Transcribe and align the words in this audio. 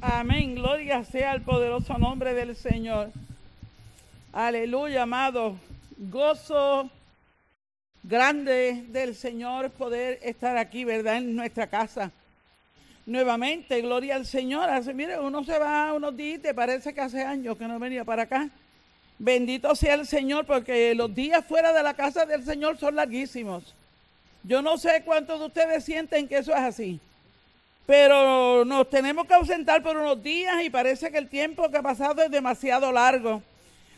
Amén. 0.00 0.54
Gloria 0.54 1.04
sea 1.04 1.32
al 1.32 1.40
poderoso 1.40 1.96
nombre 1.96 2.34
del 2.34 2.54
Señor. 2.54 3.10
Aleluya, 4.32 5.02
amado. 5.02 5.56
Gozo 5.96 6.90
grande 8.02 8.84
del 8.88 9.14
Señor 9.14 9.70
poder 9.70 10.18
estar 10.22 10.58
aquí, 10.58 10.84
¿verdad? 10.84 11.16
En 11.16 11.34
nuestra 11.34 11.66
casa. 11.66 12.10
Nuevamente, 13.06 13.80
gloria 13.80 14.16
al 14.16 14.26
Señor. 14.26 14.68
Hace, 14.68 14.92
mire, 14.92 15.18
uno 15.18 15.44
se 15.44 15.58
va 15.58 15.92
unos 15.94 16.14
días 16.16 16.40
y 16.44 16.52
parece 16.52 16.92
que 16.92 17.00
hace 17.00 17.22
años 17.22 17.56
que 17.56 17.66
no 17.66 17.78
venía 17.78 18.04
para 18.04 18.24
acá. 18.24 18.50
Bendito 19.18 19.74
sea 19.74 19.94
el 19.94 20.06
Señor, 20.06 20.44
porque 20.44 20.94
los 20.94 21.14
días 21.14 21.44
fuera 21.46 21.72
de 21.72 21.82
la 21.82 21.94
casa 21.94 22.26
del 22.26 22.44
Señor 22.44 22.76
son 22.76 22.96
larguísimos. 22.96 23.74
Yo 24.42 24.60
no 24.60 24.76
sé 24.76 25.02
cuántos 25.04 25.40
de 25.40 25.46
ustedes 25.46 25.84
sienten 25.84 26.28
que 26.28 26.38
eso 26.38 26.52
es 26.52 26.60
así, 26.60 27.00
pero 27.86 28.64
nos 28.64 28.90
tenemos 28.90 29.26
que 29.26 29.34
ausentar 29.34 29.82
por 29.82 29.96
unos 29.96 30.20
días 30.20 30.62
y 30.64 30.70
parece 30.70 31.10
que 31.12 31.18
el 31.18 31.28
tiempo 31.28 31.70
que 31.70 31.78
ha 31.78 31.82
pasado 31.82 32.20
es 32.22 32.30
demasiado 32.30 32.90
largo. 32.90 33.42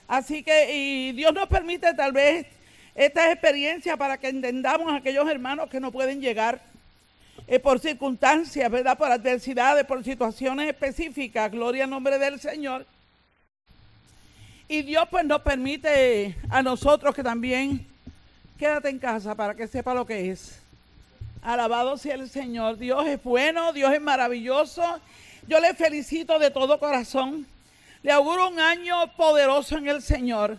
Así 0.07 0.43
que, 0.43 0.75
y 0.75 1.13
Dios 1.13 1.33
nos 1.33 1.49
permite 1.49 1.95
tal 1.95 2.13
vez 2.13 2.47
esta 2.95 3.33
experiencia 3.33 3.97
para 3.97 4.19
que 4.19 4.29
entendamos 4.29 4.93
a 4.93 4.97
aquellos 4.97 5.29
hermanos 5.29 5.71
que 5.71 5.81
no 5.81 5.91
pueden 5.91 6.21
llegar 6.21 6.61
eh, 7.47 7.59
por 7.59 7.81
circunstancias, 7.81 8.71
¿verdad? 8.71 8.99
Por 8.99 9.11
adversidades, 9.11 9.85
por 9.85 10.05
situaciones 10.05 10.69
específicas. 10.69 11.51
Gloria 11.51 11.85
al 11.85 11.91
nombre 11.91 12.19
del 12.19 12.39
Señor. 12.39 12.87
Y 14.69 14.83
Dios 14.83 15.07
pues 15.11 15.25
nos 15.25 15.41
permite 15.41 16.37
a 16.51 16.63
nosotros 16.63 17.15
que 17.15 17.23
también 17.23 17.87
quédate 18.59 18.91
en 18.91 18.99
casa 18.99 19.35
para 19.35 19.55
que 19.55 19.67
sepa 19.67 19.95
lo 19.95 20.05
que 20.05 20.31
es. 20.31 20.61
Alabado 21.43 21.97
sea 21.97 22.15
el 22.15 22.29
Señor. 22.29 22.79
Dios 22.79 23.07
es 23.07 23.23
bueno, 23.23 23.73
Dios 23.73 23.93
es 23.93 24.01
maravilloso. 24.01 24.83
Yo 25.47 25.61
le 25.61 25.75
felicito 25.75 26.39
de 26.39 26.51
todo 26.51 26.79
corazón. 26.79 27.47
Le 28.03 28.13
auguro 28.13 28.49
un 28.49 28.61
año 28.61 29.13
poderoso 29.17 29.77
en 29.77 29.89
el 29.89 30.03
Señor. 30.03 30.59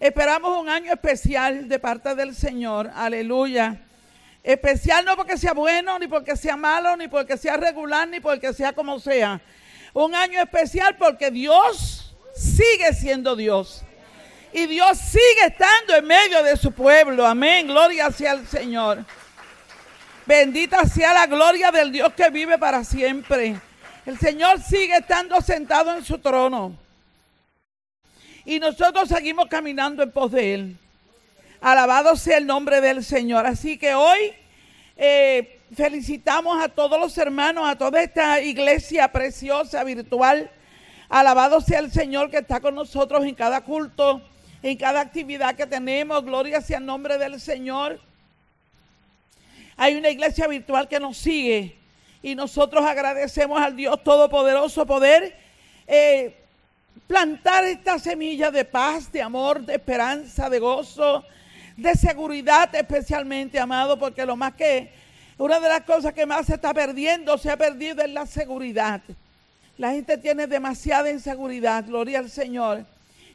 Esperamos 0.00 0.56
un 0.58 0.68
año 0.68 0.92
especial 0.92 1.68
de 1.68 1.78
parte 1.78 2.14
del 2.14 2.34
Señor. 2.34 2.90
Aleluya. 2.94 3.80
Especial 4.42 5.04
no 5.04 5.16
porque 5.16 5.36
sea 5.36 5.52
bueno, 5.52 5.98
ni 5.98 6.06
porque 6.06 6.36
sea 6.36 6.56
malo, 6.56 6.96
ni 6.96 7.08
porque 7.08 7.36
sea 7.36 7.56
regular, 7.56 8.08
ni 8.08 8.20
porque 8.20 8.52
sea 8.52 8.72
como 8.72 9.00
sea. 9.00 9.40
Un 9.92 10.14
año 10.14 10.40
especial 10.40 10.96
porque 10.96 11.30
Dios 11.30 12.14
sigue 12.34 12.92
siendo 12.94 13.34
Dios. 13.34 13.82
Y 14.52 14.66
Dios 14.66 14.96
sigue 14.98 15.46
estando 15.46 15.96
en 15.96 16.06
medio 16.06 16.42
de 16.42 16.56
su 16.56 16.72
pueblo. 16.72 17.26
Amén. 17.26 17.66
Gloria 17.66 18.10
sea 18.10 18.32
al 18.32 18.46
Señor. 18.46 19.04
Bendita 20.28 20.84
sea 20.84 21.14
la 21.14 21.26
gloria 21.26 21.70
del 21.70 21.90
Dios 21.90 22.12
que 22.12 22.28
vive 22.28 22.58
para 22.58 22.84
siempre. 22.84 23.56
El 24.04 24.18
Señor 24.18 24.60
sigue 24.60 24.96
estando 24.96 25.40
sentado 25.40 25.96
en 25.96 26.04
su 26.04 26.18
trono. 26.18 26.76
Y 28.44 28.60
nosotros 28.60 29.08
seguimos 29.08 29.46
caminando 29.46 30.02
en 30.02 30.12
pos 30.12 30.30
de 30.32 30.52
Él. 30.52 30.76
Alabado 31.62 32.14
sea 32.14 32.36
el 32.36 32.46
nombre 32.46 32.82
del 32.82 33.02
Señor. 33.02 33.46
Así 33.46 33.78
que 33.78 33.94
hoy 33.94 34.34
eh, 34.98 35.60
felicitamos 35.74 36.62
a 36.62 36.68
todos 36.68 37.00
los 37.00 37.16
hermanos, 37.16 37.66
a 37.66 37.78
toda 37.78 38.02
esta 38.02 38.42
iglesia 38.42 39.10
preciosa, 39.10 39.82
virtual. 39.82 40.50
Alabado 41.08 41.62
sea 41.62 41.78
el 41.78 41.90
Señor 41.90 42.30
que 42.30 42.36
está 42.36 42.60
con 42.60 42.74
nosotros 42.74 43.24
en 43.24 43.34
cada 43.34 43.62
culto 43.62 44.20
en 44.62 44.76
cada 44.76 45.00
actividad 45.00 45.54
que 45.54 45.66
tenemos. 45.66 46.22
Gloria 46.22 46.60
sea 46.60 46.78
el 46.78 46.84
nombre 46.84 47.16
del 47.16 47.40
Señor. 47.40 47.98
Hay 49.80 49.94
una 49.94 50.10
iglesia 50.10 50.48
virtual 50.48 50.88
que 50.88 50.98
nos 50.98 51.16
sigue 51.16 51.76
y 52.20 52.34
nosotros 52.34 52.84
agradecemos 52.84 53.62
al 53.62 53.76
Dios 53.76 54.02
Todopoderoso 54.02 54.84
poder 54.84 55.36
eh, 55.86 56.34
plantar 57.06 57.64
esta 57.64 58.00
semilla 58.00 58.50
de 58.50 58.64
paz, 58.64 59.10
de 59.12 59.22
amor, 59.22 59.64
de 59.64 59.76
esperanza, 59.76 60.50
de 60.50 60.58
gozo, 60.58 61.24
de 61.76 61.94
seguridad 61.94 62.74
especialmente, 62.74 63.60
amado, 63.60 63.96
porque 63.96 64.26
lo 64.26 64.34
más 64.34 64.54
que, 64.54 64.90
una 65.38 65.60
de 65.60 65.68
las 65.68 65.82
cosas 65.82 66.12
que 66.12 66.26
más 66.26 66.46
se 66.46 66.54
está 66.54 66.74
perdiendo, 66.74 67.38
se 67.38 67.48
ha 67.48 67.56
perdido 67.56 68.02
es 68.02 68.10
la 68.10 68.26
seguridad. 68.26 69.00
La 69.76 69.92
gente 69.92 70.18
tiene 70.18 70.48
demasiada 70.48 71.08
inseguridad, 71.08 71.86
gloria 71.86 72.18
al 72.18 72.28
Señor. 72.28 72.84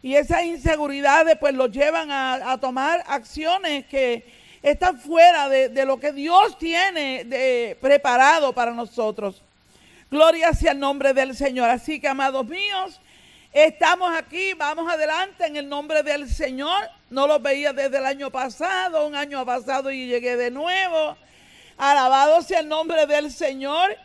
Y 0.01 0.15
esas 0.15 0.43
inseguridades 0.43 1.37
pues 1.39 1.53
los 1.53 1.71
llevan 1.71 2.11
a, 2.11 2.57
tomar 2.59 3.01
acciones 3.07 3.85
que 3.85 4.42
están 4.63 4.97
fuera 4.97 5.49
de, 5.49 5.85
lo 5.85 5.99
que 5.99 6.13
Dios 6.13 6.57
tiene 6.57 7.25
de, 7.25 7.77
preparado 7.81 8.53
para 8.53 8.71
nosotros. 8.71 9.41
Gloria 10.09 10.53
sea 10.53 10.71
el 10.71 10.79
nombre 10.79 11.13
del 11.13 11.35
Señor. 11.35 11.69
Así 11.69 11.99
que, 11.99 12.07
amados 12.07 12.45
míos, 12.47 13.01
estamos 13.51 14.15
aquí, 14.15 14.53
vamos 14.53 14.91
adelante 14.91 15.45
en 15.45 15.57
el 15.57 15.67
nombre 15.67 16.01
del 16.01 16.29
Señor. 16.29 16.89
No 17.09 17.27
los 17.27 17.41
veía 17.41 17.73
desde 17.73 17.97
el 17.97 18.05
año 18.05 18.31
pasado, 18.31 19.05
un 19.05 19.15
año 19.15 19.45
pasado 19.45 19.91
y 19.91 20.07
llegué 20.07 20.37
de 20.37 20.49
nuevo. 20.49 21.17
Alabado 21.77 22.41
sea 22.41 22.61
el 22.61 22.69
nombre 22.69 23.05
del 23.05 23.31
Señor. 23.31 23.97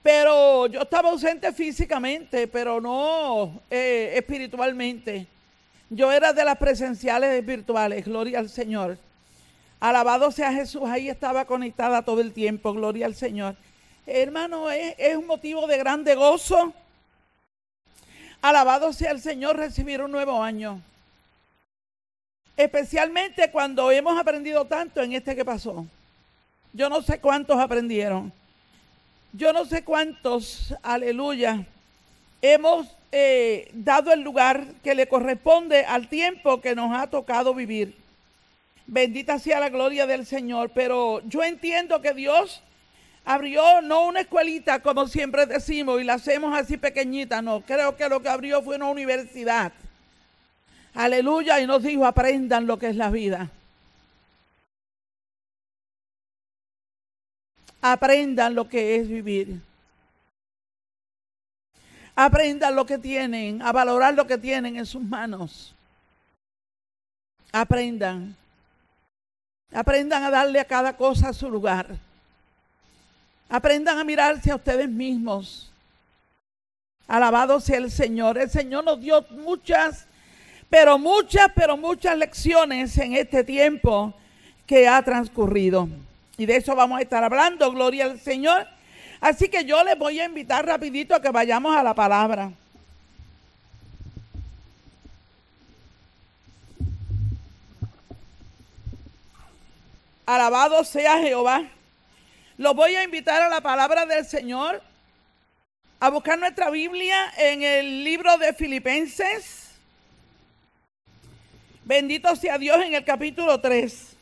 Pero 0.00 0.66
yo 0.66 0.82
estaba 0.82 1.10
ausente 1.10 1.52
físicamente, 1.52 2.46
pero 2.46 2.80
no 2.80 3.62
eh, 3.70 4.12
espiritualmente. 4.16 5.26
Yo 5.90 6.10
era 6.10 6.32
de 6.32 6.44
las 6.44 6.56
presenciales 6.56 7.44
virtuales, 7.44 8.04
gloria 8.04 8.38
al 8.38 8.48
Señor. 8.48 8.98
Alabado 9.82 10.30
sea 10.30 10.52
Jesús, 10.52 10.84
ahí 10.86 11.08
estaba 11.08 11.44
conectada 11.44 12.02
todo 12.02 12.20
el 12.20 12.32
tiempo, 12.32 12.72
gloria 12.72 13.04
al 13.04 13.16
Señor. 13.16 13.56
Hermano, 14.06 14.70
es, 14.70 15.16
un 15.16 15.26
motivo 15.26 15.66
de 15.66 15.76
grande 15.76 16.14
gozo. 16.14 16.72
Alabado 18.40 18.92
sea 18.92 19.10
el 19.10 19.20
Señor 19.20 19.56
recibir 19.56 20.00
un 20.00 20.12
nuevo 20.12 20.40
año. 20.40 20.80
Especialmente 22.56 23.50
cuando 23.50 23.90
hemos 23.90 24.16
aprendido 24.16 24.64
tanto 24.66 25.02
en 25.02 25.14
este 25.14 25.34
que 25.34 25.44
pasó. 25.44 25.84
Yo 26.72 26.88
no 26.88 27.02
sé 27.02 27.18
cuántos 27.18 27.58
aprendieron. 27.58 28.32
Yo 29.32 29.52
no 29.52 29.64
sé 29.64 29.82
cuántos, 29.82 30.76
aleluya, 30.84 31.66
hemos 32.40 32.86
eh, 33.10 33.68
dado 33.72 34.12
el 34.12 34.20
lugar 34.20 34.64
que 34.84 34.94
le 34.94 35.08
corresponde 35.08 35.84
al 35.84 36.06
tiempo 36.06 36.60
que 36.60 36.76
nos 36.76 36.96
ha 36.96 37.08
tocado 37.08 37.52
vivir. 37.52 38.00
Bendita 38.92 39.38
sea 39.38 39.58
la 39.58 39.70
gloria 39.70 40.06
del 40.06 40.26
Señor, 40.26 40.70
pero 40.74 41.22
yo 41.26 41.42
entiendo 41.42 42.02
que 42.02 42.12
Dios 42.12 42.62
abrió 43.24 43.80
no 43.80 44.06
una 44.06 44.20
escuelita 44.20 44.80
como 44.80 45.08
siempre 45.08 45.46
decimos 45.46 46.00
y 46.00 46.04
la 46.04 46.14
hacemos 46.14 46.54
así 46.54 46.76
pequeñita, 46.76 47.40
no, 47.40 47.62
creo 47.62 47.96
que 47.96 48.08
lo 48.10 48.20
que 48.20 48.28
abrió 48.28 48.60
fue 48.62 48.76
una 48.76 48.90
universidad. 48.90 49.72
Aleluya, 50.92 51.58
y 51.60 51.66
nos 51.66 51.82
dijo, 51.82 52.04
aprendan 52.04 52.66
lo 52.66 52.78
que 52.78 52.88
es 52.88 52.96
la 52.96 53.08
vida. 53.08 53.50
aprendan 57.82 58.54
lo 58.54 58.68
que 58.68 58.96
es 58.96 59.08
vivir. 59.08 59.60
Aprendan 62.14 62.76
lo 62.76 62.86
que 62.86 62.98
tienen, 62.98 63.60
a 63.60 63.72
valorar 63.72 64.14
lo 64.14 64.26
que 64.26 64.38
tienen 64.38 64.76
en 64.76 64.86
sus 64.86 65.02
manos. 65.02 65.74
Aprendan. 67.50 68.36
Aprendan 69.72 70.22
a 70.22 70.30
darle 70.30 70.60
a 70.60 70.64
cada 70.64 70.96
cosa 70.96 71.32
su 71.32 71.50
lugar. 71.50 71.86
Aprendan 73.48 73.98
a 73.98 74.04
mirarse 74.04 74.50
a 74.50 74.56
ustedes 74.56 74.88
mismos. 74.88 75.70
Alabado 77.08 77.60
sea 77.60 77.78
el 77.78 77.90
Señor. 77.90 78.38
El 78.38 78.50
Señor 78.50 78.84
nos 78.84 79.00
dio 79.00 79.26
muchas, 79.30 80.06
pero 80.70 80.98
muchas, 80.98 81.48
pero 81.54 81.76
muchas 81.76 82.16
lecciones 82.16 82.96
en 82.98 83.14
este 83.14 83.44
tiempo 83.44 84.14
que 84.66 84.88
ha 84.88 85.02
transcurrido. 85.02 85.88
Y 86.38 86.46
de 86.46 86.56
eso 86.56 86.74
vamos 86.74 86.98
a 86.98 87.02
estar 87.02 87.22
hablando, 87.22 87.70
gloria 87.72 88.04
al 88.04 88.18
Señor. 88.18 88.66
Así 89.20 89.48
que 89.48 89.64
yo 89.64 89.84
les 89.84 89.98
voy 89.98 90.18
a 90.18 90.24
invitar 90.24 90.66
rapidito 90.66 91.14
a 91.14 91.20
que 91.22 91.30
vayamos 91.30 91.76
a 91.76 91.82
la 91.82 91.94
palabra. 91.94 92.52
Alabado 100.26 100.84
sea 100.84 101.18
Jehová. 101.18 101.64
Los 102.56 102.74
voy 102.74 102.94
a 102.94 103.02
invitar 103.02 103.42
a 103.42 103.48
la 103.48 103.60
palabra 103.60 104.06
del 104.06 104.24
Señor, 104.24 104.82
a 105.98 106.08
buscar 106.10 106.38
nuestra 106.38 106.70
Biblia 106.70 107.32
en 107.36 107.62
el 107.62 108.04
libro 108.04 108.38
de 108.38 108.52
Filipenses. 108.52 109.70
Bendito 111.84 112.36
sea 112.36 112.58
Dios 112.58 112.80
en 112.84 112.94
el 112.94 113.04
capítulo 113.04 113.60
3. 113.60 114.16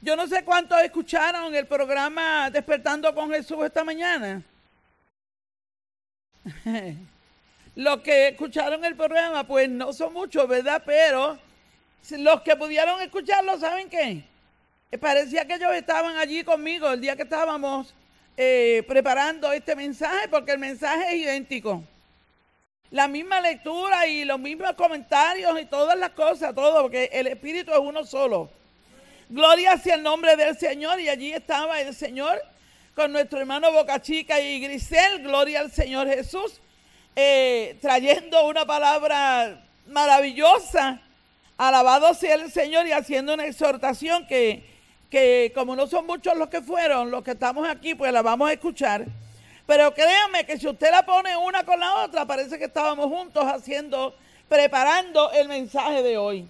Yo 0.00 0.16
no 0.16 0.26
sé 0.26 0.44
cuántos 0.44 0.80
escucharon 0.82 1.54
el 1.54 1.66
programa 1.66 2.50
Despertando 2.50 3.14
con 3.14 3.30
Jesús 3.30 3.58
esta 3.64 3.84
mañana. 3.84 4.42
los 7.74 8.00
que 8.00 8.28
escucharon 8.28 8.84
el 8.84 8.96
programa, 8.96 9.44
pues 9.44 9.68
no 9.68 9.92
son 9.92 10.12
muchos, 10.12 10.46
¿verdad? 10.48 10.82
Pero 10.84 11.38
los 12.10 12.40
que 12.42 12.56
pudieron 12.56 13.00
escucharlo, 13.02 13.58
¿saben 13.58 13.88
qué? 13.90 14.24
Parecía 15.00 15.44
que 15.44 15.54
ellos 15.54 15.72
estaban 15.74 16.16
allí 16.18 16.44
conmigo 16.44 16.88
el 16.90 17.00
día 17.00 17.16
que 17.16 17.22
estábamos 17.22 17.94
eh, 18.36 18.84
preparando 18.86 19.52
este 19.52 19.74
mensaje 19.74 20.28
porque 20.28 20.52
el 20.52 20.58
mensaje 20.58 21.14
es 21.14 21.22
idéntico. 21.22 21.82
La 22.90 23.08
misma 23.08 23.40
lectura 23.40 24.06
y 24.06 24.24
los 24.24 24.38
mismos 24.38 24.72
comentarios 24.74 25.60
y 25.60 25.64
todas 25.64 25.98
las 25.98 26.10
cosas, 26.10 26.54
todo, 26.54 26.82
porque 26.82 27.10
el 27.12 27.26
Espíritu 27.26 27.72
es 27.72 27.78
uno 27.78 28.04
solo. 28.04 28.50
Gloria 29.28 29.72
hacia 29.72 29.94
el 29.94 30.02
nombre 30.02 30.36
del 30.36 30.56
Señor 30.56 31.00
y 31.00 31.08
allí 31.08 31.32
estaba 31.32 31.80
el 31.80 31.94
Señor 31.94 32.40
con 32.94 33.10
nuestro 33.10 33.40
hermano 33.40 33.72
Boca 33.72 34.00
Chica 34.00 34.38
y 34.38 34.60
Grisel, 34.60 35.22
gloria 35.22 35.60
al 35.60 35.72
Señor 35.72 36.06
Jesús, 36.06 36.60
eh, 37.16 37.76
trayendo 37.80 38.46
una 38.46 38.64
palabra 38.64 39.64
maravillosa, 39.88 41.00
alabado 41.56 42.14
sea 42.14 42.34
el 42.36 42.52
Señor 42.52 42.86
y 42.86 42.92
haciendo 42.92 43.34
una 43.34 43.46
exhortación 43.46 44.26
que, 44.28 44.73
que 45.14 45.52
como 45.54 45.76
no 45.76 45.86
son 45.86 46.06
muchos 46.06 46.36
los 46.36 46.48
que 46.48 46.60
fueron, 46.60 47.08
los 47.08 47.22
que 47.22 47.30
estamos 47.30 47.68
aquí, 47.68 47.94
pues 47.94 48.12
la 48.12 48.20
vamos 48.20 48.48
a 48.48 48.52
escuchar. 48.52 49.04
Pero 49.64 49.94
créanme 49.94 50.44
que 50.44 50.58
si 50.58 50.66
usted 50.66 50.90
la 50.90 51.06
pone 51.06 51.36
una 51.36 51.62
con 51.62 51.78
la 51.78 52.02
otra, 52.02 52.26
parece 52.26 52.58
que 52.58 52.64
estábamos 52.64 53.06
juntos 53.06 53.44
haciendo, 53.44 54.12
preparando 54.48 55.30
el 55.30 55.46
mensaje 55.46 56.02
de 56.02 56.18
hoy. 56.18 56.48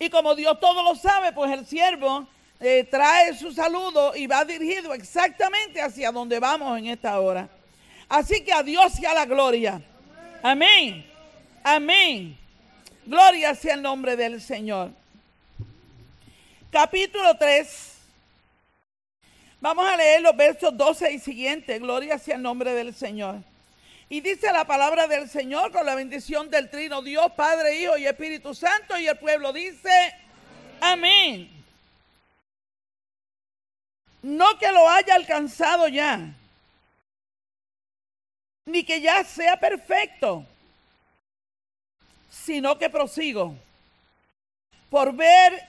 Y 0.00 0.10
como 0.10 0.34
Dios 0.34 0.58
todo 0.58 0.82
lo 0.82 0.96
sabe, 0.96 1.30
pues 1.30 1.52
el 1.52 1.64
siervo 1.66 2.26
eh, 2.58 2.82
trae 2.90 3.32
su 3.36 3.52
saludo 3.52 4.16
y 4.16 4.26
va 4.26 4.44
dirigido 4.44 4.92
exactamente 4.92 5.80
hacia 5.80 6.10
donde 6.10 6.40
vamos 6.40 6.76
en 6.80 6.86
esta 6.86 7.20
hora. 7.20 7.48
Así 8.08 8.42
que 8.42 8.52
a 8.52 8.64
Dios 8.64 8.92
sea 8.94 9.14
la 9.14 9.24
gloria. 9.24 9.80
Amén. 10.42 11.06
Amén. 11.62 12.36
Gloria 13.06 13.54
sea 13.54 13.74
el 13.74 13.82
nombre 13.82 14.16
del 14.16 14.40
Señor. 14.40 14.90
Capítulo 16.70 17.36
3. 17.36 17.94
Vamos 19.60 19.86
a 19.86 19.96
leer 19.96 20.22
los 20.22 20.36
versos 20.36 20.76
12 20.76 21.12
y 21.12 21.18
siguientes. 21.18 21.80
Gloria 21.80 22.18
sea 22.18 22.36
el 22.36 22.42
nombre 22.42 22.72
del 22.72 22.94
Señor. 22.94 23.36
Y 24.08 24.20
dice 24.20 24.52
la 24.52 24.64
palabra 24.64 25.06
del 25.06 25.28
Señor 25.28 25.72
con 25.72 25.84
la 25.84 25.94
bendición 25.94 26.48
del 26.50 26.70
Trino 26.70 27.02
Dios, 27.02 27.32
Padre, 27.36 27.80
Hijo 27.80 27.98
y 27.98 28.06
Espíritu 28.06 28.54
Santo. 28.54 28.98
Y 28.98 29.06
el 29.06 29.18
pueblo 29.18 29.52
dice, 29.52 30.14
amén 30.80 31.58
no 34.22 34.58
que 34.58 34.70
lo 34.72 34.88
haya 34.88 35.14
alcanzado 35.14 35.88
ya, 35.88 36.34
ni 38.66 38.84
que 38.84 39.00
ya 39.00 39.24
sea 39.24 39.58
perfecto, 39.58 40.44
sino 42.30 42.78
que 42.78 42.90
prosigo 42.90 43.54
por 44.90 45.14
ver 45.14 45.67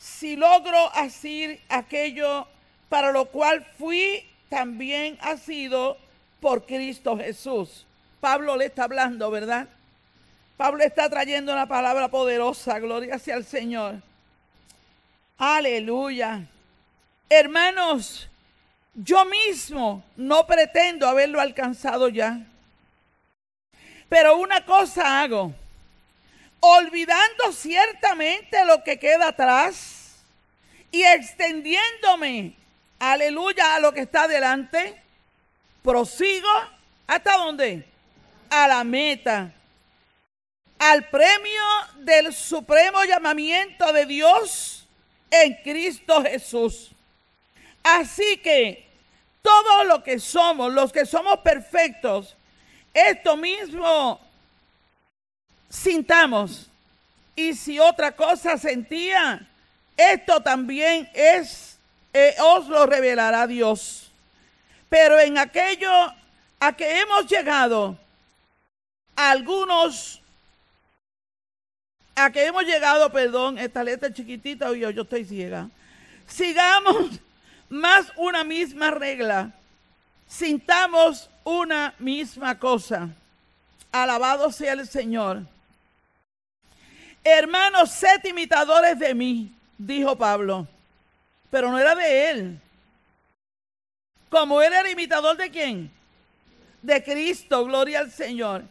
si 0.00 0.34
logro 0.34 0.90
hacer 0.94 1.60
aquello 1.68 2.48
para 2.88 3.12
lo 3.12 3.26
cual 3.26 3.66
fui 3.78 4.26
también 4.48 5.18
ha 5.20 5.36
sido 5.36 5.98
por 6.40 6.64
Cristo 6.64 7.18
Jesús. 7.18 7.86
Pablo 8.18 8.56
le 8.56 8.64
está 8.64 8.84
hablando, 8.84 9.30
¿verdad? 9.30 9.68
Pablo 10.56 10.82
está 10.82 11.10
trayendo 11.10 11.52
una 11.52 11.68
palabra 11.68 12.08
poderosa, 12.08 12.78
gloria 12.78 13.18
sea 13.18 13.36
al 13.36 13.44
Señor. 13.44 13.96
Aleluya. 15.36 16.46
Hermanos, 17.28 18.26
yo 18.94 19.26
mismo 19.26 20.02
no 20.16 20.46
pretendo 20.46 21.06
haberlo 21.06 21.42
alcanzado 21.42 22.08
ya. 22.08 22.40
Pero 24.08 24.38
una 24.38 24.64
cosa 24.64 25.20
hago, 25.20 25.54
olvidando 26.60 27.52
ciertamente 27.52 28.64
lo 28.64 28.82
que 28.82 28.98
queda 28.98 29.28
atrás 29.28 29.89
y 30.92 31.02
extendiéndome, 31.02 32.54
aleluya, 32.98 33.76
a 33.76 33.80
lo 33.80 33.92
que 33.92 34.00
está 34.00 34.26
delante, 34.26 35.00
prosigo 35.82 36.48
hasta 37.06 37.36
dónde? 37.36 37.84
A 38.50 38.66
la 38.68 38.84
meta, 38.84 39.52
al 40.78 41.08
premio 41.08 41.62
del 41.98 42.32
supremo 42.32 43.04
llamamiento 43.04 43.92
de 43.92 44.06
Dios 44.06 44.86
en 45.30 45.54
Cristo 45.62 46.22
Jesús. 46.22 46.90
Así 47.82 48.38
que 48.38 48.88
todo 49.42 49.84
lo 49.84 50.02
que 50.02 50.18
somos, 50.18 50.72
los 50.72 50.92
que 50.92 51.06
somos 51.06 51.38
perfectos, 51.40 52.36
esto 52.92 53.36
mismo 53.36 54.20
sintamos. 55.68 56.66
Y 57.36 57.54
si 57.54 57.78
otra 57.78 58.12
cosa 58.12 58.58
sentía, 58.58 59.46
esto 60.12 60.40
también 60.40 61.08
es, 61.12 61.78
eh, 62.12 62.34
os 62.40 62.66
lo 62.68 62.86
revelará 62.86 63.46
Dios. 63.46 64.10
Pero 64.88 65.18
en 65.18 65.38
aquello 65.38 65.90
a 66.58 66.76
que 66.76 67.00
hemos 67.00 67.26
llegado, 67.26 67.96
algunos, 69.16 70.20
a 72.14 72.30
que 72.30 72.46
hemos 72.46 72.64
llegado, 72.64 73.10
perdón, 73.10 73.58
esta 73.58 73.84
letra 73.84 74.12
chiquitita, 74.12 74.72
yo, 74.74 74.90
yo 74.90 75.02
estoy 75.02 75.24
ciega. 75.24 75.68
Sigamos 76.26 77.20
más 77.68 78.12
una 78.16 78.44
misma 78.44 78.90
regla, 78.90 79.52
sintamos 80.26 81.30
una 81.44 81.94
misma 81.98 82.58
cosa. 82.58 83.08
Alabado 83.92 84.52
sea 84.52 84.74
el 84.74 84.86
Señor. 84.86 85.42
Hermanos, 87.24 87.90
sed 87.90 88.24
imitadores 88.24 88.98
de 88.98 89.14
mí, 89.14 89.52
dijo 89.86 90.16
Pablo. 90.16 90.66
Pero 91.50 91.70
no 91.70 91.78
era 91.78 91.94
de 91.94 92.30
él. 92.30 92.60
Como 94.28 94.62
él 94.62 94.72
era 94.72 94.90
imitador 94.90 95.36
de 95.36 95.50
quién? 95.50 95.90
De 96.82 97.02
Cristo, 97.02 97.64
gloria 97.64 98.00
al 98.00 98.10
Señor. 98.10 98.62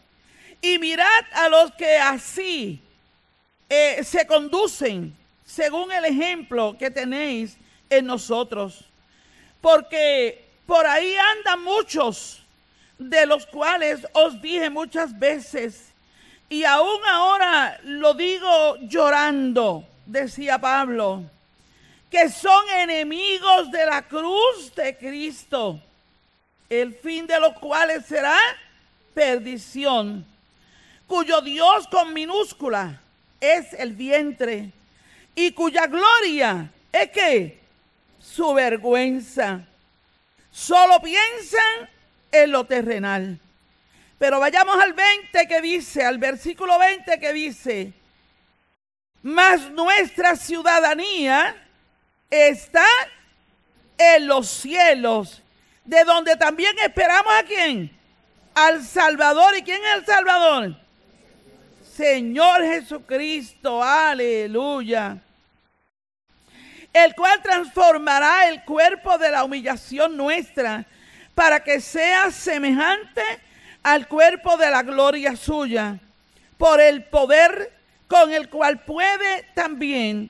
Y 0.61 0.79
mirad 0.79 1.25
a 1.33 1.49
los 1.49 1.71
que 1.73 1.97
así 1.97 2.81
eh, 3.67 4.03
se 4.03 4.25
conducen, 4.25 5.15
según 5.45 5.91
el 5.91 6.05
ejemplo 6.05 6.75
que 6.77 6.89
tenéis 6.89 7.57
en 7.89 8.05
nosotros 8.05 8.85
porque 9.61 10.45
por 10.65 10.85
ahí 10.85 11.15
andan 11.15 11.63
muchos, 11.63 12.41
de 12.97 13.25
los 13.25 13.45
cuales 13.45 14.05
os 14.13 14.41
dije 14.41 14.69
muchas 14.69 15.17
veces, 15.17 15.91
y 16.49 16.63
aún 16.63 16.99
ahora 17.07 17.79
lo 17.83 18.13
digo 18.13 18.77
llorando, 18.81 19.85
decía 20.09 20.59
Pablo, 20.59 21.23
que 22.09 22.29
son 22.29 22.67
enemigos 22.79 23.71
de 23.71 23.85
la 23.85 24.01
cruz 24.01 24.73
de 24.75 24.97
Cristo, 24.97 25.79
el 26.69 26.95
fin 26.95 27.27
de 27.27 27.39
los 27.39 27.53
cuales 27.53 28.05
será 28.05 28.37
perdición, 29.13 30.25
cuyo 31.07 31.41
Dios 31.41 31.87
con 31.87 32.13
minúscula 32.13 32.99
es 33.39 33.73
el 33.73 33.93
vientre, 33.93 34.71
y 35.35 35.51
cuya 35.51 35.85
gloria 35.87 36.71
es 36.91 37.11
que 37.11 37.59
su 38.19 38.53
vergüenza. 38.53 39.61
Solo 40.51 40.99
piensan 41.01 41.89
en 42.31 42.51
lo 42.51 42.65
terrenal. 42.65 43.39
Pero 44.17 44.39
vayamos 44.39 44.75
al 44.81 44.93
20 44.93 45.47
que 45.47 45.61
dice, 45.61 46.03
al 46.03 46.17
versículo 46.17 46.77
20 46.77 47.19
que 47.19 47.31
dice, 47.31 47.93
mas 49.21 49.69
nuestra 49.71 50.35
ciudadanía 50.35 51.55
está 52.29 52.85
en 53.97 54.27
los 54.27 54.47
cielos, 54.49 55.41
de 55.83 56.03
donde 56.03 56.35
también 56.35 56.77
esperamos 56.79 57.33
a 57.33 57.43
quién? 57.43 57.91
Al 58.55 58.83
Salvador. 58.83 59.57
¿Y 59.57 59.63
quién 59.63 59.81
es 59.83 59.99
el 59.99 60.05
Salvador? 60.05 60.75
Señor 61.95 62.63
Jesucristo, 62.63 63.83
aleluya 63.83 65.21
el 66.93 67.15
cual 67.15 67.41
transformará 67.41 68.49
el 68.49 68.63
cuerpo 68.63 69.17
de 69.17 69.31
la 69.31 69.43
humillación 69.43 70.17
nuestra 70.17 70.85
para 71.35 71.63
que 71.63 71.79
sea 71.79 72.31
semejante 72.31 73.21
al 73.83 74.07
cuerpo 74.07 74.57
de 74.57 74.69
la 74.69 74.83
gloria 74.83 75.35
suya, 75.35 75.99
por 76.57 76.81
el 76.81 77.05
poder 77.05 77.78
con 78.09 78.33
el 78.33 78.49
cual 78.49 78.81
puede 78.83 79.43
también 79.53 80.29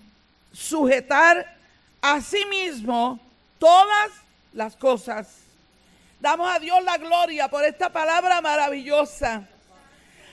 sujetar 0.52 1.56
a 2.02 2.22
sí 2.22 2.46
mismo 2.46 3.20
todas 3.58 4.12
las 4.54 4.76
cosas. 4.76 5.38
Damos 6.20 6.54
a 6.54 6.60
Dios 6.60 6.84
la 6.84 6.98
gloria 6.98 7.48
por 7.48 7.64
esta 7.64 7.90
palabra 7.90 8.42
maravillosa. 8.42 9.48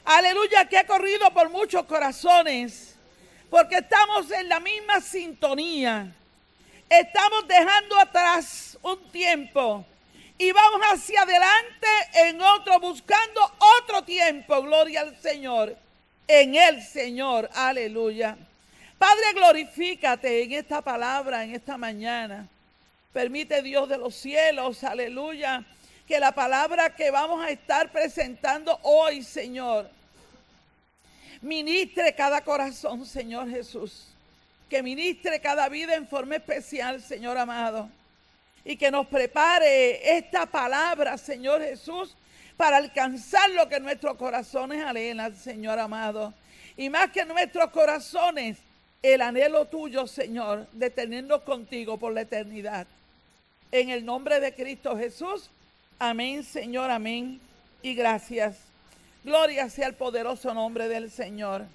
Aleluya, 0.04 0.68
que 0.68 0.76
ha 0.76 0.86
corrido 0.86 1.30
por 1.30 1.48
muchos 1.48 1.84
corazones 1.84 2.96
porque 3.48 3.76
estamos 3.76 4.28
en 4.32 4.48
la 4.48 4.58
misma 4.58 5.00
sintonía. 5.00 6.12
Estamos 6.88 7.46
dejando 7.46 7.98
atrás 7.98 8.76
un 8.82 9.10
tiempo 9.10 9.84
y 10.36 10.50
vamos 10.50 10.80
hacia 10.92 11.22
adelante 11.22 11.86
en 12.14 12.42
otro, 12.42 12.80
buscando 12.80 13.40
otro 13.80 14.02
tiempo. 14.02 14.62
Gloria 14.62 15.02
al 15.02 15.16
Señor. 15.20 15.85
En 16.28 16.54
el 16.54 16.82
Señor. 16.82 17.48
Aleluya. 17.54 18.36
Padre, 18.98 19.32
glorifícate 19.34 20.42
en 20.42 20.52
esta 20.52 20.80
palabra, 20.82 21.44
en 21.44 21.54
esta 21.54 21.76
mañana. 21.76 22.48
Permite 23.12 23.62
Dios 23.62 23.88
de 23.88 23.98
los 23.98 24.14
cielos, 24.14 24.84
aleluya, 24.84 25.64
que 26.06 26.18
la 26.20 26.32
palabra 26.32 26.94
que 26.94 27.10
vamos 27.10 27.44
a 27.44 27.50
estar 27.50 27.90
presentando 27.90 28.78
hoy, 28.82 29.22
Señor, 29.22 29.88
ministre 31.42 32.14
cada 32.14 32.42
corazón, 32.42 33.06
Señor 33.06 33.48
Jesús. 33.50 34.08
Que 34.68 34.82
ministre 34.82 35.40
cada 35.40 35.68
vida 35.68 35.94
en 35.94 36.08
forma 36.08 36.36
especial, 36.36 37.00
Señor 37.00 37.38
amado. 37.38 37.88
Y 38.64 38.76
que 38.76 38.90
nos 38.90 39.06
prepare 39.06 40.16
esta 40.16 40.44
palabra, 40.46 41.16
Señor 41.16 41.62
Jesús, 41.62 42.16
para 42.56 42.78
alcanzar 42.78 43.50
lo 43.50 43.68
que 43.68 43.80
nuestros 43.80 44.16
corazones 44.16 44.82
anhelan, 44.82 45.36
Señor 45.36 45.78
amado. 45.78 46.32
Y 46.76 46.90
más 46.90 47.10
que 47.10 47.24
nuestros 47.24 47.70
corazones, 47.70 48.58
el 49.02 49.20
anhelo 49.22 49.66
tuyo, 49.66 50.06
Señor, 50.06 50.66
de 50.72 50.90
tenernos 50.90 51.42
contigo 51.42 51.98
por 51.98 52.12
la 52.12 52.22
eternidad. 52.22 52.86
En 53.70 53.90
el 53.90 54.04
nombre 54.04 54.40
de 54.40 54.54
Cristo 54.54 54.96
Jesús. 54.96 55.50
Amén, 55.98 56.44
Señor, 56.44 56.90
amén. 56.90 57.40
Y 57.82 57.94
gracias. 57.94 58.56
Gloria 59.24 59.68
sea 59.68 59.88
el 59.88 59.94
poderoso 59.94 60.54
nombre 60.54 60.88
del 60.88 61.10
Señor. 61.10 61.66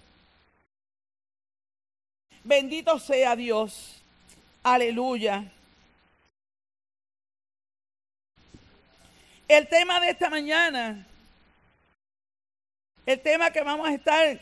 Bendito 2.43 2.97
sea 2.97 3.35
Dios. 3.35 4.01
Aleluya. 4.63 5.51
El 9.51 9.67
tema 9.67 10.00
de 10.00 10.12
esta 10.12 10.29
mañana, 10.29 11.05
el 13.05 13.20
tema 13.20 13.51
que 13.51 13.62
vamos 13.62 13.86
a 13.86 13.93
estar 13.93 14.39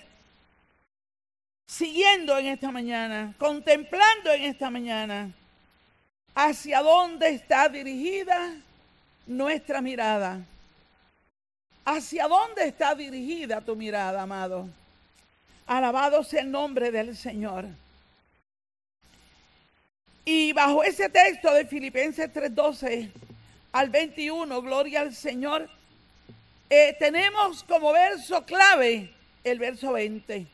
siguiendo 1.66 2.38
en 2.38 2.46
esta 2.46 2.70
mañana, 2.70 3.34
contemplando 3.40 4.32
en 4.32 4.44
esta 4.44 4.70
mañana, 4.70 5.32
hacia 6.36 6.84
dónde 6.84 7.30
está 7.30 7.68
dirigida 7.70 8.54
nuestra 9.26 9.82
mirada. 9.82 10.42
¿Hacia 11.86 12.28
dónde 12.28 12.68
está 12.68 12.94
dirigida 12.94 13.62
tu 13.62 13.76
mirada, 13.76 14.22
amado? 14.22 14.70
Alabado 15.66 16.24
sea 16.24 16.42
el 16.42 16.52
nombre 16.52 16.92
del 16.92 17.18
Señor. 17.18 17.66
Y 20.24 20.54
bajo 20.54 20.84
ese 20.84 21.10
texto 21.10 21.52
de 21.52 21.66
Filipenses 21.66 22.32
3:12 22.32 23.10
al 23.72 23.90
21, 23.90 24.62
gloria 24.62 25.02
al 25.02 25.14
Señor, 25.14 25.70
eh, 26.70 26.96
tenemos 27.00 27.64
como 27.64 27.92
verso 27.92 28.46
clave 28.46 29.14
el 29.44 29.60
verso 29.60 29.94
20. 29.94 30.48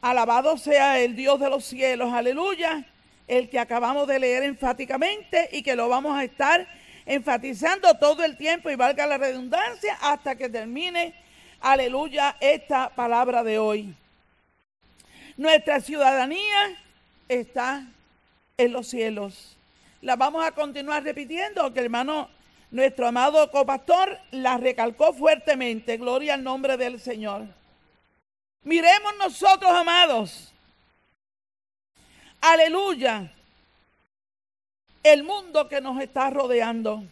Alabado 0.00 0.58
sea 0.58 0.98
el 1.00 1.14
Dios 1.14 1.38
de 1.40 1.48
los 1.48 1.64
cielos, 1.64 2.12
aleluya, 2.12 2.86
el 3.28 3.48
que 3.48 3.58
acabamos 3.58 4.08
de 4.08 4.18
leer 4.18 4.42
enfáticamente 4.42 5.48
y 5.52 5.62
que 5.62 5.76
lo 5.76 5.88
vamos 5.88 6.16
a 6.16 6.24
estar 6.24 6.66
enfatizando 7.06 7.94
todo 7.94 8.24
el 8.24 8.36
tiempo 8.36 8.70
y 8.70 8.76
valga 8.76 9.06
la 9.06 9.18
redundancia 9.18 9.96
hasta 10.00 10.34
que 10.34 10.48
termine, 10.48 11.14
aleluya, 11.60 12.36
esta 12.40 12.90
palabra 12.90 13.42
de 13.42 13.58
hoy. 13.58 13.94
Nuestra 15.36 15.80
ciudadanía 15.80 16.78
está 17.28 17.86
en 18.58 18.72
los 18.72 18.88
cielos. 18.88 19.56
La 20.02 20.16
vamos 20.16 20.44
a 20.44 20.52
continuar 20.52 21.04
repitiendo, 21.04 21.72
que 21.72 21.80
hermano, 21.80 22.28
nuestro 22.72 23.06
amado 23.06 23.50
copastor 23.52 24.18
la 24.32 24.56
recalcó 24.58 25.12
fuertemente. 25.12 25.96
Gloria 25.96 26.34
al 26.34 26.42
nombre 26.42 26.76
del 26.76 27.00
Señor. 27.00 27.46
Miremos 28.64 29.16
nosotros, 29.16 29.70
amados. 29.70 30.52
Aleluya. 32.40 33.32
El 35.04 35.22
mundo 35.22 35.68
que 35.68 35.80
nos 35.80 36.00
está 36.00 36.30
rodeando. 36.30 37.04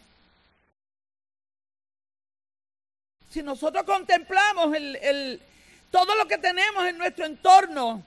Si 3.29 3.41
nosotros 3.41 3.83
contemplamos 3.83 4.75
el, 4.75 5.41
todo 5.89 6.13
lo 6.15 6.27
que 6.27 6.37
tenemos 6.37 6.85
en 6.85 6.97
nuestro 6.97 7.25
entorno, 7.25 8.03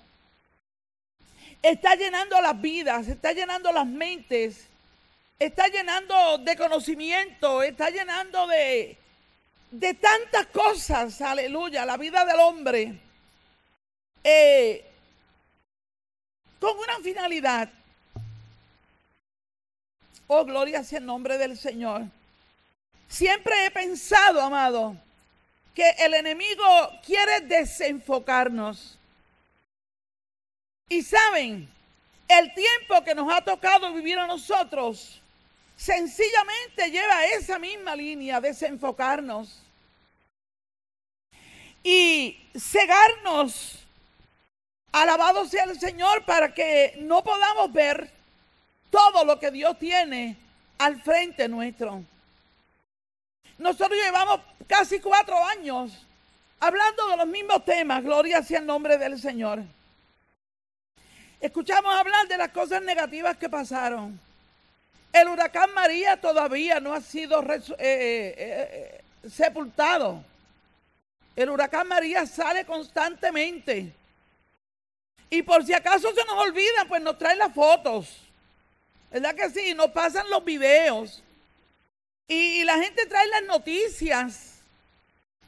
está 1.62 1.94
llenando 1.94 2.38
las 2.42 2.60
vidas, 2.60 3.08
está 3.08 3.32
llenando 3.32 3.72
las 3.72 3.86
mentes, 3.86 4.68
está 5.46 5.68
llenando 5.68 6.38
de 6.38 6.56
conocimiento, 6.56 7.62
está 7.62 7.90
llenando 7.90 8.46
de, 8.46 8.96
de 9.70 9.94
tantas 9.94 10.46
cosas, 10.46 11.20
aleluya, 11.20 11.84
la 11.84 11.96
vida 11.96 12.24
del 12.24 12.40
hombre. 12.40 12.98
Eh, 14.22 14.84
con 16.58 16.78
una 16.78 16.98
finalidad. 17.02 17.68
Oh, 20.26 20.44
gloria 20.44 20.82
sea 20.82 20.98
el 20.98 21.06
nombre 21.06 21.36
del 21.36 21.58
Señor. 21.58 22.04
Siempre 23.06 23.66
he 23.66 23.70
pensado, 23.70 24.40
amado, 24.40 24.96
que 25.74 25.90
el 25.98 26.14
enemigo 26.14 26.64
quiere 27.04 27.40
desenfocarnos. 27.40 28.98
Y 30.88 31.02
saben, 31.02 31.68
el 32.28 32.54
tiempo 32.54 33.04
que 33.04 33.14
nos 33.14 33.30
ha 33.32 33.42
tocado 33.42 33.92
vivir 33.92 34.18
a 34.18 34.26
nosotros, 34.26 35.20
sencillamente 35.76 36.90
lleva 36.90 37.26
esa 37.26 37.59
misma 37.59 37.95
línea, 37.97 38.40
desenfocarnos. 38.40 39.62
Y 41.83 42.38
cegarnos 42.59 43.85
Alabado 44.95 45.45
sea 45.45 45.64
el 45.64 45.76
Señor 45.76 46.25
para 46.25 46.54
que 46.54 46.99
no 47.00 47.25
podamos 47.25 47.73
ver 47.73 48.12
todo 48.90 49.25
lo 49.25 49.40
que 49.40 49.50
Dios 49.50 49.76
tiene 49.76 50.37
al 50.78 51.02
frente 51.02 51.49
nuestro. 51.49 52.00
Nosotros 53.59 53.99
llevamos 53.99 54.38
casi 54.69 55.00
cuatro 55.00 55.37
años 55.47 56.07
hablando 56.61 57.09
de 57.09 57.16
los 57.16 57.26
mismos 57.26 57.64
temas. 57.64 58.04
Gloria 58.04 58.40
sea 58.45 58.61
el 58.61 58.66
nombre 58.66 58.97
del 58.97 59.19
Señor. 59.21 59.64
Escuchamos 61.40 61.93
hablar 61.93 62.28
de 62.28 62.38
las 62.38 62.50
cosas 62.50 62.81
negativas 62.81 63.37
que 63.37 63.49
pasaron. 63.49 64.21
El 65.14 65.28
huracán 65.28 65.73
María 65.75 66.21
todavía 66.21 66.80
no 66.80 66.92
ha 66.92 67.00
sido 67.00 67.40
eh, 67.44 67.62
eh, 67.78 68.35
eh, 68.37 69.04
sepultado. 69.30 70.25
El 71.37 71.50
huracán 71.50 71.87
María 71.87 72.26
sale 72.26 72.64
constantemente. 72.64 73.92
Y 75.30 75.42
por 75.42 75.64
si 75.64 75.73
acaso 75.73 76.12
se 76.12 76.25
nos 76.25 76.37
olvida, 76.37 76.87
pues 76.88 77.00
nos 77.00 77.16
traen 77.16 77.38
las 77.38 77.54
fotos. 77.54 78.09
¿Verdad 79.12 79.37
que 79.37 79.50
sí? 79.50 79.73
Nos 79.73 79.92
pasan 79.92 80.28
los 80.30 80.44
videos. 80.44 81.23
Y, 82.26 82.64
la 82.64 82.76
gente 82.83 83.06
trae 83.06 83.28
las 83.28 83.44
noticias. 83.44 84.62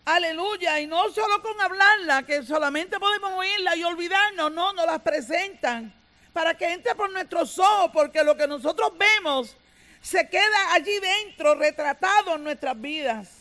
Aleluya. 0.05 0.79
Y 0.79 0.87
no 0.87 1.11
solo 1.11 1.43
con 1.43 1.61
hablarla, 1.61 2.23
que 2.23 2.45
solamente 2.45 3.01
podemos 3.01 3.33
oírla 3.33 3.75
y 3.75 3.83
olvidarnos. 3.83 4.53
No, 4.53 4.73
nos 4.75 4.87
las 4.87 5.01
presentan. 5.01 5.93
Para 6.37 6.53
que 6.53 6.71
entre 6.71 6.95
por 6.95 7.11
nuestros 7.11 7.59
ojos, 7.59 7.91
porque 7.95 8.23
lo 8.23 8.37
que 8.37 8.47
nosotros 8.47 8.93
vemos 8.99 9.57
se 10.03 10.29
queda 10.29 10.75
allí 10.75 10.93
dentro, 11.01 11.55
retratado 11.55 12.35
en 12.35 12.45
nuestras 12.45 12.79
vidas. 12.79 13.39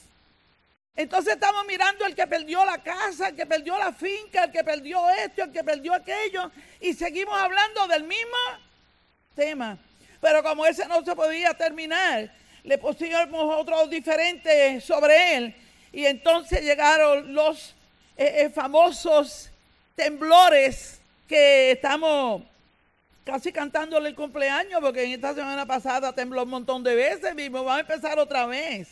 Entonces 0.96 1.34
estamos 1.34 1.66
mirando 1.66 2.06
el 2.06 2.16
que 2.16 2.26
perdió 2.26 2.64
la 2.64 2.82
casa, 2.82 3.28
el 3.28 3.36
que 3.36 3.46
perdió 3.46 3.78
la 3.78 3.92
finca, 3.92 4.46
el 4.46 4.52
que 4.54 4.64
perdió 4.64 5.10
esto, 5.10 5.44
el 5.44 5.52
que 5.52 5.62
perdió 5.62 5.94
aquello, 5.94 6.50
y 6.80 6.94
seguimos 6.94 7.38
hablando 7.38 7.86
del 7.90 8.06
mismo 8.06 8.38
tema. 9.36 9.78
Pero 10.22 10.42
como 10.42 10.66
ese 10.66 10.88
no 10.88 11.04
se 11.04 11.14
podía 11.18 11.54
terminar, 11.54 12.32
le 12.64 12.78
pusimos 12.78 13.28
otro 13.34 13.88
diferente 13.88 14.80
sobre 14.80 15.36
él. 15.36 15.56
Y 15.92 16.06
entonces 16.06 16.62
llegaron 16.62 17.34
los 17.34 17.76
eh, 18.16 18.46
eh, 18.46 18.50
famosos 18.52 19.50
temblores 19.98 21.02
que 21.28 21.72
estamos 21.72 22.55
casi 23.26 23.52
cantándole 23.52 24.08
el 24.08 24.16
cumpleaños, 24.16 24.80
porque 24.80 25.04
en 25.04 25.14
esta 25.14 25.34
semana 25.34 25.66
pasada 25.66 26.14
tembló 26.14 26.44
un 26.44 26.50
montón 26.50 26.84
de 26.84 26.96
veces 26.96 27.34
mismo. 27.34 27.64
Vamos 27.64 27.78
a 27.78 27.80
empezar 27.82 28.20
otra 28.20 28.46
vez. 28.46 28.88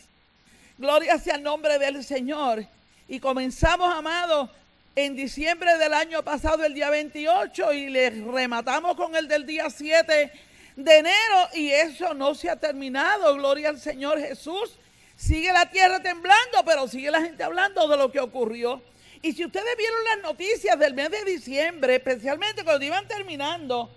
Gloria 0.76 1.18
sea 1.18 1.36
el 1.36 1.42
nombre 1.44 1.78
del 1.78 2.02
Señor. 2.02 2.66
Y 3.06 3.20
comenzamos, 3.20 3.94
amados, 3.94 4.50
en 4.96 5.14
diciembre 5.14 5.78
del 5.78 5.94
año 5.94 6.22
pasado, 6.24 6.64
el 6.64 6.74
día 6.74 6.90
28, 6.90 7.72
y 7.74 7.90
le 7.90 8.10
rematamos 8.10 8.96
con 8.96 9.14
el 9.14 9.28
del 9.28 9.46
día 9.46 9.70
7 9.70 10.32
de 10.76 10.98
enero. 10.98 11.48
Y 11.54 11.70
eso 11.70 12.12
no 12.12 12.34
se 12.34 12.50
ha 12.50 12.56
terminado. 12.56 13.36
Gloria 13.36 13.68
al 13.68 13.78
Señor 13.78 14.18
Jesús. 14.18 14.76
Sigue 15.16 15.52
la 15.52 15.70
tierra 15.70 16.02
temblando, 16.02 16.64
pero 16.66 16.88
sigue 16.88 17.08
la 17.12 17.22
gente 17.22 17.44
hablando 17.44 17.86
de 17.86 17.96
lo 17.96 18.10
que 18.10 18.18
ocurrió. 18.18 18.82
Y 19.22 19.32
si 19.32 19.44
ustedes 19.44 19.76
vieron 19.78 20.04
las 20.04 20.22
noticias 20.22 20.76
del 20.76 20.94
mes 20.94 21.10
de 21.10 21.24
diciembre, 21.24 21.94
especialmente 21.94 22.64
cuando 22.64 22.84
iban 22.84 23.06
terminando, 23.06 23.90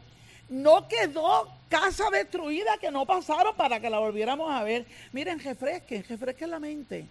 no 0.50 0.88
quedó 0.88 1.52
casa 1.70 2.10
destruida 2.10 2.78
que 2.78 2.92
no 2.92 3.06
pasaron 3.06 3.56
para 3.56 3.80
que 3.80 3.90
la 3.90 4.00
volviéramos 4.00 4.52
a 4.52 4.64
ver. 4.64 4.86
Miren, 5.12 5.40
refresquen, 5.40 6.06
refresquen 6.08 6.52
la 6.52 6.60
mente. 6.60 7.06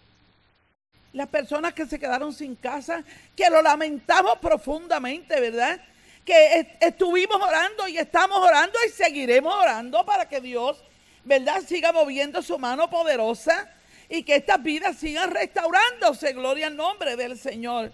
Las 1.13 1.29
personas 1.29 1.73
que 1.73 1.87
se 1.87 1.99
quedaron 1.99 2.33
sin 2.33 2.57
casa, 2.57 3.03
que 3.35 3.49
lo 3.49 3.63
lamentamos 3.63 4.39
profundamente, 4.39 5.41
¿verdad? 5.41 5.81
Que 6.25 6.77
estuvimos 6.81 7.41
orando 7.41 7.89
y 7.89 7.99
estamos 7.99 8.39
orando 8.39 8.79
y 8.87 8.91
seguiremos 8.91 9.55
orando 9.55 10.05
para 10.05 10.29
que 10.29 10.41
Dios 10.41 10.83
¿verdad? 11.27 11.61
Siga 11.67 11.93
moviendo 11.93 12.41
su 12.41 12.57
mano 12.57 12.89
poderosa 12.89 13.69
y 14.09 14.23
que 14.23 14.37
estas 14.37 14.63
vidas 14.63 14.97
sigan 14.97 15.33
restaurándose. 15.33 16.33
Gloria 16.33 16.69
al 16.69 16.77
nombre 16.77 17.17
del 17.17 17.37
Señor. 17.37 17.93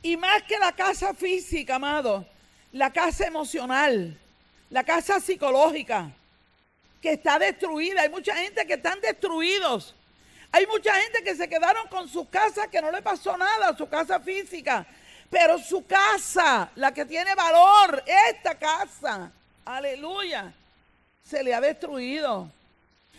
Y 0.00 0.16
más 0.16 0.44
que 0.44 0.58
la 0.58 0.72
casa 0.72 1.12
física, 1.12 1.74
amado, 1.74 2.24
la 2.76 2.92
casa 2.92 3.26
emocional, 3.26 4.14
la 4.68 4.84
casa 4.84 5.18
psicológica, 5.18 6.10
que 7.00 7.12
está 7.12 7.38
destruida. 7.38 8.02
Hay 8.02 8.10
mucha 8.10 8.36
gente 8.36 8.66
que 8.66 8.74
están 8.74 9.00
destruidos. 9.00 9.94
Hay 10.52 10.66
mucha 10.66 10.94
gente 10.94 11.22
que 11.22 11.34
se 11.34 11.48
quedaron 11.48 11.88
con 11.88 12.06
su 12.06 12.28
casa 12.28 12.68
que 12.68 12.82
no 12.82 12.92
le 12.92 13.00
pasó 13.00 13.36
nada, 13.36 13.74
su 13.74 13.88
casa 13.88 14.20
física. 14.20 14.86
Pero 15.30 15.58
su 15.58 15.86
casa, 15.86 16.70
la 16.76 16.92
que 16.92 17.06
tiene 17.06 17.34
valor, 17.34 18.04
esta 18.06 18.54
casa, 18.56 19.32
aleluya, 19.64 20.52
se 21.24 21.42
le 21.42 21.54
ha 21.54 21.60
destruido. 21.62 22.50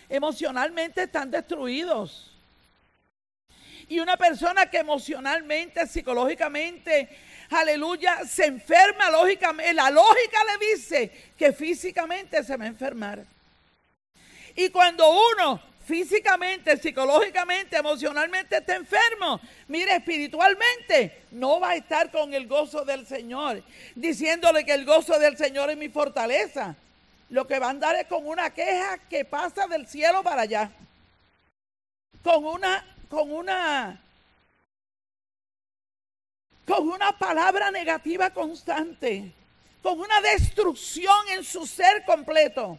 Emocionalmente 0.07 1.03
están 1.03 1.31
destruidos. 1.31 2.31
Y 3.89 3.99
una 3.99 4.17
persona 4.17 4.69
que 4.69 4.77
emocionalmente, 4.77 5.87
psicológicamente, 5.87 7.09
aleluya, 7.49 8.25
se 8.25 8.45
enferma 8.45 9.09
lógicamente, 9.09 9.73
la 9.73 9.89
lógica 9.89 10.39
le 10.43 10.73
dice 10.73 11.11
que 11.37 11.53
físicamente 11.53 12.43
se 12.43 12.57
va 12.57 12.65
a 12.65 12.67
enfermar. 12.67 13.25
Y 14.55 14.69
cuando 14.69 15.07
uno 15.09 15.61
físicamente, 15.85 16.75
psicológicamente, 16.77 17.77
emocionalmente 17.77 18.57
está 18.57 18.75
enfermo, 18.75 19.39
mire, 19.69 19.95
espiritualmente 19.95 21.23
no 21.31 21.61
va 21.61 21.69
a 21.69 21.75
estar 21.75 22.11
con 22.11 22.33
el 22.33 22.45
gozo 22.47 22.83
del 22.83 23.07
Señor, 23.07 23.63
diciéndole 23.95 24.65
que 24.65 24.73
el 24.73 24.83
gozo 24.83 25.17
del 25.17 25.37
Señor 25.37 25.69
es 25.69 25.77
mi 25.77 25.87
fortaleza. 25.87 26.75
Lo 27.29 27.47
que 27.47 27.59
va 27.59 27.67
a 27.67 27.69
andar 27.69 27.95
es 27.95 28.07
con 28.07 28.25
una 28.27 28.49
queja 28.53 28.97
que 29.09 29.25
pasa 29.25 29.67
del 29.67 29.87
cielo 29.87 30.23
para 30.23 30.41
allá. 30.41 30.71
Con 32.23 32.43
una, 32.45 32.85
con 33.09 33.31
una, 33.31 34.01
con 36.67 36.89
una 36.89 37.17
palabra 37.17 37.71
negativa 37.71 38.29
constante, 38.29 39.31
con 39.81 39.97
una 39.99 40.19
destrucción 40.19 41.29
en 41.29 41.43
su 41.45 41.65
ser 41.65 42.03
completo. 42.05 42.77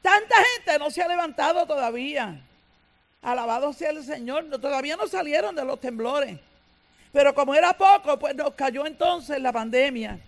Tanta 0.00 0.34
gente 0.54 0.78
no 0.78 0.90
se 0.90 1.02
ha 1.02 1.06
levantado 1.06 1.66
todavía. 1.66 2.40
Alabado 3.20 3.72
sea 3.74 3.90
el 3.90 4.02
Señor. 4.02 4.48
todavía 4.58 4.96
no 4.96 5.06
salieron 5.06 5.54
de 5.54 5.64
los 5.64 5.78
temblores. 5.80 6.38
Pero 7.12 7.34
como 7.34 7.54
era 7.54 7.76
poco, 7.76 8.18
pues 8.18 8.34
nos 8.34 8.54
cayó 8.54 8.86
entonces 8.86 9.40
la 9.40 9.52
pandemia. 9.52 10.18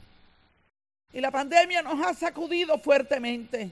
Y 1.15 1.21
la 1.21 1.31
pandemia 1.31 1.81
nos 1.81 2.07
ha 2.07 2.13
sacudido 2.13 2.79
fuertemente. 2.79 3.71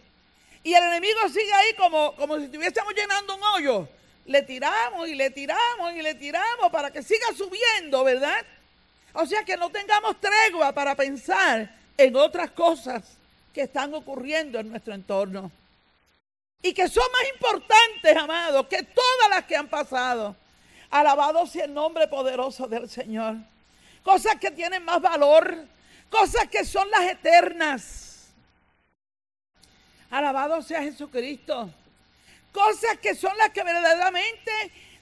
Y 0.65 0.73
el 0.73 0.83
enemigo 0.83 1.29
sigue 1.29 1.53
ahí 1.53 1.75
como, 1.77 2.17
como 2.17 2.39
si 2.39 2.45
estuviésemos 2.45 2.95
llenando 2.95 3.37
un 3.37 3.43
hoyo. 3.43 3.89
Le 4.25 4.43
tiramos 4.43 5.09
y 5.09 5.15
le 5.15 5.31
tiramos 5.31 5.93
y 5.95 6.01
le 6.01 6.15
tiramos 6.15 6.73
para 6.73 6.91
que 6.91 7.03
siga 7.03 7.27
subiendo, 7.37 8.03
¿verdad? 8.03 8.45
O 9.15 9.27
sea 9.27 9.45
que 9.45 9.57
no 9.57 9.71
tengamos 9.71 10.17
tregua 10.21 10.73
para 10.73 10.95
pensar 10.95 11.75
en 11.97 12.17
otras 12.17 12.51
cosas 12.53 13.17
que 13.53 13.63
están 13.63 13.93
ocurriendo 13.95 14.59
en 14.59 14.71
nuestro 14.71 14.95
entorno 14.95 15.51
y 16.63 16.73
que 16.73 16.89
son 16.89 17.05
más 17.13 17.29
importantes, 17.35 18.17
amados, 18.17 18.67
que 18.69 18.83
todas 18.85 19.31
las 19.31 19.45
que 19.45 19.57
han 19.57 19.69
pasado. 19.69 20.37
Alabado 20.91 21.47
sea 21.47 21.65
el 21.65 21.75
nombre 21.75 22.07
poderoso 22.07 22.67
del 22.69 22.89
Señor. 22.89 23.37
Cosas 24.03 24.37
que 24.37 24.51
tienen 24.51 24.85
más 24.85 25.01
valor, 25.01 25.67
cosas 26.09 26.47
que 26.49 26.65
son 26.65 26.89
las 26.91 27.03
eternas. 27.03 28.29
Alabado 30.11 30.63
sea 30.63 30.83
Jesucristo. 30.83 31.71
Cosas 32.53 32.99
que 32.99 33.15
son 33.15 33.37
las 33.39 33.51
que 33.51 33.65
verdaderamente 33.65 34.53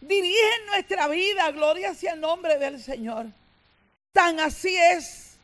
dirigen 0.01 0.67
nuestra 0.67 1.09
vida. 1.09 1.51
Gloria 1.51 1.95
sea 1.95 2.13
el 2.13 2.21
nombre 2.21 2.59
del 2.59 2.81
Señor. 2.81 3.27
Tan 4.13 4.41
así 4.41 4.77
es. 4.77 5.37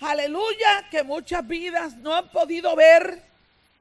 Aleluya, 0.00 0.88
que 0.90 1.02
muchas 1.02 1.46
vidas 1.46 1.96
no 1.96 2.14
han 2.14 2.28
podido 2.28 2.76
ver 2.76 3.22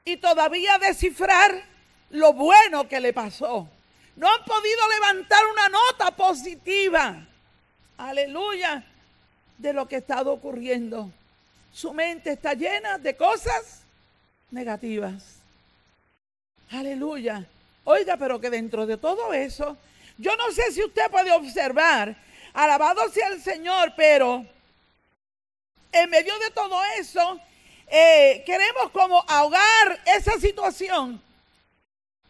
y 0.04 0.18
todavía 0.18 0.78
descifrar 0.80 1.64
lo 2.10 2.34
bueno 2.34 2.88
que 2.88 3.00
le 3.00 3.14
pasó. 3.14 3.70
No 4.16 4.28
han 4.28 4.44
podido 4.46 4.90
levantar 4.90 5.46
una 5.52 5.70
nota 5.70 6.12
positiva. 6.16 7.28
Aleluya. 7.98 8.84
De 9.58 9.74
lo 9.74 9.88
que 9.88 9.96
ha 9.96 10.00
estado 10.00 10.32
ocurriendo. 10.32 11.12
Su 11.74 11.94
mente 11.94 12.32
está 12.32 12.54
llena 12.54 12.98
de 12.98 13.16
cosas 13.16 13.82
negativas. 14.52 15.38
Aleluya. 16.72 17.46
Oiga, 17.84 18.18
pero 18.18 18.40
que 18.42 18.50
dentro 18.50 18.86
de 18.86 18.98
todo 18.98 19.34
eso, 19.34 19.78
yo 20.18 20.36
no 20.36 20.52
sé 20.52 20.72
si 20.72 20.84
usted 20.84 21.10
puede 21.10 21.32
observar, 21.32 22.16
alabado 22.58 23.08
sea 23.10 23.28
el 23.28 23.42
Señor, 23.42 23.94
pero 23.96 24.44
en 25.92 26.10
medio 26.10 26.38
de 26.40 26.50
todo 26.52 26.80
eso, 26.98 27.40
eh, 27.88 28.44
queremos 28.46 28.90
como 28.92 29.24
ahogar 29.28 30.02
esa 30.06 30.40
situación 30.40 31.22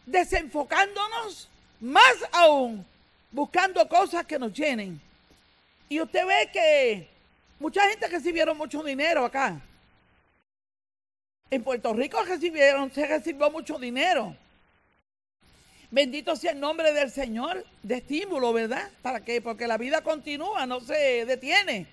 desenfocándonos 0.04 1.48
más 1.80 2.14
aún, 2.32 2.86
buscando 3.30 3.88
cosas 3.88 4.26
que 4.26 4.38
nos 4.38 4.52
llenen. 4.52 5.00
Y 5.88 6.00
usted 6.00 6.26
ve 6.26 6.50
que 6.52 7.08
mucha 7.58 7.88
gente 7.88 8.06
recibieron 8.08 8.56
mucho 8.56 8.82
dinero 8.82 9.24
acá. 9.24 9.58
En 11.50 11.64
Puerto 11.64 11.94
Rico 11.94 12.22
recibieron, 12.22 12.92
se 12.92 13.06
recibió 13.06 13.50
mucho 13.50 13.78
dinero. 13.78 14.36
Bendito 15.90 16.36
sea 16.36 16.52
el 16.52 16.60
nombre 16.60 16.92
del 16.92 17.10
Señor 17.10 17.64
de 17.82 17.96
estímulo, 17.96 18.52
¿verdad? 18.52 18.90
¿Para 19.00 19.24
qué? 19.24 19.40
Porque 19.40 19.66
la 19.66 19.78
vida 19.78 20.02
continúa, 20.02 20.66
no 20.66 20.80
se 20.80 21.24
detiene. 21.24 21.86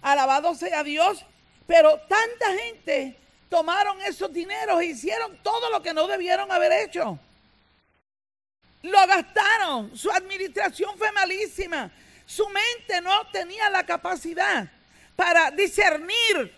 Alabado 0.00 0.54
sea 0.54 0.84
Dios. 0.84 1.24
Pero 1.66 1.98
tanta 2.08 2.52
gente 2.62 3.16
tomaron 3.48 4.00
esos 4.02 4.32
dineros 4.32 4.80
e 4.80 4.86
hicieron 4.86 5.36
todo 5.42 5.70
lo 5.70 5.82
que 5.82 5.92
no 5.92 6.06
debieron 6.06 6.50
haber 6.52 6.72
hecho. 6.84 7.18
Lo 8.82 9.06
gastaron. 9.06 9.96
Su 9.96 10.10
administración 10.10 10.96
fue 10.96 11.10
malísima. 11.12 11.90
Su 12.24 12.48
mente 12.48 13.00
no 13.00 13.26
tenía 13.32 13.68
la 13.70 13.84
capacidad 13.84 14.70
para 15.16 15.50
discernir 15.50 16.54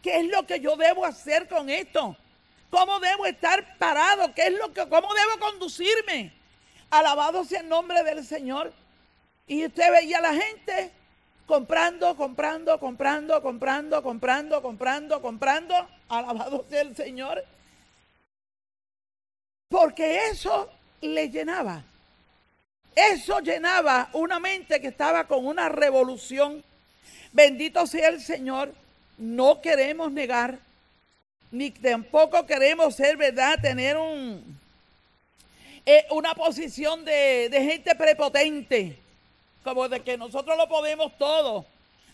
qué 0.00 0.20
es 0.20 0.26
lo 0.26 0.46
que 0.46 0.60
yo 0.60 0.76
debo 0.76 1.04
hacer 1.04 1.48
con 1.48 1.68
esto. 1.70 2.16
¿Cómo 2.76 3.00
debo 3.00 3.24
estar 3.24 3.78
parado? 3.78 4.34
¿Qué 4.34 4.48
es 4.48 4.52
lo 4.52 4.70
que, 4.70 4.86
cómo 4.86 5.08
debo 5.14 5.40
conducirme? 5.40 6.30
Alabado 6.90 7.42
sea 7.42 7.60
el 7.60 7.70
nombre 7.70 8.02
del 8.02 8.22
Señor. 8.22 8.70
Y 9.46 9.64
usted 9.64 9.90
veía 9.92 10.18
a 10.18 10.20
la 10.20 10.34
gente 10.34 10.90
comprando, 11.46 12.14
comprando, 12.18 12.78
comprando, 12.78 13.40
comprando, 13.40 14.02
comprando, 14.02 14.60
comprando, 14.60 15.22
comprando. 15.22 15.88
Alabado 16.10 16.66
sea 16.68 16.82
el 16.82 16.94
Señor. 16.94 17.42
Porque 19.70 20.26
eso 20.28 20.70
le 21.00 21.30
llenaba. 21.30 21.82
Eso 22.94 23.40
llenaba 23.40 24.10
una 24.12 24.38
mente 24.38 24.82
que 24.82 24.88
estaba 24.88 25.26
con 25.26 25.46
una 25.46 25.70
revolución. 25.70 26.62
Bendito 27.32 27.86
sea 27.86 28.10
el 28.10 28.20
Señor. 28.20 28.74
No 29.16 29.62
queremos 29.62 30.12
negar, 30.12 30.58
ni 31.56 31.70
tampoco 31.70 32.44
queremos 32.44 32.94
ser, 32.94 33.16
¿verdad? 33.16 33.58
Tener 33.60 33.96
un, 33.96 34.58
eh, 35.84 36.06
una 36.10 36.34
posición 36.34 37.04
de, 37.04 37.48
de 37.48 37.62
gente 37.62 37.94
prepotente, 37.94 38.98
como 39.64 39.88
de 39.88 40.00
que 40.00 40.18
nosotros 40.18 40.56
lo 40.56 40.68
podemos 40.68 41.16
todo, 41.16 41.64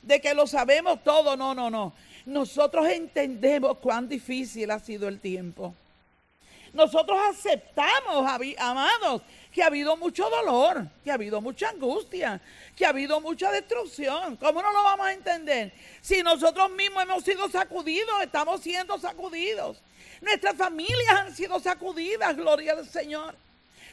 de 0.02 0.20
que 0.20 0.32
lo 0.34 0.46
sabemos 0.46 1.02
todo. 1.02 1.36
No, 1.36 1.54
no, 1.54 1.70
no. 1.70 1.92
Nosotros 2.24 2.86
entendemos 2.88 3.78
cuán 3.78 4.08
difícil 4.08 4.70
ha 4.70 4.78
sido 4.78 5.08
el 5.08 5.18
tiempo. 5.18 5.74
Nosotros 6.72 7.18
aceptamos, 7.30 8.24
amados, 8.58 9.22
que 9.52 9.62
ha 9.62 9.66
habido 9.66 9.96
mucho 9.96 10.28
dolor, 10.30 10.86
que 11.04 11.10
ha 11.10 11.14
habido 11.14 11.40
mucha 11.40 11.68
angustia, 11.68 12.40
que 12.74 12.86
ha 12.86 12.88
habido 12.88 13.20
mucha 13.20 13.50
destrucción. 13.50 14.36
¿Cómo 14.36 14.62
no 14.62 14.72
lo 14.72 14.82
vamos 14.82 15.06
a 15.06 15.12
entender? 15.12 15.72
Si 16.00 16.22
nosotros 16.22 16.70
mismos 16.70 17.02
hemos 17.02 17.22
sido 17.22 17.48
sacudidos, 17.50 18.22
estamos 18.22 18.62
siendo 18.62 18.98
sacudidos. 18.98 19.82
Nuestras 20.22 20.56
familias 20.56 21.10
han 21.10 21.34
sido 21.34 21.60
sacudidas, 21.60 22.36
gloria 22.36 22.72
al 22.72 22.88
Señor. 22.88 23.34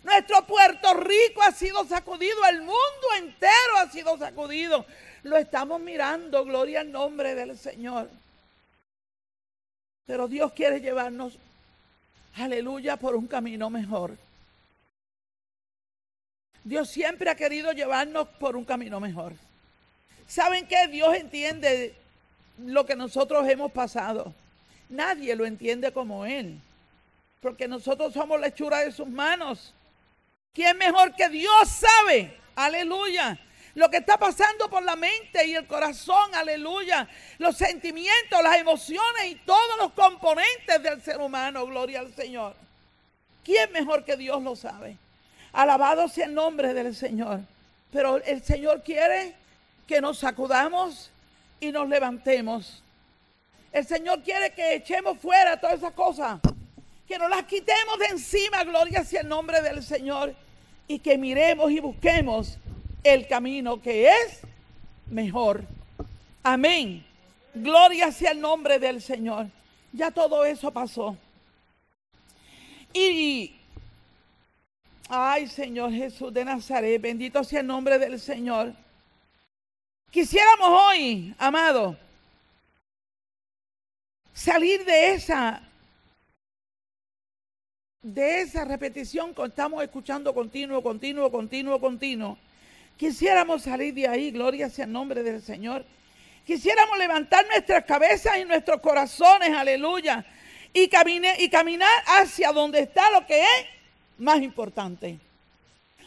Nuestro 0.03 0.45
Puerto 0.47 0.93
Rico 0.93 1.41
ha 1.41 1.51
sido 1.51 1.85
sacudido, 1.85 2.37
el 2.49 2.59
mundo 2.59 3.07
entero 3.17 3.77
ha 3.77 3.89
sido 3.89 4.17
sacudido. 4.17 4.85
Lo 5.23 5.35
estamos 5.35 5.81
mirando, 5.81 6.45
gloria 6.45 6.79
al 6.79 6.91
nombre 6.91 7.35
del 7.35 7.57
Señor. 7.57 8.09
Pero 10.05 10.27
Dios 10.29 10.53
quiere 10.53 10.79
llevarnos 10.79 11.37
aleluya, 12.35 12.97
por 12.97 13.15
un 13.15 13.27
camino 13.27 13.69
mejor. 13.69 14.15
Dios 16.69 16.87
siempre 16.87 17.31
ha 17.31 17.35
querido 17.35 17.71
llevarnos 17.71 18.27
por 18.39 18.55
un 18.55 18.63
camino 18.63 18.99
mejor. 18.99 19.33
¿Saben 20.27 20.67
qué? 20.67 20.87
Dios 20.87 21.15
entiende 21.15 21.95
lo 22.59 22.85
que 22.85 22.95
nosotros 22.95 23.49
hemos 23.49 23.71
pasado. 23.71 24.35
Nadie 24.87 25.35
lo 25.35 25.47
entiende 25.47 25.91
como 25.91 26.27
Él. 26.27 26.61
porque 27.41 27.67
nosotros 27.67 28.13
somos 28.13 28.39
la 28.39 28.47
hechura 28.47 28.81
de 28.81 28.91
sus 28.91 29.07
manos. 29.07 29.73
¿Quién 30.53 30.77
mejor 30.77 31.15
que 31.15 31.27
Dios 31.29 31.67
sabe? 31.67 32.37
Aleluya. 32.55 33.39
Lo 33.73 33.89
que 33.89 33.97
está 33.97 34.17
pasando 34.19 34.69
por 34.69 34.83
la 34.83 34.95
mente 34.95 35.47
y 35.47 35.55
el 35.55 35.65
corazón, 35.65 36.35
aleluya. 36.35 37.09
Los 37.39 37.57
sentimientos, 37.57 38.43
las 38.43 38.57
emociones 38.57 39.25
y 39.25 39.35
todos 39.37 39.77
los 39.79 39.93
componentes 39.93 40.83
del 40.83 41.01
ser 41.01 41.19
humano, 41.19 41.65
gloria 41.65 42.01
al 42.01 42.13
Señor. 42.13 42.55
¿Quién 43.43 43.71
mejor 43.71 44.05
que 44.05 44.17
Dios 44.17 44.43
lo 44.43 44.55
sabe? 44.55 44.97
Alabado 45.51 46.07
sea 46.07 46.25
el 46.25 46.33
nombre 46.33 46.73
del 46.73 46.95
Señor. 46.95 47.41
Pero 47.91 48.17
el 48.23 48.43
Señor 48.43 48.83
quiere 48.83 49.33
que 49.87 50.01
nos 50.01 50.19
sacudamos 50.19 51.09
y 51.59 51.71
nos 51.71 51.89
levantemos. 51.89 52.83
El 53.71 53.85
Señor 53.85 54.21
quiere 54.21 54.51
que 54.53 54.75
echemos 54.75 55.17
fuera 55.19 55.59
todas 55.59 55.77
esas 55.77 55.93
cosas, 55.93 56.39
que 57.07 57.17
nos 57.17 57.29
las 57.29 57.43
quitemos 57.43 57.99
de 57.99 58.05
encima, 58.05 58.63
gloria 58.63 59.03
sea 59.03 59.21
el 59.21 59.27
nombre 59.27 59.61
del 59.61 59.83
Señor, 59.83 60.33
y 60.87 60.99
que 60.99 61.17
miremos 61.17 61.71
y 61.71 61.79
busquemos 61.79 62.57
el 63.03 63.27
camino 63.27 63.81
que 63.81 64.09
es 64.09 64.41
mejor. 65.07 65.63
Amén. 66.43 67.05
Gloria 67.53 68.11
sea 68.11 68.31
el 68.31 68.41
nombre 68.41 68.79
del 68.79 69.01
Señor. 69.01 69.47
Ya 69.91 70.11
todo 70.11 70.45
eso 70.45 70.71
pasó. 70.71 71.17
Y 72.93 73.58
Ay, 75.11 75.47
Señor 75.47 75.91
Jesús 75.91 76.31
de 76.31 76.45
Nazaret, 76.45 77.01
bendito 77.01 77.43
sea 77.43 77.61
el 77.61 77.67
nombre 77.67 77.97
del 77.97 78.19
Señor. 78.19 78.73
Quisiéramos 80.11 80.69
hoy, 80.69 81.33
amado, 81.39 81.97
salir 84.31 84.85
de 84.85 85.13
esa 85.13 85.63
de 88.03 88.41
esa 88.41 88.63
repetición 88.65 89.33
que 89.33 89.43
estamos 89.43 89.83
escuchando 89.83 90.31
continuo, 90.31 90.83
continuo, 90.83 91.31
continuo, 91.31 91.81
continuo. 91.81 92.37
Quisiéramos 92.95 93.63
salir 93.63 93.95
de 93.95 94.07
ahí, 94.07 94.29
gloria 94.29 94.69
sea 94.69 94.85
el 94.85 94.91
nombre 94.91 95.23
del 95.23 95.41
Señor. 95.41 95.85
Quisiéramos 96.45 96.97
levantar 96.99 97.47
nuestras 97.47 97.83
cabezas 97.83 98.37
y 98.37 98.45
nuestros 98.45 98.79
corazones, 98.79 99.49
aleluya, 99.55 100.23
y, 100.71 100.87
y 101.39 101.49
caminar 101.49 102.03
hacia 102.05 102.51
donde 102.51 102.81
está 102.81 103.09
lo 103.09 103.25
que 103.25 103.41
es 103.41 103.78
más 104.19 104.41
importante. 104.41 105.19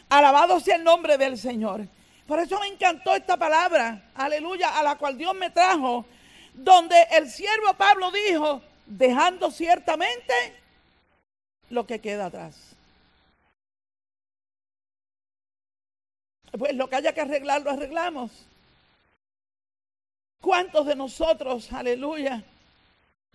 Alabado 0.09 0.59
sea 0.59 0.75
el 0.75 0.83
nombre 0.83 1.17
del 1.17 1.37
Señor. 1.37 1.87
Por 2.27 2.39
eso 2.39 2.59
me 2.59 2.67
encantó 2.67 3.15
esta 3.15 3.35
palabra, 3.35 4.11
aleluya, 4.15 4.79
a 4.79 4.83
la 4.83 4.95
cual 4.97 5.17
Dios 5.17 5.35
me 5.35 5.49
trajo, 5.49 6.05
donde 6.53 6.95
el 7.11 7.29
siervo 7.29 7.73
Pablo 7.73 8.11
dijo, 8.11 8.61
dejando 8.85 9.51
ciertamente 9.51 10.33
lo 11.69 11.85
que 11.85 11.99
queda 11.99 12.27
atrás. 12.27 12.55
Pues 16.57 16.75
lo 16.75 16.87
que 16.87 16.95
haya 16.95 17.13
que 17.13 17.21
arreglar, 17.21 17.63
lo 17.63 17.71
arreglamos. 17.71 18.31
¿Cuántos 20.39 20.85
de 20.85 20.95
nosotros, 20.95 21.71
aleluya, 21.73 22.43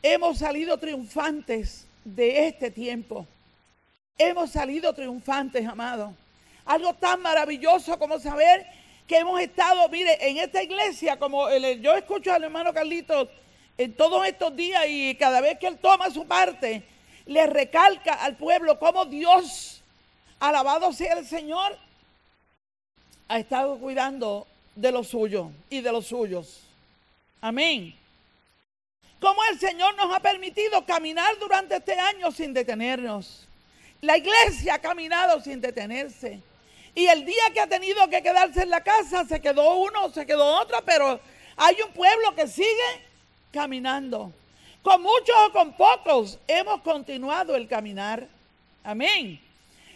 hemos 0.03 0.39
salido 0.39 0.79
triunfantes 0.79 1.87
de 2.05 2.47
este 2.47 2.71
tiempo? 2.71 3.27
Hemos 4.19 4.51
salido 4.51 4.93
triunfantes, 4.93 5.67
amado. 5.67 6.13
Algo 6.67 6.93
tan 6.95 7.23
maravilloso 7.23 7.99
como 7.99 8.19
saber 8.19 8.67
que 9.07 9.17
hemos 9.17 9.41
estado, 9.41 9.89
mire, 9.89 10.19
en 10.29 10.37
esta 10.37 10.63
iglesia, 10.63 11.19
como 11.19 11.49
yo 11.49 11.95
escucho 11.95 12.33
al 12.33 12.45
hermano 12.45 12.75
Carlitos 12.75 13.29
en 13.79 13.95
todos 13.95 14.27
estos 14.27 14.55
días 14.55 14.85
y 14.89 15.15
cada 15.15 15.41
vez 15.41 15.59
que 15.59 15.69
él 15.69 15.79
toma 15.79 16.11
su 16.11 16.27
parte, 16.27 16.83
le 17.25 17.47
recalca 17.47 18.15
al 18.15 18.37
pueblo 18.37 18.79
cómo 18.79 19.07
Dios, 19.07 19.83
alabado 20.41 20.93
sea 20.93 21.15
el 21.15 21.27
Señor, 21.27 21.79
ha 23.29 23.39
estado 23.39 23.79
cuidando 23.79 24.47
de 24.75 24.93
lo 24.93 25.05
suyo 25.05 25.53
y 25.71 25.81
de 25.81 25.93
los 25.93 26.07
suyos. 26.07 26.65
Amén. 27.41 27.95
Cómo 29.21 29.41
el 29.51 29.59
Señor 29.59 29.97
nos 29.97 30.15
ha 30.15 30.21
permitido 30.21 30.85
caminar 30.85 31.39
durante 31.39 31.77
este 31.77 31.99
año 31.99 32.31
sin 32.31 32.53
detenernos. 32.53 33.48
La 34.01 34.17
iglesia 34.17 34.75
ha 34.75 34.79
caminado 34.79 35.41
sin 35.41 35.61
detenerse. 35.61 36.41
Y 36.95 37.07
el 37.07 37.25
día 37.25 37.51
que 37.53 37.61
ha 37.61 37.67
tenido 37.67 38.09
que 38.09 38.23
quedarse 38.23 38.63
en 38.63 38.71
la 38.71 38.83
casa, 38.83 39.25
se 39.25 39.41
quedó 39.41 39.79
uno, 39.79 40.11
se 40.11 40.27
quedó 40.27 40.61
otro, 40.61 40.79
pero 40.85 41.21
hay 41.57 41.77
un 41.83 41.93
pueblo 41.93 42.35
que 42.35 42.47
sigue 42.47 43.07
caminando. 43.53 44.33
Con 44.83 45.03
muchos 45.03 45.37
o 45.47 45.53
con 45.53 45.77
pocos 45.77 46.39
hemos 46.47 46.81
continuado 46.83 47.57
el 47.57 47.69
caminar. 47.69 48.27
Amén. 48.85 49.41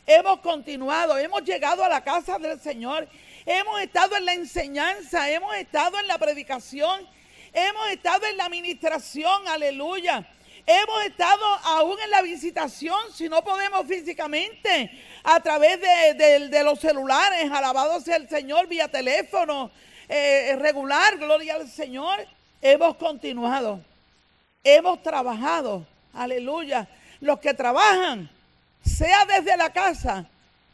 Hemos 0.06 0.40
continuado, 0.40 1.16
hemos 1.16 1.44
llegado 1.44 1.84
a 1.84 1.88
la 1.88 2.02
casa 2.02 2.38
del 2.38 2.60
Señor, 2.60 3.08
hemos 3.46 3.80
estado 3.80 4.16
en 4.16 4.24
la 4.24 4.34
enseñanza, 4.34 5.30
hemos 5.30 5.54
estado 5.54 5.98
en 6.00 6.08
la 6.08 6.18
predicación, 6.18 7.06
hemos 7.52 7.88
estado 7.90 8.26
en 8.26 8.36
la 8.36 8.46
administración, 8.46 9.46
aleluya. 9.46 10.26
Hemos 10.66 11.04
estado 11.04 11.44
aún 11.64 11.98
en 12.04 12.10
la 12.10 12.22
visitación, 12.22 12.96
si 13.12 13.28
no 13.28 13.42
podemos 13.42 13.84
físicamente, 13.86 14.90
a 15.24 15.40
través 15.40 15.80
de, 15.80 16.62
los 16.62 16.78
celulares, 16.78 17.50
alabado 17.50 18.00
sea 18.00 18.16
el 18.16 18.28
Señor, 18.28 18.68
vía 18.68 18.88
teléfono 18.88 19.70
eh, 20.08 20.56
regular, 20.58 21.18
gloria 21.18 21.56
al 21.56 21.68
Señor. 21.68 22.26
Hemos 22.60 22.96
continuado, 22.96 23.80
hemos 24.62 25.02
trabajado, 25.02 25.84
aleluya. 26.14 26.88
Los 27.20 27.40
que 27.40 27.54
trabajan, 27.54 28.30
sea 28.84 29.24
desde 29.26 29.56
la 29.56 29.72
casa 29.72 30.26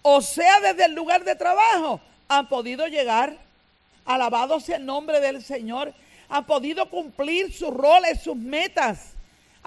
o 0.03 0.21
sea 0.23 0.61
desde 0.61 0.85
el 0.85 0.95
lugar 0.95 1.25
de 1.25 1.35
trabajo, 1.35 2.01
han 2.29 2.49
podido 2.49 2.87
llegar, 2.87 3.37
alabado 4.05 4.61
sea 4.61 4.77
el 4.77 4.87
nombre 4.87 5.21
del 5.21 5.43
Señor, 5.43 5.93
han 6.29 6.47
podido 6.47 6.89
cumplir 6.89 7.53
sus 7.53 7.73
roles, 7.73 8.21
sus 8.23 8.37
metas 8.37 9.15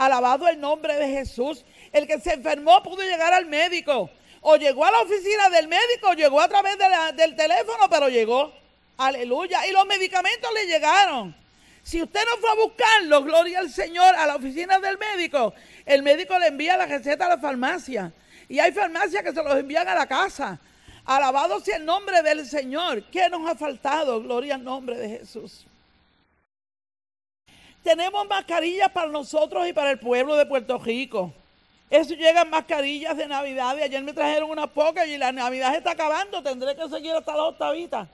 Alabado 0.02 0.48
el 0.48 0.60
nombre 0.60 0.96
de 0.96 1.10
Jesús. 1.10 1.64
El 1.94 2.08
que 2.08 2.20
se 2.20 2.34
enfermó 2.34 2.82
pudo 2.82 3.04
llegar 3.04 3.36
al 3.36 3.46
médico. 3.46 4.10
O 4.42 4.56
llegó 4.56 4.84
a 4.84 4.90
la 4.90 5.02
oficina 5.02 5.48
del 5.52 5.68
médico, 5.68 6.10
o 6.10 6.14
llegó 6.14 6.42
a 6.42 6.48
través 6.48 6.76
del 7.16 7.36
teléfono, 7.36 7.88
pero 7.88 8.10
llegó. 8.10 8.52
Aleluya. 8.98 9.68
Y 9.68 9.72
los 9.72 9.86
medicamentos 9.86 10.52
le 10.56 10.66
llegaron. 10.66 11.36
Si 11.84 12.02
usted 12.02 12.20
no 12.26 12.38
fue 12.38 12.50
a 12.50 12.56
buscarlos, 12.56 13.26
gloria 13.26 13.60
al 13.60 13.70
Señor, 13.70 14.16
a 14.16 14.26
la 14.26 14.38
oficina 14.38 14.80
del 14.80 14.98
médico, 14.98 15.54
el 15.86 16.02
médico 16.02 16.40
le 16.40 16.48
envía 16.48 16.78
la 16.78 16.88
receta 16.88 17.28
a 17.28 17.30
la 17.30 17.38
farmacia. 17.38 18.12
Y 18.50 18.58
hay 18.58 18.72
farmacias 18.72 19.22
que 19.22 19.34
se 19.34 19.44
los 19.44 19.56
envían 19.56 19.88
a 19.88 19.94
la 19.94 20.08
casa. 20.08 20.60
Alabado 21.06 21.60
sea 21.60 21.78
el 21.78 21.86
nombre 21.86 22.24
del 22.24 22.48
Señor. 22.48 23.04
¿Qué 23.12 23.30
nos 23.30 23.48
ha 23.48 23.54
faltado? 23.54 24.20
Gloria 24.24 24.56
al 24.56 24.64
nombre 24.64 24.98
de 24.98 25.20
Jesús. 25.20 25.68
Tenemos 27.84 28.28
mascarillas 28.28 28.92
para 28.92 29.08
nosotros 29.08 29.68
y 29.68 29.74
para 29.74 29.92
el 29.92 30.00
pueblo 30.00 30.36
de 30.36 30.46
Puerto 30.46 30.78
Rico. 30.78 31.34
Eso 31.90 32.14
llegan 32.14 32.50
mascarillas 32.50 33.18
de 33.18 33.28
Navidad 33.28 33.76
y 33.78 33.82
ayer 33.82 34.02
me 34.04 34.14
trajeron 34.14 34.50
unas 34.50 34.70
pocas 34.70 35.08
y 35.08 35.18
la 35.18 35.32
Navidad 35.32 35.76
está 35.76 35.92
acabando. 35.92 36.42
Tendré 36.42 36.76
que 36.76 36.88
seguir 36.88 37.12
hasta 37.12 37.36
la 37.36 37.44
octavita. 37.44 38.08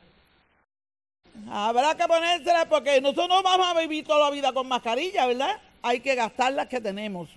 Habrá 1.49 1.95
que 1.95 2.07
ponérselas 2.07 2.65
porque 2.65 2.99
nosotros 3.01 3.27
no 3.29 3.43
vamos 3.43 3.67
a 3.67 3.79
vivir 3.79 4.05
toda 4.05 4.25
la 4.25 4.31
vida 4.31 4.51
con 4.51 4.67
mascarillas, 4.67 5.27
¿verdad? 5.27 5.61
Hay 5.83 5.99
que 5.99 6.15
gastar 6.15 6.53
las 6.53 6.67
que 6.67 6.81
tenemos. 6.81 7.29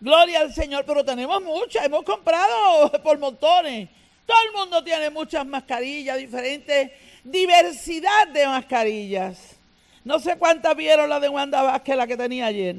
Gloria 0.00 0.40
al 0.40 0.52
Señor, 0.52 0.84
pero 0.84 1.04
tenemos 1.04 1.40
muchas, 1.42 1.84
hemos 1.84 2.02
comprado 2.02 2.90
por 3.02 3.18
montones. 3.18 3.88
Todo 4.26 4.36
el 4.46 4.52
mundo 4.52 4.84
tiene 4.84 5.10
muchas 5.10 5.46
mascarillas, 5.46 6.18
diferentes, 6.18 6.90
diversidad 7.24 8.28
de 8.28 8.46
mascarillas. 8.46 9.56
No 10.04 10.18
sé 10.18 10.36
cuántas 10.36 10.76
vieron 10.76 11.08
la 11.08 11.20
de 11.20 11.28
Wanda 11.28 11.62
Vázquez, 11.62 11.96
la 11.96 12.06
que 12.06 12.16
tenía 12.16 12.46
ayer. 12.46 12.76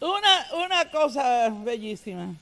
Una, 0.00 0.64
una 0.64 0.90
cosa 0.90 1.48
bellísima. 1.48 2.34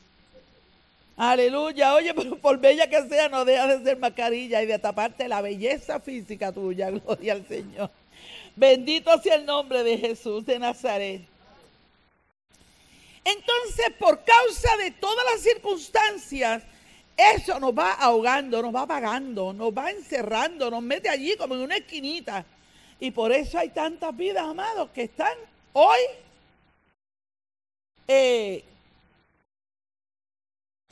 Aleluya. 1.16 1.94
Oye, 1.94 2.12
por 2.14 2.58
bella 2.58 2.88
que 2.88 3.08
sea, 3.08 3.28
no 3.28 3.44
deja 3.44 3.66
de 3.66 3.84
ser 3.84 3.98
mascarilla 3.98 4.62
y 4.62 4.66
de 4.66 4.78
taparte 4.78 5.28
la 5.28 5.40
belleza 5.40 5.98
física 6.00 6.52
tuya. 6.52 6.90
Gloria 6.90 7.32
al 7.32 7.46
Señor. 7.46 7.90
Bendito 8.54 9.18
sea 9.20 9.36
el 9.36 9.46
nombre 9.46 9.82
de 9.82 9.98
Jesús 9.98 10.44
de 10.46 10.58
Nazaret. 10.58 11.22
Entonces, 13.24 13.86
por 13.98 14.22
causa 14.24 14.76
de 14.76 14.92
todas 14.92 15.24
las 15.32 15.42
circunstancias, 15.42 16.62
eso 17.16 17.58
nos 17.58 17.76
va 17.76 17.94
ahogando, 17.94 18.62
nos 18.62 18.74
va 18.74 18.82
apagando, 18.82 19.52
nos 19.52 19.72
va 19.72 19.90
encerrando, 19.90 20.70
nos 20.70 20.82
mete 20.82 21.08
allí 21.08 21.34
como 21.36 21.54
en 21.54 21.62
una 21.62 21.76
esquinita. 21.76 22.44
Y 22.98 23.10
por 23.10 23.32
eso 23.32 23.58
hay 23.58 23.68
tantas 23.70 24.16
vidas, 24.16 24.44
amados, 24.44 24.90
que 24.90 25.02
están 25.02 25.34
hoy 25.72 25.98
eh, 28.08 28.64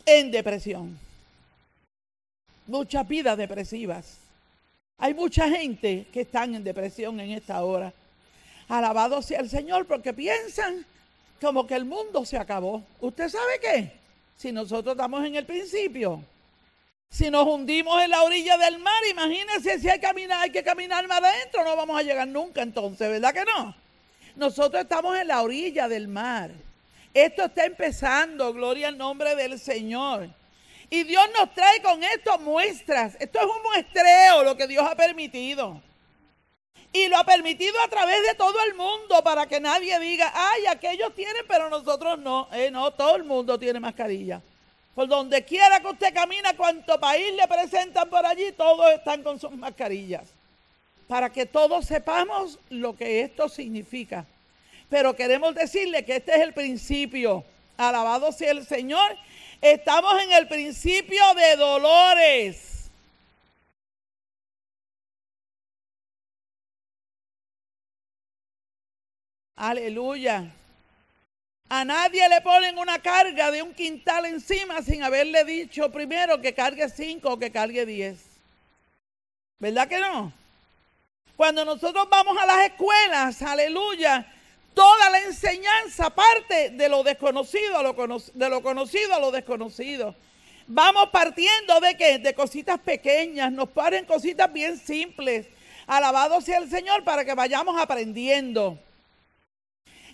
en 0.04 0.30
depresión. 0.30 0.98
Muchas 2.66 3.06
vidas 3.06 3.36
depresivas. 3.36 4.18
Hay 4.98 5.14
mucha 5.14 5.48
gente 5.48 6.06
que 6.12 6.22
están 6.22 6.54
en 6.54 6.64
depresión 6.64 7.18
en 7.20 7.30
esta 7.30 7.64
hora. 7.64 7.92
Alabado 8.68 9.20
sea 9.22 9.40
el 9.40 9.50
Señor 9.50 9.86
porque 9.86 10.12
piensan 10.12 10.84
como 11.40 11.66
que 11.66 11.74
el 11.74 11.84
mundo 11.84 12.24
se 12.24 12.38
acabó. 12.38 12.82
¿Usted 13.00 13.28
sabe 13.28 13.60
qué? 13.60 13.92
Si 14.36 14.52
nosotros 14.52 14.94
estamos 14.94 15.24
en 15.24 15.36
el 15.36 15.44
principio, 15.44 16.22
si 17.14 17.30
nos 17.30 17.46
hundimos 17.46 18.02
en 18.02 18.10
la 18.10 18.24
orilla 18.24 18.56
del 18.56 18.80
mar, 18.80 19.00
imagínense 19.08 19.78
si 19.78 19.88
hay, 19.88 20.00
caminar, 20.00 20.42
hay 20.42 20.50
que 20.50 20.64
caminar 20.64 21.06
más 21.06 21.22
adentro, 21.22 21.62
no 21.62 21.76
vamos 21.76 21.96
a 21.96 22.02
llegar 22.02 22.26
nunca 22.26 22.60
entonces, 22.60 23.08
¿verdad 23.08 23.32
que 23.32 23.44
no? 23.44 23.72
Nosotros 24.34 24.82
estamos 24.82 25.16
en 25.16 25.28
la 25.28 25.42
orilla 25.42 25.86
del 25.86 26.08
mar. 26.08 26.50
Esto 27.12 27.44
está 27.44 27.66
empezando, 27.66 28.52
gloria 28.52 28.88
al 28.88 28.98
nombre 28.98 29.36
del 29.36 29.60
Señor. 29.60 30.28
Y 30.90 31.04
Dios 31.04 31.24
nos 31.38 31.54
trae 31.54 31.80
con 31.82 32.02
esto 32.02 32.36
muestras. 32.40 33.16
Esto 33.20 33.38
es 33.38 33.44
un 33.44 33.62
muestreo 33.62 34.42
lo 34.42 34.56
que 34.56 34.66
Dios 34.66 34.84
ha 34.84 34.96
permitido. 34.96 35.80
Y 36.92 37.06
lo 37.06 37.16
ha 37.16 37.24
permitido 37.24 37.80
a 37.80 37.88
través 37.88 38.26
de 38.26 38.34
todo 38.34 38.60
el 38.64 38.74
mundo 38.74 39.22
para 39.22 39.46
que 39.46 39.60
nadie 39.60 40.00
diga, 40.00 40.32
ay, 40.34 40.66
aquellos 40.66 41.14
tienen, 41.14 41.44
pero 41.46 41.70
nosotros 41.70 42.18
no. 42.18 42.48
Eh, 42.52 42.72
no, 42.72 42.90
todo 42.90 43.14
el 43.14 43.22
mundo 43.22 43.56
tiene 43.56 43.78
mascarilla. 43.78 44.42
Por 44.94 45.08
donde 45.08 45.44
quiera 45.44 45.80
que 45.80 45.88
usted 45.88 46.14
camina, 46.14 46.56
cuanto 46.56 47.00
país 47.00 47.34
le 47.34 47.48
presentan 47.48 48.08
por 48.08 48.24
allí, 48.24 48.52
todos 48.52 48.92
están 48.92 49.22
con 49.22 49.40
sus 49.40 49.50
mascarillas. 49.52 50.28
Para 51.08 51.30
que 51.30 51.46
todos 51.46 51.86
sepamos 51.86 52.58
lo 52.70 52.96
que 52.96 53.22
esto 53.22 53.48
significa. 53.48 54.24
Pero 54.88 55.16
queremos 55.16 55.54
decirle 55.54 56.04
que 56.04 56.16
este 56.16 56.32
es 56.34 56.40
el 56.40 56.54
principio. 56.54 57.44
Alabado 57.76 58.30
sea 58.30 58.52
el 58.52 58.64
Señor. 58.64 59.16
Estamos 59.60 60.22
en 60.22 60.32
el 60.32 60.46
principio 60.46 61.22
de 61.34 61.56
dolores. 61.56 62.90
Aleluya. 69.56 70.52
A 71.68 71.84
nadie 71.84 72.28
le 72.28 72.40
ponen 72.42 72.78
una 72.78 72.98
carga 72.98 73.50
de 73.50 73.62
un 73.62 73.74
quintal 73.74 74.26
encima 74.26 74.82
sin 74.82 75.02
haberle 75.02 75.44
dicho 75.44 75.90
primero 75.90 76.40
que 76.40 76.54
cargue 76.54 76.88
cinco 76.88 77.32
o 77.32 77.38
que 77.38 77.50
cargue 77.50 77.86
diez. 77.86 78.18
¿Verdad 79.58 79.88
que 79.88 79.98
no? 79.98 80.32
Cuando 81.36 81.64
nosotros 81.64 82.06
vamos 82.10 82.36
a 82.38 82.46
las 82.46 82.66
escuelas, 82.66 83.42
aleluya, 83.42 84.26
toda 84.74 85.10
la 85.10 85.20
enseñanza 85.20 86.10
parte 86.10 86.70
de 86.70 86.88
lo 86.88 87.02
desconocido 87.02 87.78
a 87.78 87.82
lo, 87.82 87.94
de 88.34 88.48
lo 88.48 88.62
conocido 88.62 89.14
a 89.14 89.18
lo 89.18 89.30
desconocido. 89.30 90.14
Vamos 90.66 91.08
partiendo 91.10 91.80
de 91.80 91.96
qué? 91.96 92.18
De 92.18 92.34
cositas 92.34 92.78
pequeñas, 92.78 93.50
nos 93.50 93.70
paren 93.70 94.04
cositas 94.04 94.52
bien 94.52 94.78
simples. 94.78 95.46
Alabado 95.86 96.40
sea 96.40 96.58
el 96.58 96.70
Señor 96.70 97.04
para 97.04 97.24
que 97.24 97.34
vayamos 97.34 97.80
aprendiendo. 97.80 98.78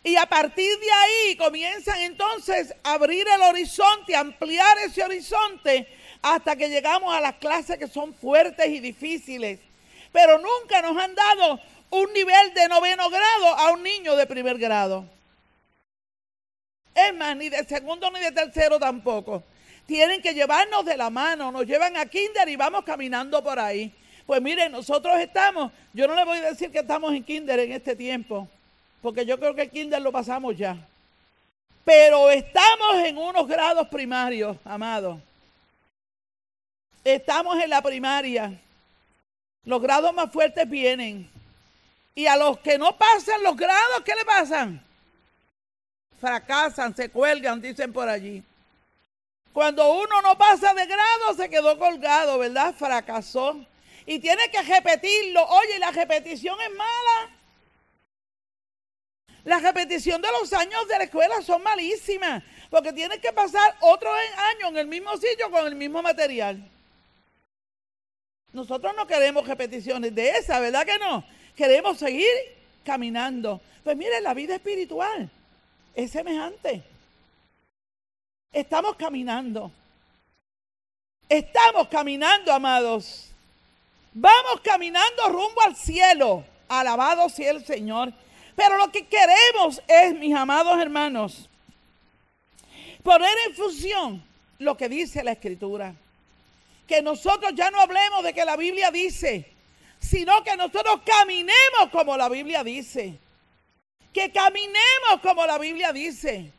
Y 0.03 0.17
a 0.17 0.27
partir 0.27 0.79
de 0.79 0.91
ahí 0.91 1.37
comienzan 1.37 2.01
entonces 2.01 2.75
a 2.83 2.95
abrir 2.95 3.27
el 3.29 3.43
horizonte, 3.43 4.17
ampliar 4.17 4.79
ese 4.79 5.03
horizonte 5.03 5.87
hasta 6.23 6.57
que 6.57 6.69
llegamos 6.69 7.15
a 7.15 7.21
las 7.21 7.35
clases 7.35 7.79
que 7.79 7.87
son 7.87 8.15
fuertes 8.15 8.69
y 8.69 8.81
difíciles. 8.81 9.61
Pero 10.13 10.39
nunca 10.39 10.81
nos 10.83 10.97
han 10.97 11.15
dado 11.15 11.61
un 11.91 12.13
nivel 12.13 12.55
de 12.55 12.69
noveno 12.69 13.11
grado 13.11 13.47
a 13.57 13.73
un 13.73 13.83
niño 13.83 14.17
de 14.17 14.27
primer 14.27 14.59
grado. 14.59 15.05
Es 16.95 17.15
más, 17.15 17.37
ni 17.37 17.49
de 17.49 17.65
segundo 17.65 18.11
ni 18.11 18.21
de 18.21 18.33
tercero 18.33 18.79
tampoco. 18.79 19.43
Tienen 19.87 20.23
que 20.23 20.35
llevarnos 20.35 20.85
de 20.85 20.97
la 20.97 21.11
mano, 21.11 21.51
nos 21.51 21.67
llevan 21.67 21.97
a 21.97 22.07
kinder 22.07 22.49
y 22.49 22.57
vamos 22.57 22.85
caminando 22.85 23.43
por 23.43 23.59
ahí. 23.59 23.93
Pues 24.27 24.41
miren, 24.41 24.71
nosotros 24.73 25.19
estamos, 25.19 25.73
yo 25.93 26.07
no 26.07 26.15
le 26.15 26.25
voy 26.25 26.39
a 26.39 26.51
decir 26.51 26.71
que 26.71 26.79
estamos 26.79 27.13
en 27.13 27.25
kinder 27.25 27.59
en 27.59 27.73
este 27.73 27.97
tiempo, 27.97 28.49
porque 29.03 29.25
yo 29.25 29.39
creo 29.39 29.55
que 29.55 29.63
el 29.63 29.71
kinder 29.71 30.01
lo 30.01 30.13
pasamos 30.13 30.57
ya. 30.57 30.77
Pero 31.85 32.31
estamos 32.31 32.97
en 33.05 33.17
unos 33.17 33.49
grados 33.49 33.89
primarios, 33.89 34.57
amados. 34.65 35.19
Estamos 37.03 37.63
en 37.63 37.71
la 37.71 37.81
primaria. 37.81 38.53
Los 39.65 39.81
grados 39.81 40.13
más 40.13 40.31
fuertes 40.31 40.69
vienen. 40.69 41.31
Y 42.15 42.27
a 42.27 42.37
los 42.37 42.59
que 42.59 42.77
no 42.77 42.97
pasan 42.97 43.43
los 43.43 43.57
grados, 43.57 44.03
¿qué 44.05 44.15
le 44.15 44.25
pasan? 44.25 44.85
Fracasan, 46.21 46.95
se 46.95 47.09
cuelgan, 47.09 47.61
dicen 47.61 47.93
por 47.93 48.09
allí. 48.09 48.43
Cuando 49.53 49.95
uno 49.95 50.21
no 50.23 50.37
pasa 50.37 50.75
de 50.75 50.87
grado, 50.87 51.35
se 51.37 51.49
quedó 51.49 51.79
colgado, 51.79 52.39
¿verdad? 52.39 52.75
Fracasó. 52.75 53.65
Y 54.07 54.19
tiene 54.19 54.51
que 54.51 54.63
repetirlo. 54.63 55.45
Oye, 55.45 55.79
la 55.79 55.91
repetición 55.91 56.61
es 56.61 56.71
mala. 56.71 57.40
La 59.45 59.59
repetición 59.59 60.21
de 60.21 60.29
los 60.33 60.53
años 60.53 60.87
de 60.89 60.99
la 60.99 61.05
escuela 61.05 61.41
son 61.43 61.63
malísimas, 61.63 62.43
porque 62.69 62.93
tienes 62.93 63.19
que 63.21 63.33
pasar 63.33 63.77
otro 63.81 64.13
año 64.13 64.69
en 64.69 64.79
el 64.79 64.87
mismo 64.87 65.17
sitio 65.17 65.51
con 65.51 65.67
el 65.67 65.75
mismo 65.75 66.03
material. 66.03 66.69
Nosotros 68.53 68.95
no 68.97 69.07
queremos 69.07 69.47
repeticiones 69.47 70.15
de 70.15 70.31
esa, 70.31 70.61
¿verdad 70.61 70.85
que 70.85 70.99
no? 70.99 71.25
Queremos 71.57 71.99
seguir 71.99 72.29
caminando. 72.85 73.61
Pues 73.85 73.97
mire, 73.97 74.21
la 74.21 74.35
vida 74.35 74.57
espiritual 74.57 75.31
es 75.95 76.11
semejante. 76.11 76.83
Estamos 78.53 78.97
caminando. 78.97 79.71
Estamos 81.29 81.87
caminando, 81.89 82.53
amados. 82.53 83.31
Vamos 84.13 84.61
caminando 84.63 85.29
rumbo 85.29 85.63
al 85.65 85.77
cielo. 85.77 86.45
Alabado 86.69 87.29
sea 87.29 87.53
el 87.53 87.65
Señor. 87.65 88.13
Pero 88.57 88.77
lo 88.77 88.91
que 88.91 89.07
queremos 89.07 89.83
es, 89.87 90.15
mis 90.15 90.35
amados 90.35 90.79
hermanos, 90.81 91.49
poner 93.03 93.37
en 93.49 93.55
función 93.55 94.25
lo 94.59 94.77
que 94.77 94.89
dice 94.89 95.25
la 95.25 95.33
Escritura. 95.33 95.95
Que 96.87 97.03
nosotros 97.03 97.53
ya 97.55 97.71
no 97.71 97.81
hablemos 97.81 98.25
de 98.25 98.33
que 98.33 98.45
la 98.45 98.57
Biblia 98.57 98.91
dice, 98.91 99.51
sino 100.01 100.43
que 100.43 100.57
nosotros 100.57 101.01
caminemos 101.05 101.91
como 101.93 102.17
la 102.17 102.29
Biblia 102.29 102.65
dice. 102.65 103.19
Que 104.13 104.33
caminemos 104.33 105.21
como 105.23 105.47
la 105.47 105.59
Biblia 105.59 105.93
dice. 105.93 106.53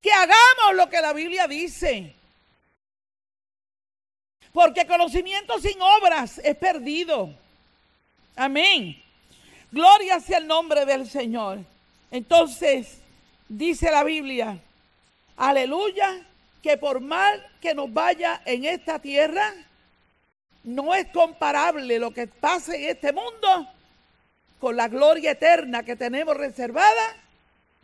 Que 0.00 0.12
hagamos 0.12 0.74
lo 0.74 0.88
que 0.88 1.00
la 1.00 1.12
Biblia 1.12 1.48
dice. 1.48 2.14
Porque 4.52 4.86
conocimiento 4.86 5.58
sin 5.58 5.80
obras 5.80 6.38
es 6.38 6.56
perdido. 6.56 7.34
Amén. 8.36 9.02
Gloria 9.70 10.20
sea 10.20 10.38
el 10.38 10.46
nombre 10.46 10.86
del 10.86 11.08
Señor. 11.08 11.58
Entonces, 12.10 12.98
dice 13.48 13.90
la 13.90 14.04
Biblia, 14.04 14.58
aleluya, 15.36 16.24
que 16.62 16.76
por 16.76 17.00
mal 17.00 17.46
que 17.60 17.74
nos 17.74 17.92
vaya 17.92 18.40
en 18.44 18.64
esta 18.64 18.98
tierra, 18.98 19.52
no 20.64 20.94
es 20.94 21.06
comparable 21.08 21.98
lo 21.98 22.12
que 22.12 22.26
pasa 22.26 22.74
en 22.74 22.84
este 22.84 23.12
mundo 23.12 23.68
con 24.58 24.76
la 24.76 24.88
gloria 24.88 25.32
eterna 25.32 25.82
que 25.82 25.96
tenemos 25.96 26.36
reservada 26.36 27.16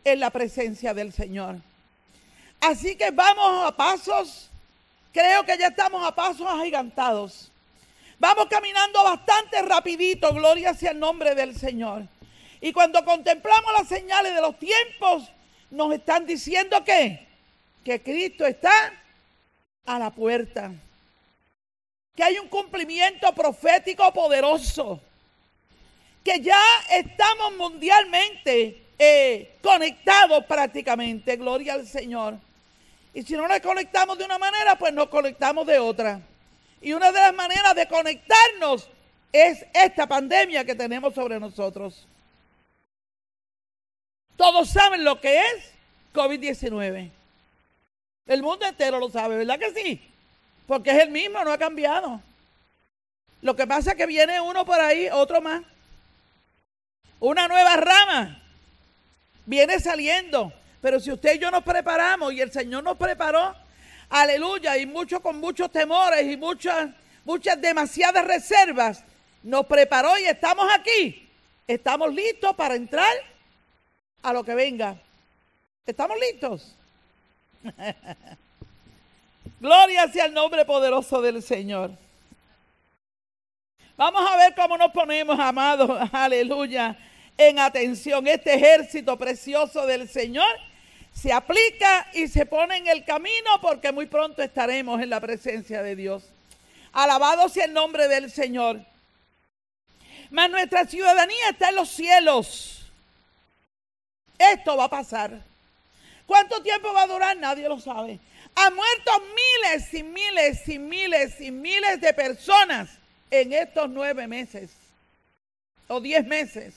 en 0.03 0.19
la 0.19 0.29
presencia 0.29 0.93
del 0.93 1.13
Señor. 1.13 1.57
Así 2.61 2.95
que 2.95 3.11
vamos 3.11 3.65
a 3.65 3.75
pasos, 3.75 4.49
creo 5.13 5.43
que 5.43 5.57
ya 5.57 5.67
estamos 5.67 6.05
a 6.05 6.13
pasos 6.13 6.47
agigantados. 6.47 7.51
Vamos 8.19 8.47
caminando 8.49 9.03
bastante 9.03 9.61
rapidito, 9.61 10.33
gloria 10.33 10.73
sea 10.73 10.91
el 10.91 10.99
nombre 10.99 11.35
del 11.35 11.55
Señor. 11.55 12.03
Y 12.61 12.71
cuando 12.71 13.03
contemplamos 13.03 13.73
las 13.73 13.87
señales 13.87 14.33
de 14.33 14.41
los 14.41 14.57
tiempos, 14.57 15.29
nos 15.69 15.93
están 15.93 16.25
diciendo 16.25 16.83
que, 16.83 17.27
que 17.83 18.01
Cristo 18.01 18.45
está 18.45 18.71
a 19.85 19.99
la 19.99 20.09
puerta. 20.09 20.71
Que 22.15 22.23
hay 22.23 22.39
un 22.39 22.47
cumplimiento 22.47 23.33
profético 23.33 24.11
poderoso. 24.13 25.01
Que 26.23 26.39
ya 26.39 26.61
estamos 26.89 27.55
mundialmente 27.57 28.83
eh, 28.97 29.57
conectados 29.61 30.45
prácticamente, 30.45 31.35
gloria 31.35 31.73
al 31.73 31.85
Señor. 31.85 32.35
Y 33.13 33.23
si 33.23 33.33
no 33.33 33.47
nos 33.47 33.59
conectamos 33.59 34.17
de 34.17 34.25
una 34.25 34.37
manera, 34.37 34.77
pues 34.77 34.93
nos 34.93 35.09
conectamos 35.09 35.67
de 35.67 35.79
otra. 35.79 36.21
Y 36.85 36.93
una 36.93 37.11
de 37.11 37.19
las 37.19 37.33
maneras 37.33 37.73
de 37.73 37.87
conectarnos 37.87 38.87
es 39.31 39.65
esta 39.73 40.05
pandemia 40.05 40.63
que 40.63 40.75
tenemos 40.75 41.15
sobre 41.15 41.39
nosotros. 41.39 42.05
Todos 44.37 44.69
saben 44.69 45.03
lo 45.03 45.19
que 45.19 45.35
es 45.35 45.71
COVID-19. 46.13 47.09
El 48.27 48.43
mundo 48.43 48.67
entero 48.67 48.99
lo 48.99 49.09
sabe, 49.09 49.35
¿verdad 49.35 49.57
que 49.57 49.73
sí? 49.73 49.99
Porque 50.67 50.91
es 50.91 50.99
el 50.99 51.09
mismo, 51.09 51.43
no 51.43 51.51
ha 51.51 51.57
cambiado. 51.57 52.21
Lo 53.41 53.55
que 53.55 53.65
pasa 53.65 53.93
es 53.93 53.97
que 53.97 54.05
viene 54.05 54.39
uno 54.39 54.63
por 54.63 54.79
ahí, 54.79 55.07
otro 55.11 55.41
más. 55.41 55.63
Una 57.19 57.47
nueva 57.47 57.77
rama 57.77 58.43
viene 59.47 59.79
saliendo. 59.79 60.53
Pero 60.83 60.99
si 60.99 61.11
usted 61.11 61.37
y 61.37 61.39
yo 61.39 61.49
nos 61.49 61.63
preparamos 61.63 62.31
y 62.31 62.41
el 62.41 62.51
Señor 62.51 62.83
nos 62.83 62.95
preparó, 62.95 63.55
aleluya, 64.09 64.77
y 64.77 64.85
mucho 64.85 65.21
con 65.21 65.39
muchos 65.39 65.71
temores 65.71 66.25
y 66.25 66.37
muchas, 66.37 66.89
muchas 67.23 67.59
demasiadas 67.59 68.25
reservas, 68.25 69.03
nos 69.43 69.65
preparó 69.65 70.17
y 70.17 70.23
estamos 70.25 70.65
aquí. 70.73 71.29
Estamos 71.67 72.13
listos 72.13 72.55
para 72.55 72.75
entrar 72.75 73.13
a 74.21 74.33
lo 74.33 74.43
que 74.43 74.55
venga. 74.55 74.95
¿Estamos 75.85 76.17
listos? 76.19 76.75
Gloria 79.59 80.07
sea 80.07 80.25
el 80.25 80.33
nombre 80.33 80.65
poderoso 80.65 81.21
del 81.21 81.41
Señor. 81.41 81.91
Vamos 83.97 84.29
a 84.29 84.35
ver 84.35 84.53
cómo 84.55 84.77
nos 84.77 84.91
ponemos, 84.91 85.39
amados, 85.39 86.09
aleluya, 86.11 86.97
en 87.37 87.59
atención. 87.59 88.27
Este 88.27 88.55
ejército 88.55 89.17
precioso 89.17 89.85
del 89.85 90.09
Señor 90.09 90.49
se 91.15 91.31
aplica 91.31 92.07
y 92.13 92.27
se 92.27 92.45
pone 92.45 92.77
en 92.77 92.87
el 92.87 93.05
camino 93.05 93.49
porque 93.61 93.91
muy 93.91 94.05
pronto 94.05 94.43
estaremos 94.43 95.01
en 95.01 95.09
la 95.09 95.19
presencia 95.19 95.81
de 95.81 95.95
Dios. 95.95 96.23
Alabado 96.91 97.47
sea 97.49 97.65
el 97.65 97.73
nombre 97.73 98.07
del 98.07 98.29
Señor. 98.29 98.81
Mas 100.29 100.49
nuestra 100.49 100.85
ciudadanía 100.85 101.49
está 101.51 101.69
en 101.69 101.75
los 101.75 101.89
cielos. 101.89 102.85
Esto 104.37 104.75
va 104.75 104.85
a 104.85 104.89
pasar. 104.89 105.41
¿Cuánto 106.25 106.61
tiempo 106.61 106.93
va 106.93 107.03
a 107.03 107.07
durar? 107.07 107.37
Nadie 107.37 107.69
lo 107.69 107.79
sabe. 107.79 108.19
Han 108.55 108.75
muerto 108.75 109.11
miles 109.35 109.93
y 109.93 110.03
miles 110.03 110.67
y 110.67 110.79
miles 110.79 111.41
y 111.41 111.51
miles 111.51 112.01
de 112.01 112.13
personas 112.13 112.89
en 113.31 113.53
estos 113.53 113.89
nueve 113.89 114.27
meses 114.27 114.71
o 115.87 115.99
diez 115.99 116.25
meses 116.25 116.73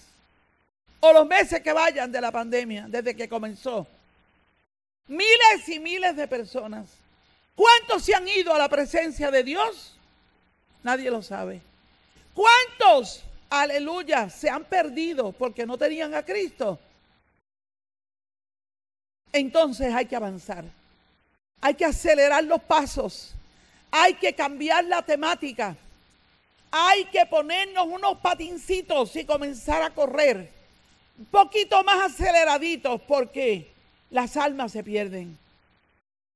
o 1.01 1.13
los 1.13 1.27
meses 1.27 1.61
que 1.61 1.73
vayan 1.73 2.11
de 2.13 2.21
la 2.21 2.31
pandemia 2.31 2.87
desde 2.89 3.17
que 3.17 3.29
comenzó. 3.29 3.87
Miles 5.09 5.69
y 5.69 5.79
miles 5.79 6.15
de 6.17 6.29
personas. 6.29 6.87
¿Cuántos 7.57 8.05
se 8.05 8.15
han 8.15 8.29
ido 8.29 8.55
a 8.55 8.59
la 8.59 8.69
presencia 8.69 9.31
de 9.31 9.43
Dios? 9.43 9.95
Nadie 10.83 11.11
lo 11.11 11.23
sabe. 11.23 11.61
¿Cuántos, 12.35 13.25
aleluya, 13.51 14.31
se 14.31 14.49
han 14.49 14.65
perdido 14.65 15.33
porque 15.33 15.67
no 15.67 15.77
tenían 15.77 16.15
a 16.15 16.25
Cristo? 16.25 16.79
Entonces 19.33 19.93
hay 19.93 20.07
que 20.07 20.17
avanzar. 20.17 20.65
Hay 21.61 21.75
que 21.75 21.85
acelerar 21.85 22.45
los 22.45 22.63
pasos. 22.63 23.35
Hay 23.91 24.15
que 24.15 24.35
cambiar 24.35 24.85
la 24.85 25.03
temática. 25.03 25.77
Hay 26.71 27.07
que 27.07 27.25
ponernos 27.27 27.87
unos 27.87 28.19
patincitos 28.19 29.17
y 29.17 29.25
comenzar 29.25 29.83
a 29.83 29.91
correr. 29.91 30.51
Un 31.19 31.27
poquito 31.27 31.83
más 31.83 32.13
aceleraditos 32.13 33.01
porque 33.03 33.73
las 34.11 34.37
almas 34.37 34.73
se 34.73 34.83
pierden. 34.83 35.39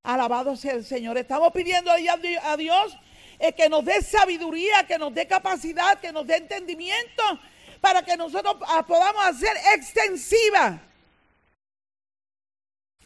Alabado 0.03 0.57
sea 0.57 0.75
el 0.75 0.85
Señor. 0.85 1.17
Estamos 1.17 1.53
pidiendo 1.53 1.91
a 1.91 2.57
Dios 2.57 2.99
eh, 3.39 3.53
que 3.53 3.69
nos 3.69 3.85
dé 3.85 4.03
sabiduría, 4.03 4.87
que 4.87 4.99
nos 4.99 5.15
dé 5.15 5.27
capacidad, 5.27 5.99
que 6.01 6.13
nos 6.13 6.27
dé 6.27 6.37
entendimiento 6.37 7.23
para 7.81 8.03
que 8.03 8.17
nosotros 8.17 8.57
ah, 8.69 8.85
podamos 8.87 9.25
hacer 9.25 9.53
extensiva 9.75 10.81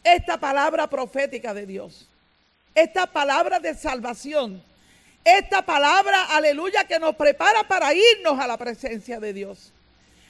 esta 0.03 0.39
palabra 0.39 0.87
profética 0.87 1.53
de 1.53 1.65
Dios, 1.65 2.07
esta 2.73 3.07
palabra 3.07 3.59
de 3.59 3.73
salvación, 3.73 4.63
esta 5.23 5.65
palabra, 5.65 6.25
aleluya, 6.35 6.85
que 6.85 6.99
nos 6.99 7.15
prepara 7.15 7.67
para 7.67 7.93
irnos 7.93 8.39
a 8.39 8.47
la 8.47 8.57
presencia 8.57 9.19
de 9.19 9.33
Dios. 9.33 9.73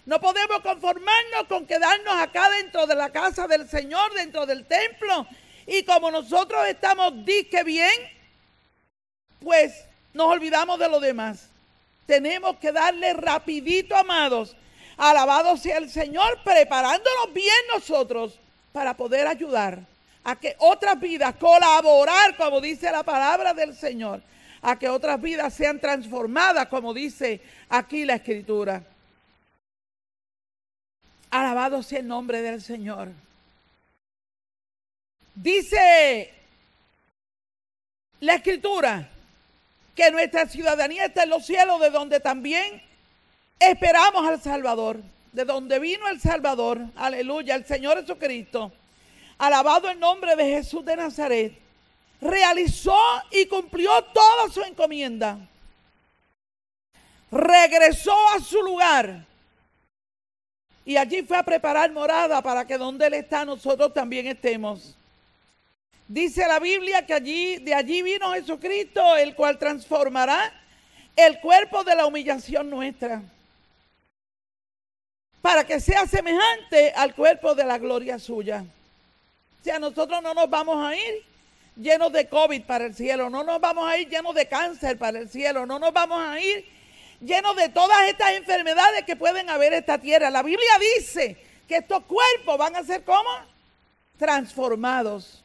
No 0.07 0.21
podemos 0.21 0.61
conformarnos 0.61 1.47
con 1.49 1.67
quedarnos 1.67 2.15
acá 2.15 2.49
dentro 2.49 2.87
de 2.87 2.95
la 2.95 3.09
casa 3.09 3.45
del 3.45 3.67
Señor, 3.67 4.13
dentro 4.13 4.45
del 4.45 4.65
templo. 4.65 5.27
Y 5.65 5.83
como 5.83 6.09
nosotros 6.09 6.65
estamos 6.65 7.25
disque 7.25 7.61
bien, 7.65 7.91
pues 9.41 9.83
nos 10.13 10.27
olvidamos 10.27 10.79
de 10.79 10.87
lo 10.87 11.01
demás. 11.01 11.49
Tenemos 12.05 12.55
que 12.55 12.71
darle 12.71 13.15
rapidito, 13.15 13.97
amados. 13.97 14.55
Alabado 14.95 15.57
sea 15.57 15.77
el 15.77 15.89
Señor, 15.89 16.39
preparándonos 16.41 17.33
bien 17.33 17.53
nosotros 17.73 18.39
para 18.71 18.95
poder 18.95 19.27
ayudar 19.27 19.81
a 20.23 20.37
que 20.37 20.55
otras 20.59 20.97
vidas, 21.01 21.35
colaborar, 21.35 22.37
como 22.37 22.61
dice 22.61 22.89
la 22.93 23.03
palabra 23.03 23.53
del 23.53 23.75
Señor, 23.75 24.21
a 24.61 24.79
que 24.79 24.87
otras 24.87 25.19
vidas 25.19 25.53
sean 25.53 25.81
transformadas, 25.81 26.67
como 26.67 26.93
dice 26.93 27.41
aquí 27.67 28.05
la 28.05 28.15
Escritura. 28.15 28.81
Alabado 31.29 31.83
sea 31.83 31.99
el 31.99 32.07
nombre 32.07 32.41
del 32.41 32.61
Señor. 32.61 33.09
Dice 35.35 36.33
la 38.19 38.35
escritura 38.35 39.07
que 39.93 40.09
nuestra 40.11 40.47
ciudadanía 40.47 41.05
está 41.05 41.23
en 41.23 41.29
los 41.29 41.45
cielos, 41.45 41.79
de 41.79 41.89
donde 41.89 42.19
también 42.19 42.81
esperamos 43.59 44.27
al 44.27 44.41
Salvador, 44.41 45.01
de 45.31 45.45
donde 45.45 45.79
vino 45.79 46.07
el 46.07 46.19
Salvador, 46.19 46.79
aleluya, 46.95 47.55
el 47.55 47.65
Señor 47.65 47.99
Jesucristo. 47.99 48.71
Alabado 49.37 49.89
el 49.89 49.99
nombre 49.99 50.35
de 50.35 50.45
Jesús 50.45 50.83
de 50.83 50.95
Nazaret. 50.95 51.53
Realizó 52.19 52.97
y 53.31 53.45
cumplió 53.45 53.91
toda 54.05 54.49
su 54.51 54.63
encomienda. 54.63 55.37
Regresó 57.29 58.15
a 58.35 58.39
su 58.39 58.61
lugar 58.63 59.25
y 60.87 60.95
allí 60.95 61.21
fue 61.21 61.35
a 61.35 61.43
preparar 61.43 61.91
morada 61.91 62.41
para 62.41 62.65
que 62.65 62.77
donde 62.77 63.07
Él 63.07 63.15
está 63.15 63.43
nosotros 63.43 63.93
también 63.93 64.25
estemos. 64.25 64.95
Dice 66.07 66.47
la 66.47 66.61
Biblia 66.61 67.05
que 67.05 67.13
allí, 67.13 67.57
de 67.57 67.73
allí 67.73 68.01
vino 68.01 68.31
Jesucristo, 68.31 69.17
el 69.17 69.35
cual 69.35 69.59
transformará 69.59 70.53
el 71.13 71.41
cuerpo 71.41 71.83
de 71.83 71.93
la 71.93 72.05
humillación 72.05 72.69
nuestra. 72.69 73.21
Para 75.41 75.65
que 75.65 75.81
sea 75.81 76.07
semejante 76.07 76.93
al 76.93 77.13
cuerpo 77.13 77.53
de 77.53 77.65
la 77.65 77.77
gloria 77.77 78.17
suya. 78.17 78.63
O 79.59 79.63
sea, 79.65 79.79
nosotros 79.79 80.23
no 80.23 80.33
nos 80.33 80.49
vamos 80.49 80.87
a 80.87 80.95
ir 80.95 81.21
llenos 81.75 82.13
de 82.13 82.29
COVID 82.29 82.61
para 82.61 82.85
el 82.85 82.95
cielo, 82.95 83.29
no 83.29 83.43
nos 83.43 83.59
vamos 83.59 83.91
a 83.91 83.97
ir 83.97 84.07
llenos 84.07 84.33
de 84.33 84.47
cáncer 84.47 84.97
para 84.97 85.19
el 85.19 85.27
cielo, 85.27 85.65
no 85.65 85.79
nos 85.79 85.91
vamos 85.91 86.25
a 86.25 86.39
ir 86.39 86.76
lleno 87.21 87.53
de 87.53 87.69
todas 87.69 88.07
estas 88.07 88.33
enfermedades 88.33 89.03
que 89.03 89.15
pueden 89.15 89.49
haber 89.49 89.73
en 89.73 89.79
esta 89.79 89.97
tierra. 89.97 90.29
La 90.29 90.43
Biblia 90.43 90.71
dice 90.95 91.37
que 91.67 91.77
estos 91.77 92.03
cuerpos 92.03 92.57
van 92.57 92.75
a 92.75 92.83
ser 92.83 93.03
como 93.03 93.29
transformados. 94.17 95.43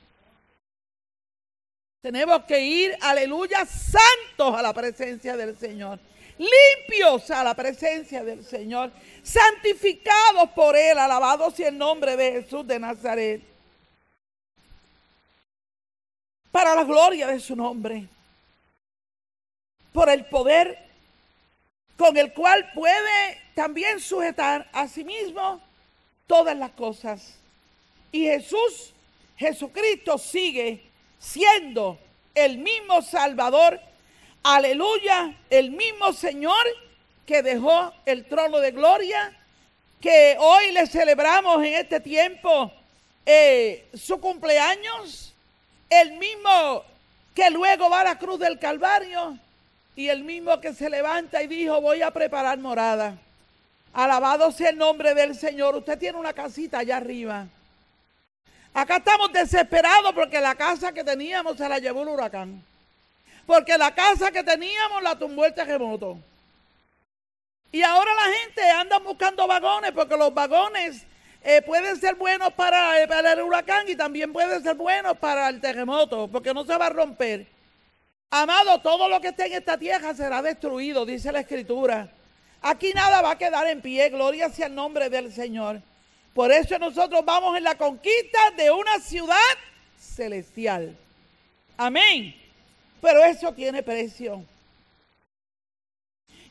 Tenemos 2.00 2.44
que 2.44 2.60
ir, 2.60 2.96
aleluya, 3.00 3.64
santos 3.64 4.54
a 4.56 4.62
la 4.62 4.72
presencia 4.72 5.36
del 5.36 5.56
Señor. 5.56 6.00
Limpios 6.38 7.30
a 7.30 7.44
la 7.44 7.54
presencia 7.54 8.24
del 8.24 8.44
Señor. 8.44 8.90
Santificados 9.22 10.50
por 10.54 10.76
Él. 10.76 10.98
Alabados 10.98 11.54
sea 11.54 11.68
el 11.68 11.78
nombre 11.78 12.16
de 12.16 12.32
Jesús 12.32 12.66
de 12.66 12.78
Nazaret. 12.80 13.42
Para 16.50 16.74
la 16.74 16.82
gloria 16.82 17.28
de 17.28 17.38
su 17.38 17.54
nombre. 17.54 18.08
Por 19.92 20.08
el 20.08 20.24
poder 20.24 20.91
con 22.02 22.16
el 22.16 22.32
cual 22.32 22.68
puede 22.74 23.40
también 23.54 24.00
sujetar 24.00 24.68
a 24.72 24.88
sí 24.88 25.04
mismo 25.04 25.60
todas 26.26 26.56
las 26.56 26.72
cosas. 26.72 27.36
Y 28.10 28.24
Jesús, 28.24 28.92
Jesucristo 29.36 30.18
sigue 30.18 30.82
siendo 31.20 32.00
el 32.34 32.58
mismo 32.58 33.02
Salvador, 33.02 33.80
aleluya, 34.42 35.32
el 35.48 35.70
mismo 35.70 36.12
Señor 36.12 36.66
que 37.24 37.40
dejó 37.40 37.92
el 38.04 38.24
trono 38.24 38.58
de 38.58 38.72
gloria, 38.72 39.38
que 40.00 40.36
hoy 40.40 40.72
le 40.72 40.88
celebramos 40.88 41.58
en 41.58 41.74
este 41.74 42.00
tiempo 42.00 42.72
eh, 43.24 43.88
su 43.94 44.18
cumpleaños, 44.18 45.32
el 45.88 46.14
mismo 46.14 46.82
que 47.32 47.48
luego 47.50 47.88
va 47.88 48.00
a 48.00 48.04
la 48.04 48.18
cruz 48.18 48.40
del 48.40 48.58
Calvario 48.58 49.38
y 49.94 50.08
el 50.08 50.24
mismo 50.24 50.60
que 50.60 50.72
se 50.72 50.88
levanta 50.88 51.42
y 51.42 51.46
dijo, 51.46 51.80
voy 51.80 52.02
a 52.02 52.10
preparar 52.10 52.58
morada. 52.58 53.16
Alabado 53.92 54.50
sea 54.52 54.70
el 54.70 54.78
nombre 54.78 55.14
del 55.14 55.34
Señor. 55.34 55.76
Usted 55.76 55.98
tiene 55.98 56.18
una 56.18 56.32
casita 56.32 56.78
allá 56.78 56.96
arriba. 56.96 57.46
Acá 58.72 58.96
estamos 58.96 59.32
desesperados 59.32 60.12
porque 60.14 60.40
la 60.40 60.54
casa 60.54 60.92
que 60.92 61.04
teníamos 61.04 61.58
se 61.58 61.68
la 61.68 61.78
llevó 61.78 62.02
el 62.02 62.08
huracán. 62.08 62.62
Porque 63.44 63.76
la 63.76 63.94
casa 63.94 64.30
que 64.30 64.42
teníamos 64.42 65.02
la 65.02 65.18
tumbó 65.18 65.44
el 65.44 65.52
terremoto. 65.52 66.16
Y 67.70 67.82
ahora 67.82 68.10
la 68.14 68.32
gente 68.38 68.70
anda 68.70 68.98
buscando 68.98 69.46
vagones 69.46 69.92
porque 69.92 70.16
los 70.16 70.32
vagones 70.32 71.04
eh, 71.42 71.60
pueden 71.62 71.98
ser 71.98 72.14
buenos 72.14 72.48
eh, 72.48 72.52
para 72.56 73.32
el 73.32 73.42
huracán 73.42 73.88
y 73.88 73.96
también 73.96 74.32
pueden 74.32 74.62
ser 74.62 74.74
buenos 74.74 75.18
para 75.18 75.48
el 75.48 75.60
terremoto 75.60 76.28
porque 76.28 76.54
no 76.54 76.64
se 76.64 76.76
va 76.76 76.86
a 76.86 76.90
romper. 76.90 77.46
Amado, 78.34 78.80
todo 78.80 79.10
lo 79.10 79.20
que 79.20 79.28
esté 79.28 79.44
en 79.44 79.52
esta 79.52 79.76
tierra 79.76 80.14
será 80.14 80.40
destruido, 80.40 81.04
dice 81.04 81.30
la 81.30 81.40
escritura. 81.40 82.08
Aquí 82.62 82.94
nada 82.94 83.20
va 83.20 83.32
a 83.32 83.36
quedar 83.36 83.66
en 83.66 83.82
pie, 83.82 84.08
gloria 84.08 84.48
sea 84.48 84.68
el 84.68 84.74
nombre 84.74 85.10
del 85.10 85.30
Señor. 85.30 85.82
Por 86.32 86.50
eso 86.50 86.78
nosotros 86.78 87.22
vamos 87.26 87.58
en 87.58 87.64
la 87.64 87.74
conquista 87.76 88.38
de 88.56 88.70
una 88.70 89.00
ciudad 89.00 89.36
celestial. 89.98 90.96
Amén. 91.76 92.34
Pero 93.02 93.22
eso 93.22 93.52
tiene 93.52 93.82
precio. 93.82 94.42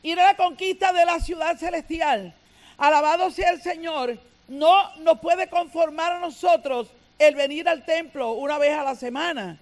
Ir 0.04 0.20
a 0.20 0.26
la 0.26 0.36
conquista 0.36 0.92
de 0.92 1.04
la 1.04 1.18
ciudad 1.18 1.56
celestial, 1.56 2.32
alabado 2.78 3.28
sea 3.32 3.50
el 3.50 3.60
Señor, 3.60 4.20
no 4.46 4.94
nos 4.98 5.18
puede 5.18 5.48
conformar 5.48 6.12
a 6.12 6.20
nosotros 6.20 6.92
el 7.18 7.34
venir 7.34 7.68
al 7.68 7.84
templo 7.84 8.34
una 8.34 8.56
vez 8.58 8.78
a 8.78 8.84
la 8.84 8.94
semana. 8.94 9.58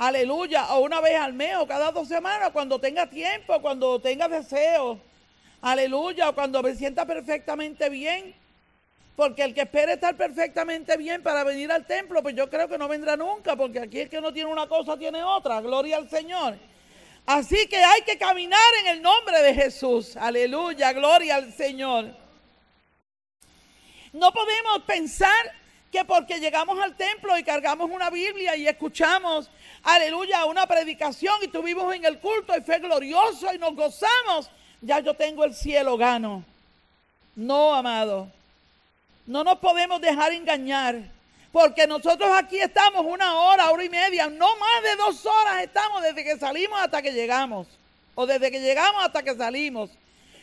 Aleluya, 0.00 0.64
o 0.72 0.80
una 0.80 0.98
vez 1.02 1.20
al 1.20 1.34
mes 1.34 1.54
o 1.56 1.66
cada 1.66 1.92
dos 1.92 2.08
semanas, 2.08 2.52
cuando 2.54 2.78
tenga 2.78 3.06
tiempo, 3.10 3.60
cuando 3.60 4.00
tenga 4.00 4.28
deseo. 4.28 4.98
Aleluya, 5.60 6.30
o 6.30 6.34
cuando 6.34 6.62
me 6.62 6.74
sienta 6.74 7.04
perfectamente 7.04 7.90
bien. 7.90 8.34
Porque 9.14 9.42
el 9.42 9.52
que 9.52 9.60
espere 9.60 9.92
estar 9.92 10.16
perfectamente 10.16 10.96
bien 10.96 11.22
para 11.22 11.44
venir 11.44 11.70
al 11.70 11.86
templo, 11.86 12.22
pues 12.22 12.34
yo 12.34 12.48
creo 12.48 12.66
que 12.66 12.78
no 12.78 12.88
vendrá 12.88 13.14
nunca, 13.14 13.56
porque 13.56 13.78
aquí 13.78 14.00
el 14.00 14.08
que 14.08 14.22
no 14.22 14.32
tiene 14.32 14.50
una 14.50 14.66
cosa 14.66 14.96
tiene 14.96 15.22
otra. 15.22 15.60
Gloria 15.60 15.98
al 15.98 16.08
Señor. 16.08 16.56
Así 17.26 17.66
que 17.68 17.76
hay 17.76 18.00
que 18.00 18.16
caminar 18.16 18.58
en 18.80 18.86
el 18.86 19.02
nombre 19.02 19.42
de 19.42 19.52
Jesús. 19.52 20.16
Aleluya, 20.16 20.94
gloria 20.94 21.34
al 21.34 21.52
Señor. 21.52 22.06
No 24.14 24.32
podemos 24.32 24.82
pensar 24.86 25.59
que 25.90 26.04
porque 26.04 26.38
llegamos 26.38 26.78
al 26.78 26.96
templo 26.96 27.36
y 27.36 27.42
cargamos 27.42 27.90
una 27.90 28.10
Biblia 28.10 28.56
y 28.56 28.68
escuchamos, 28.68 29.50
aleluya, 29.82 30.44
una 30.44 30.66
predicación 30.66 31.34
y 31.42 31.48
tuvimos 31.48 31.92
en 31.94 32.04
el 32.04 32.18
culto 32.20 32.56
y 32.56 32.60
fue 32.60 32.78
glorioso 32.78 33.52
y 33.52 33.58
nos 33.58 33.74
gozamos, 33.74 34.50
ya 34.80 35.00
yo 35.00 35.14
tengo 35.14 35.44
el 35.44 35.54
cielo 35.54 35.96
gano. 35.96 36.44
No, 37.34 37.74
amado. 37.74 38.28
No 39.26 39.44
nos 39.44 39.58
podemos 39.58 40.00
dejar 40.00 40.32
engañar. 40.32 41.02
Porque 41.52 41.86
nosotros 41.86 42.30
aquí 42.32 42.60
estamos 42.60 43.04
una 43.04 43.34
hora, 43.34 43.70
hora 43.70 43.84
y 43.84 43.88
media, 43.88 44.28
no 44.28 44.46
más 44.56 44.82
de 44.84 44.96
dos 44.96 45.26
horas 45.26 45.64
estamos 45.64 46.00
desde 46.02 46.22
que 46.22 46.38
salimos 46.38 46.78
hasta 46.80 47.02
que 47.02 47.12
llegamos. 47.12 47.66
O 48.14 48.26
desde 48.26 48.52
que 48.52 48.60
llegamos 48.60 49.04
hasta 49.04 49.22
que 49.22 49.34
salimos. 49.34 49.90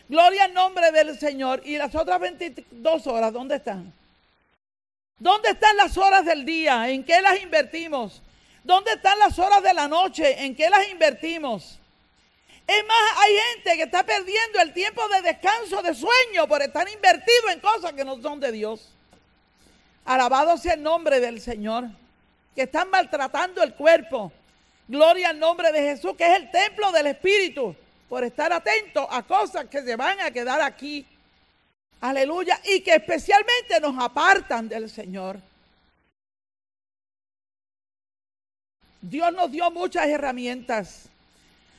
Gloria 0.09 0.45
al 0.45 0.53
nombre 0.53 0.91
del 0.91 1.17
Señor. 1.17 1.61
¿Y 1.65 1.77
las 1.77 1.95
otras 1.95 2.19
22 2.19 3.07
horas 3.07 3.31
dónde 3.31 3.55
están? 3.55 3.93
¿Dónde 5.19 5.49
están 5.49 5.75
las 5.77 5.97
horas 5.97 6.25
del 6.25 6.45
día? 6.45 6.89
¿En 6.89 7.03
qué 7.03 7.21
las 7.21 7.41
invertimos? 7.41 8.21
¿Dónde 8.63 8.91
están 8.93 9.17
las 9.17 9.39
horas 9.39 9.63
de 9.63 9.73
la 9.73 9.87
noche? 9.87 10.43
¿En 10.43 10.55
qué 10.55 10.69
las 10.69 10.87
invertimos? 10.89 11.79
Es 12.67 12.85
más, 12.85 13.17
hay 13.17 13.37
gente 13.53 13.77
que 13.77 13.83
está 13.83 14.03
perdiendo 14.03 14.59
el 14.59 14.73
tiempo 14.73 15.01
de 15.07 15.21
descanso, 15.21 15.81
de 15.81 15.95
sueño, 15.95 16.47
por 16.47 16.61
estar 16.61 16.87
invertido 16.87 17.49
en 17.49 17.59
cosas 17.61 17.93
que 17.93 18.03
no 18.03 18.21
son 18.21 18.39
de 18.39 18.51
Dios. 18.51 18.89
Alabado 20.05 20.57
sea 20.57 20.73
el 20.73 20.83
nombre 20.83 21.19
del 21.19 21.41
Señor. 21.41 21.85
Que 22.55 22.63
están 22.63 22.89
maltratando 22.89 23.63
el 23.63 23.73
cuerpo. 23.73 24.31
Gloria 24.87 25.29
al 25.29 25.39
nombre 25.39 25.71
de 25.71 25.79
Jesús, 25.79 26.15
que 26.17 26.25
es 26.25 26.35
el 26.35 26.51
templo 26.51 26.91
del 26.91 27.07
Espíritu. 27.07 27.75
Por 28.09 28.23
estar 28.23 28.51
atentos 28.53 29.05
a 29.09 29.23
cosas 29.23 29.65
que 29.65 29.81
se 29.81 29.95
van 29.95 30.19
a 30.19 30.31
quedar 30.31 30.61
aquí. 30.61 31.05
Aleluya. 32.01 32.59
Y 32.65 32.81
que 32.81 32.95
especialmente 32.95 33.79
nos 33.81 33.97
apartan 34.03 34.69
del 34.69 34.89
Señor. 34.89 35.39
Dios 39.01 39.33
nos 39.33 39.51
dio 39.51 39.71
muchas 39.71 40.07
herramientas. 40.07 41.09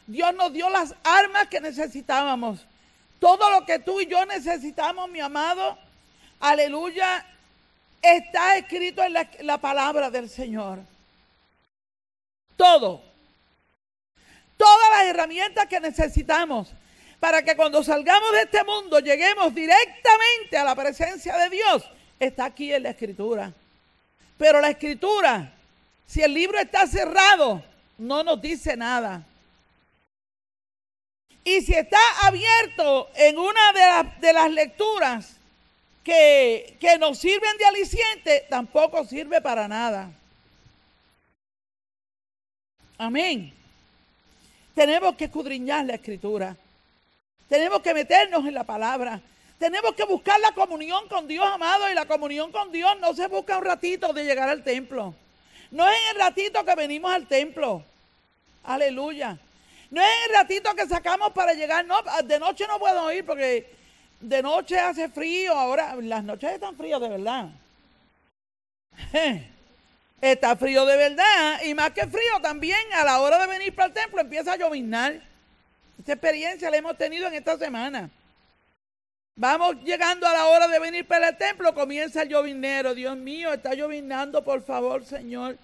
Dios 0.07 0.35
nos 0.35 0.53
dio 0.53 0.71
las 0.71 0.95
armas 1.05 1.49
que 1.49 1.61
necesitábamos. 1.61 2.65
Todo 3.21 3.51
lo 3.51 3.67
que 3.67 3.79
tú 3.79 4.01
y 4.01 4.07
yo 4.07 4.25
necesitamos, 4.25 5.11
mi 5.11 5.21
amado, 5.21 5.77
aleluya, 6.41 7.27
está 8.01 8.57
escrito 8.57 9.03
en 9.03 9.13
la, 9.41 9.59
palabra 9.59 10.11
del 10.11 10.31
Señor. 10.31 10.79
Todo. 12.57 13.03
Todas 14.57 14.91
las 14.97 15.07
herramientas 15.07 15.67
que 15.67 15.81
necesitamos 15.81 16.73
para 17.21 17.43
que 17.43 17.57
cuando 17.57 17.83
salgamos 17.83 18.33
de 18.33 18.43
este 18.43 18.65
mundo 18.65 19.01
lleguemos 19.01 19.55
directamente 19.55 20.57
a 20.57 20.65
la 20.65 20.75
presencia 20.75 21.37
de 21.37 21.51
Dios, 21.51 21.85
está 22.19 22.47
aquí 22.47 22.73
en 22.73 22.85
la 22.85 22.91
escritura. 22.91 23.53
Pero 24.37 24.61
la 24.61 24.71
escritura, 24.71 25.53
si 26.07 26.23
el 26.23 26.33
libro 26.33 26.59
está 26.59 26.87
cerrado, 26.87 27.63
no 27.99 28.23
nos 28.23 28.41
dice 28.41 28.77
nada. 28.77 29.25
Y 31.45 31.61
si 31.63 31.75
está 31.75 31.99
abierto 32.23 33.11
en 33.15 33.39
una 33.39 33.73
de, 34.21 34.33
las 34.33 34.51
lecturas, 34.51 35.37
que, 36.05 36.77
nos 37.01 37.19
sirven 37.19 37.57
de 37.59 37.65
aliciente, 37.65 38.47
tampoco 38.49 39.05
sirve 39.05 39.41
para 39.41 39.67
nada. 39.67 40.11
Amén. 42.97 43.53
Tenemos 44.75 45.17
que 45.17 45.25
escudriñar 45.25 45.85
la 45.85 45.95
escritura. 45.95 46.57
Tenemos 47.49 47.81
que 47.81 47.95
meternos 47.95 48.47
en 48.47 48.55
la 48.55 48.65
palabra. 48.65 49.21
Tenemos 49.59 49.95
que 49.95 50.05
buscar 50.05 50.39
la 50.41 50.53
comunión 50.53 51.09
con 51.09 51.27
Dios, 51.27 51.47
amado. 51.47 51.91
Y 51.91 51.95
la 51.95 52.07
comunión 52.07 52.53
con 52.53 52.71
Dios 52.71 52.99
no 53.01 53.15
se 53.15 53.27
busca 53.27 53.59
un 53.59 53.65
ratito 53.65 54.13
de 54.13 54.25
llegar 54.25 54.49
al 54.49 54.63
templo. 54.63 55.15
No 55.71 55.89
es 55.89 55.97
en 55.97 56.17
el 56.17 56.23
ratito 56.23 56.65
que 56.65 56.75
venimos 56.75 57.13
al 57.13 57.27
templo. 57.27 57.83
Aleluya. 58.65 59.39
No 59.91 60.03
es 60.03 60.09
en 60.09 60.31
el 60.31 60.37
ratito 60.37 60.75
que 60.75 60.87
sacamos 60.87 61.33
para 61.33 61.55
llegar. 61.55 61.85
No, 61.87 61.97
de 62.25 62.39
noche 62.39 62.67
no 62.69 62.79
puedo 62.79 63.13
ir 63.13 63.25
porque 63.25 63.73
de 64.21 64.43
noche 64.43 64.79
hace 64.79 65.09
frío, 65.09 65.55
ahora 65.55 65.97
las 65.97 66.25
noches 66.25 66.53
están 66.53 66.77
frías 66.77 67.01
de 67.01 67.09
verdad. 67.09 67.49
Está 70.21 70.57
frío 70.57 70.85
de 70.85 70.97
verdad 70.97 71.63
y 71.65 71.75
más 71.75 71.93
que 71.93 72.05
frío 72.09 72.41
también 72.43 72.81
a 72.93 73.05
la 73.05 73.21
hora 73.21 73.39
de 73.39 73.47
venir 73.47 73.73
para 73.73 73.87
el 73.87 73.95
templo 73.95 74.21
empieza 74.21 74.55
a 74.55 74.57
lloviznar. 74.57 75.28
Esta 75.99 76.13
experiencia 76.13 76.71
la 76.71 76.77
hemos 76.77 76.97
tenido 76.97 77.27
en 77.27 77.35
esta 77.35 77.59
semana. 77.59 78.11
Vamos 79.35 79.77
llegando 79.85 80.27
a 80.27 80.33
la 80.33 80.47
hora 80.47 80.67
de 80.69 80.79
venir 80.79 81.07
para 81.07 81.29
el 81.29 81.37
templo, 81.37 81.75
comienza 81.75 82.23
el 82.23 82.29
llovinero. 82.29 82.95
Dios 82.95 83.17
mío, 83.17 83.53
está 83.53 83.75
llovinando, 83.75 84.43
por 84.43 84.63
favor, 84.63 85.05
Señor. 85.05 85.57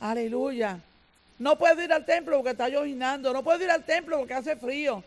Aleluya. 0.00 0.78
No 1.38 1.56
puedo 1.56 1.82
ir 1.82 1.92
al 1.92 2.04
templo 2.04 2.36
porque 2.36 2.50
está 2.50 2.68
llovinando. 2.68 3.32
No 3.32 3.42
puedo 3.42 3.62
ir 3.64 3.70
al 3.70 3.84
templo 3.84 4.18
porque 4.18 4.34
hace 4.34 4.56
frío. 4.56 5.02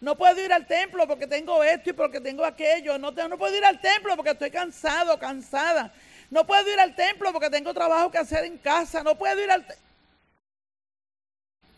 No 0.00 0.16
puedo 0.16 0.42
ir 0.42 0.52
al 0.52 0.66
templo 0.66 1.06
porque 1.06 1.26
tengo 1.26 1.62
esto 1.62 1.90
y 1.90 1.92
porque 1.92 2.20
tengo 2.20 2.44
aquello. 2.44 2.98
No, 2.98 3.10
no 3.10 3.38
puedo 3.38 3.56
ir 3.56 3.64
al 3.64 3.80
templo 3.80 4.16
porque 4.16 4.30
estoy 4.30 4.50
cansado, 4.50 5.18
cansada. 5.18 5.92
No 6.30 6.46
puedo 6.46 6.70
ir 6.72 6.78
al 6.78 6.94
templo 6.94 7.32
porque 7.32 7.50
tengo 7.50 7.74
trabajo 7.74 8.10
que 8.10 8.18
hacer 8.18 8.44
en 8.44 8.58
casa. 8.58 9.02
No 9.02 9.16
puedo 9.16 9.42
ir 9.42 9.50
al 9.50 9.66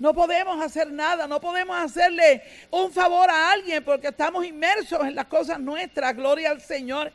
No 0.03 0.13
podemos 0.13 0.61
hacer 0.61 0.91
nada, 0.91 1.29
no 1.29 1.41
podemos 1.41 1.77
hacerle 1.77 2.43
un 2.73 2.91
favor 2.91 3.31
a 3.31 3.53
alguien 3.53 3.85
porque 3.85 4.09
estamos 4.09 4.45
inmersos 4.45 5.01
en 5.03 5.15
las 5.15 5.27
cosas 5.27 5.61
nuestras. 5.61 6.17
Gloria 6.17 6.51
al 6.51 6.61
Señor. 6.61 7.13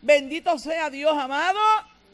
Bendito 0.00 0.58
sea 0.58 0.88
Dios, 0.88 1.12
amado. 1.18 1.58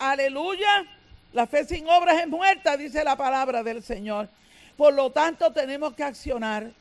Aleluya. 0.01 0.85
La 1.33 1.47
fe 1.47 1.65
sin 1.65 1.89
obras 1.89 2.21
es 2.21 2.27
muerta, 2.27 2.77
dice 2.77 3.05
la 3.05 3.15
palabra 3.15 3.63
del 3.63 3.85
Señor. 3.85 4.29
Por 4.77 4.95
lo 4.95 5.13
tanto, 5.13 5.53
tenemos 5.53 5.95
que 5.95 6.03
accionar 6.03 6.73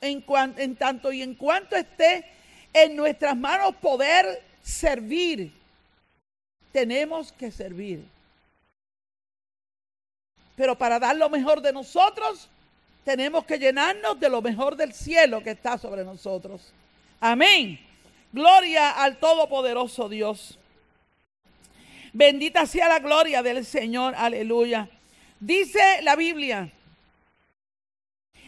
en, 0.00 0.24
en 0.56 0.76
tanto 0.76 1.12
y 1.12 1.20
en 1.20 1.34
cuanto 1.34 1.76
esté 1.76 2.24
en 2.72 2.96
nuestras 2.96 3.36
manos 3.36 3.74
poder 3.76 4.42
servir, 4.62 5.52
tenemos 6.72 7.30
que 7.30 7.50
servir. 7.50 8.06
Pero 10.56 10.78
para 10.78 10.98
dar 10.98 11.14
lo 11.14 11.28
mejor 11.28 11.60
de 11.60 11.74
nosotros, 11.74 12.48
tenemos 13.06 13.44
que 13.44 13.56
llenarnos 13.56 14.18
de 14.18 14.28
lo 14.28 14.42
mejor 14.42 14.74
del 14.74 14.92
cielo 14.92 15.40
que 15.40 15.50
está 15.50 15.78
sobre 15.78 16.02
nosotros. 16.02 16.72
Amén. 17.20 17.78
Gloria 18.32 18.90
al 18.90 19.18
Todopoderoso 19.18 20.08
Dios. 20.08 20.58
Bendita 22.12 22.66
sea 22.66 22.88
la 22.88 22.98
gloria 22.98 23.44
del 23.44 23.64
Señor. 23.64 24.12
Aleluya. 24.16 24.88
Dice 25.38 26.02
la 26.02 26.16
Biblia 26.16 26.68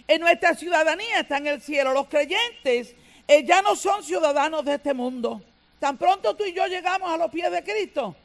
en 0.08 0.20
nuestra 0.20 0.56
ciudadanía 0.56 1.20
está 1.20 1.36
en 1.36 1.46
el 1.46 1.60
cielo. 1.62 1.92
Los 1.92 2.08
creyentes 2.08 2.96
eh, 3.28 3.44
ya 3.44 3.62
no 3.62 3.76
son 3.76 4.02
ciudadanos 4.02 4.64
de 4.64 4.74
este 4.74 4.92
mundo. 4.92 5.40
Tan 5.78 5.96
pronto 5.96 6.34
tú 6.34 6.42
y 6.42 6.52
yo 6.52 6.66
llegamos 6.66 7.08
a 7.08 7.16
los 7.16 7.30
pies 7.30 7.52
de 7.52 7.62
Cristo, 7.62 8.16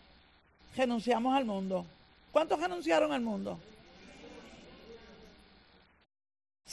renunciamos 0.76 1.38
al 1.38 1.46
mundo. 1.46 1.86
¿Cuántos 2.32 2.60
renunciaron 2.60 3.12
al 3.12 3.22
mundo? 3.22 3.60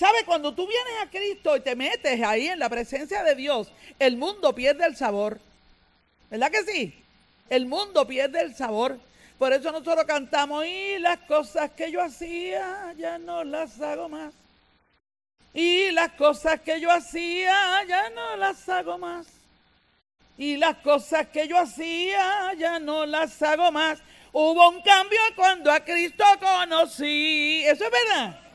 ¿Sabe? 0.00 0.24
Cuando 0.24 0.54
tú 0.54 0.66
vienes 0.66 0.94
a 1.02 1.10
Cristo 1.10 1.54
y 1.58 1.60
te 1.60 1.76
metes 1.76 2.22
ahí 2.22 2.48
en 2.48 2.58
la 2.58 2.70
presencia 2.70 3.22
de 3.22 3.34
Dios, 3.34 3.70
el 3.98 4.16
mundo 4.16 4.54
pierde 4.54 4.86
el 4.86 4.96
sabor. 4.96 5.38
¿Verdad 6.30 6.50
que 6.50 6.62
sí? 6.62 6.94
El 7.50 7.66
mundo 7.66 8.06
pierde 8.06 8.40
el 8.40 8.56
sabor. 8.56 8.98
Por 9.38 9.52
eso 9.52 9.70
nosotros 9.70 10.06
cantamos, 10.06 10.64
y 10.64 10.98
las 11.00 11.18
cosas 11.18 11.72
que 11.72 11.92
yo 11.92 12.00
hacía 12.00 12.94
ya 12.96 13.18
no 13.18 13.44
las 13.44 13.78
hago 13.82 14.08
más. 14.08 14.32
Y 15.52 15.90
las 15.90 16.12
cosas 16.12 16.62
que 16.62 16.80
yo 16.80 16.90
hacía 16.90 17.84
ya 17.86 18.08
no 18.08 18.36
las 18.36 18.66
hago 18.70 18.96
más. 18.96 19.26
Y 20.38 20.56
las 20.56 20.78
cosas 20.78 21.26
que 21.28 21.46
yo 21.46 21.58
hacía 21.58 22.54
ya 22.54 22.78
no 22.78 23.04
las 23.04 23.42
hago 23.42 23.70
más. 23.70 23.98
Hubo 24.32 24.66
un 24.70 24.80
cambio 24.80 25.20
cuando 25.36 25.70
a 25.70 25.80
Cristo 25.80 26.24
conocí. 26.40 27.64
Eso 27.66 27.84
es 27.84 27.90
verdad. 27.90 28.49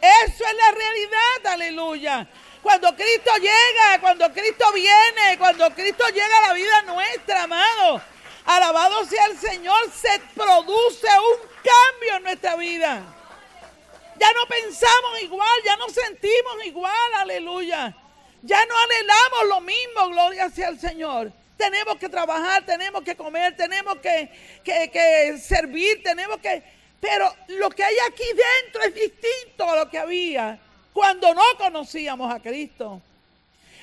Eso 0.00 0.44
es 0.44 0.54
la 0.54 0.70
realidad, 0.70 1.46
aleluya. 1.52 2.26
Cuando 2.62 2.94
Cristo 2.94 3.30
llega, 3.36 4.00
cuando 4.00 4.32
Cristo 4.32 4.72
viene, 4.72 5.38
cuando 5.38 5.70
Cristo 5.74 6.04
llega 6.08 6.38
a 6.38 6.48
la 6.48 6.52
vida 6.54 6.82
nuestra, 6.82 7.44
amado. 7.44 8.02
Alabado 8.44 9.04
sea 9.04 9.26
el 9.26 9.38
Señor, 9.38 9.90
se 9.92 10.20
produce 10.34 11.06
un 11.06 11.48
cambio 11.56 12.16
en 12.16 12.22
nuestra 12.22 12.56
vida. 12.56 13.02
Ya 14.18 14.32
no 14.32 14.46
pensamos 14.48 15.22
igual, 15.22 15.62
ya 15.64 15.76
no 15.76 15.88
sentimos 15.88 16.64
igual, 16.64 17.14
aleluya. 17.16 17.94
Ya 18.42 18.66
no 18.66 18.74
anhelamos 18.78 19.48
lo 19.48 19.60
mismo, 19.60 20.08
gloria 20.08 20.50
sea 20.50 20.68
el 20.68 20.80
Señor. 20.80 21.32
Tenemos 21.56 21.96
que 21.96 22.08
trabajar, 22.08 22.64
tenemos 22.64 23.02
que 23.02 23.16
comer, 23.16 23.56
tenemos 23.56 23.98
que, 23.98 24.30
que 24.64 25.38
servir, 25.38 26.02
tenemos 26.02 26.38
que... 26.38 26.77
Pero 27.00 27.32
lo 27.48 27.70
que 27.70 27.84
hay 27.84 27.96
aquí 28.08 28.24
dentro 28.24 28.82
es 28.82 28.94
distinto 28.94 29.68
a 29.68 29.76
lo 29.76 29.90
que 29.90 29.98
había 29.98 30.58
cuando 30.92 31.32
no 31.32 31.42
conocíamos 31.56 32.32
a 32.32 32.40
Cristo. 32.40 33.00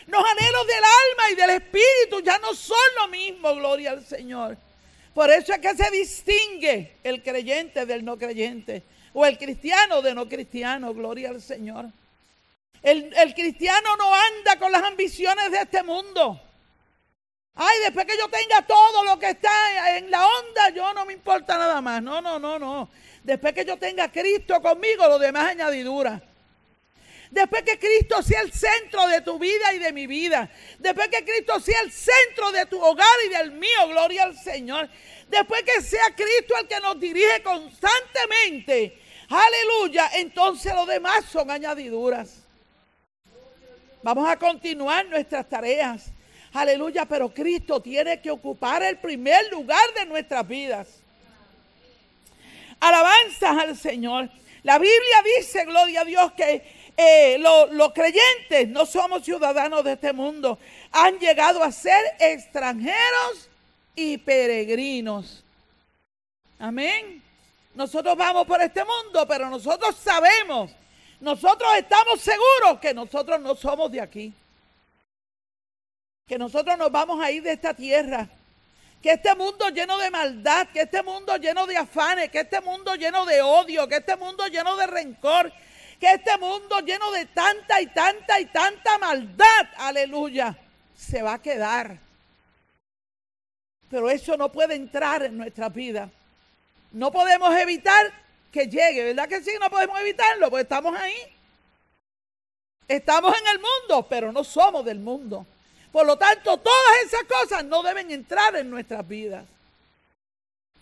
Los 0.08 0.24
anhelos 0.24 0.68
del 0.68 0.76
alma 0.76 1.32
y 1.32 1.36
del 1.36 1.50
espíritu 1.62 2.22
ya 2.24 2.38
no 2.40 2.54
son 2.54 2.78
lo 3.00 3.08
mismo, 3.08 3.56
gloria 3.56 3.92
al 3.92 4.06
Señor. 4.06 4.58
Por 5.14 5.32
eso 5.32 5.54
es 5.54 5.60
que 5.60 5.76
se 5.76 5.90
distingue 5.92 6.98
el 7.04 7.24
creyente 7.24 7.86
del 7.86 8.04
no 8.04 8.18
creyente 8.18 8.84
o 9.14 9.26
el 9.26 9.38
cristiano 9.38 10.02
de 10.02 10.14
no 10.14 10.28
cristiano, 10.28 10.94
gloria 10.94 11.30
al 11.30 11.42
Señor. 11.42 11.86
El, 12.84 13.12
el, 13.16 13.34
cristiano 13.34 13.96
no 13.98 14.14
anda 14.14 14.60
con 14.60 14.72
las 14.72 14.84
ambiciones 14.84 15.50
de 15.52 15.60
este 15.60 15.82
mundo. 15.82 16.40
Ay, 17.56 17.80
después 17.86 18.06
que 18.06 18.18
yo 18.18 18.28
tenga 18.28 18.62
todo 18.64 19.04
lo 19.06 19.18
que 19.18 19.30
está 19.30 19.98
en 19.98 20.12
la 20.12 20.28
onda, 20.28 20.70
yo 20.70 20.94
no 20.94 21.06
me 21.06 21.14
importa 21.14 21.58
nada 21.58 21.82
más. 21.82 22.02
No, 22.02 22.22
no, 22.22 22.38
no, 22.38 22.60
no. 22.60 22.90
Después 23.24 23.54
que 23.54 23.64
yo 23.64 23.78
tenga 23.78 24.06
a 24.06 24.12
Cristo 24.12 24.62
conmigo, 24.62 25.08
lo 25.08 25.18
demás 25.18 25.52
añadidura. 25.52 26.22
Después 27.32 27.64
que 27.64 27.80
Cristo 27.80 28.22
sea 28.22 28.42
el 28.42 28.52
centro 28.52 29.08
de 29.08 29.22
tu 29.22 29.40
vida 29.40 29.74
y 29.74 29.80
de 29.80 29.94
mi 29.94 30.06
vida. 30.06 30.50
Después 30.80 31.08
que 31.08 31.24
Cristo 31.24 31.60
sea 31.60 31.80
el 31.82 31.92
centro 31.92 32.52
de 32.52 32.66
tu 32.66 32.80
hogar 32.82 33.08
y 33.26 33.30
del 33.30 33.52
mío. 33.52 33.88
Gloria 33.88 34.24
al 34.24 34.38
Señor. 34.38 34.90
Después 35.30 35.64
que 35.64 35.82
sea 35.82 36.14
Cristo 36.16 36.56
el 36.60 36.68
que 36.68 36.80
nos 36.80 37.00
dirige 37.00 37.42
constantemente. 37.42 39.02
Aleluya. 39.30 40.12
Entonces 40.14 40.74
los 40.76 40.88
demás 40.88 41.26
son 41.26 41.50
añadiduras. 41.50 42.42
Vamos 44.04 44.30
a 44.30 44.38
continuar 44.38 45.06
nuestras 45.08 45.50
tareas. 45.50 46.12
Aleluya. 46.56 47.06
Pero 47.06 47.34
Cristo 47.34 47.82
tiene 47.82 48.22
que 48.22 48.32
ocupar 48.32 48.82
el 48.82 48.98
primer 48.98 49.52
lugar 49.52 49.94
de 49.94 50.06
nuestras 50.06 50.48
vidas. 50.48 50.88
Alabanzas 52.80 53.58
al 53.58 53.78
Señor. 53.78 54.30
La 54.64 54.80
Biblia 54.80 55.22
dice, 55.38 55.66
gloria 55.66 56.02
a 56.02 56.06
Dios, 56.06 56.32
que 56.32 56.64
eh, 56.98 57.38
los 57.38 57.94
creyentes 57.94 58.70
no 58.70 58.86
somos 58.86 59.24
ciudadanos 59.24 59.84
de 59.84 59.94
este 59.94 60.14
mundo. 60.14 60.58
Han 60.92 61.20
llegado 61.20 61.62
a 61.62 61.72
ser 61.72 62.02
extranjeros 62.20 63.50
y 63.96 64.18
peregrinos. 64.18 65.44
Amén. 66.58 67.22
Nosotros 67.76 68.16
vamos 68.16 68.48
por 68.48 68.62
este 68.62 68.82
mundo, 68.86 69.28
pero 69.28 69.50
nosotros 69.50 69.96
sabemos, 69.98 70.72
nosotros 71.20 71.70
estamos 71.78 72.22
seguros 72.22 72.80
que 72.82 72.94
nosotros 72.94 73.42
no 73.42 73.56
somos 73.56 73.92
de 73.92 74.00
aquí. 74.00 74.34
Que 76.28 76.40
nosotros 76.40 76.76
nos 76.78 76.92
vamos 76.92 77.24
a 77.24 77.30
ir 77.30 77.44
de 77.44 77.52
esta 77.52 77.74
tierra. 77.74 78.28
Que 79.02 79.12
este 79.12 79.36
mundo 79.36 79.70
lleno 79.70 79.98
de 80.00 80.10
maldad, 80.10 80.68
que 80.74 80.82
este 80.82 81.04
mundo 81.04 81.38
lleno 81.38 81.68
de 81.68 81.78
afanes, 81.78 82.32
que 82.32 82.40
este 82.40 82.60
mundo 82.62 82.96
lleno 82.96 83.26
de 83.26 83.42
odio, 83.44 83.88
que 83.88 83.98
este 83.98 84.16
mundo 84.16 84.48
lleno 84.48 84.76
de 84.76 84.88
rencor, 84.88 85.54
que 86.00 86.12
este 86.14 86.36
mundo 86.40 86.80
lleno 86.80 87.12
de 87.12 87.28
tanta 87.28 87.80
y 87.80 87.88
tanta 87.88 88.40
y 88.40 88.46
tanta 88.48 88.98
maldad, 88.98 89.68
aleluya, 89.78 90.58
se 90.96 91.22
va 91.22 91.34
a 91.34 91.42
quedar. 91.42 92.00
Pero 93.88 94.10
eso 94.10 94.36
no 94.36 94.52
puede 94.52 94.74
entrar 94.74 95.22
en 95.22 95.38
nuestra 95.38 95.70
vida. 95.70 96.10
No 96.92 97.12
podemos 97.12 97.56
evitar 97.56 98.12
que 98.52 98.66
llegue, 98.66 99.04
¿verdad 99.04 99.30
que 99.30 99.44
sí? 99.44 99.52
No 99.62 99.70
podemos 99.70 100.00
evitarlo, 100.00 100.50
porque 100.50 100.64
estamos 100.64 101.00
ahí. 101.00 101.16
Estamos 102.88 103.36
en 103.38 103.48
el 103.48 103.60
mundo, 103.60 104.08
pero 104.10 104.32
no 104.32 104.44
somos 104.44 104.84
del 104.84 104.98
mundo. 105.00 105.46
Por 105.96 106.06
lo 106.06 106.18
tanto, 106.18 106.58
todas 106.58 106.92
esas 107.06 107.24
cosas 107.24 107.64
no 107.64 107.82
deben 107.82 108.12
entrar 108.12 108.54
en 108.58 108.70
nuestras 108.70 109.08
vidas. 109.08 109.46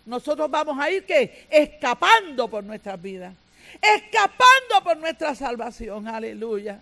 Nosotros 0.08 0.50
vamos 0.50 0.76
a 0.80 0.90
ir 0.90 1.06
que 1.06 1.46
escapando 1.52 2.48
por 2.48 2.64
nuestras 2.64 3.00
vidas 3.00 3.36
escapando 3.82 4.84
por 4.84 4.98
nuestra 4.98 5.36
salvación. 5.36 6.08
Aleluya. 6.08 6.80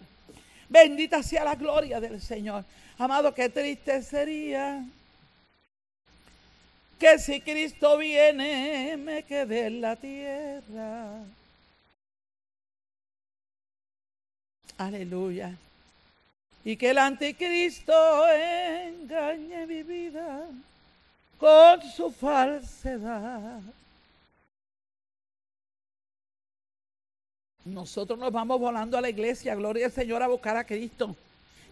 Bendita 0.69 1.21
sea 1.21 1.43
la 1.43 1.55
gloria 1.55 1.99
del 1.99 2.21
Señor. 2.21 2.63
Amado, 2.97 3.33
qué 3.33 3.49
triste 3.49 4.01
sería 4.03 4.85
que 6.99 7.19
si 7.19 7.41
Cristo 7.41 7.97
viene 7.97 8.95
me 8.97 9.23
quede 9.23 9.67
en 9.67 9.81
la 9.81 9.95
tierra. 9.95 11.23
Aleluya. 14.77 15.55
Y 16.63 16.77
que 16.77 16.91
el 16.91 16.97
anticristo 16.99 17.93
engañe 18.29 19.65
mi 19.65 19.83
vida 19.83 20.45
con 21.39 21.81
su 21.81 22.11
falsedad. 22.11 23.61
Nosotros 27.65 28.17
nos 28.17 28.31
vamos 28.31 28.59
volando 28.59 28.97
a 28.97 29.01
la 29.01 29.09
iglesia, 29.09 29.55
gloria 29.55 29.87
al 29.87 29.91
Señor, 29.91 30.21
a 30.23 30.27
buscar 30.27 30.57
a 30.57 30.63
Cristo. 30.63 31.15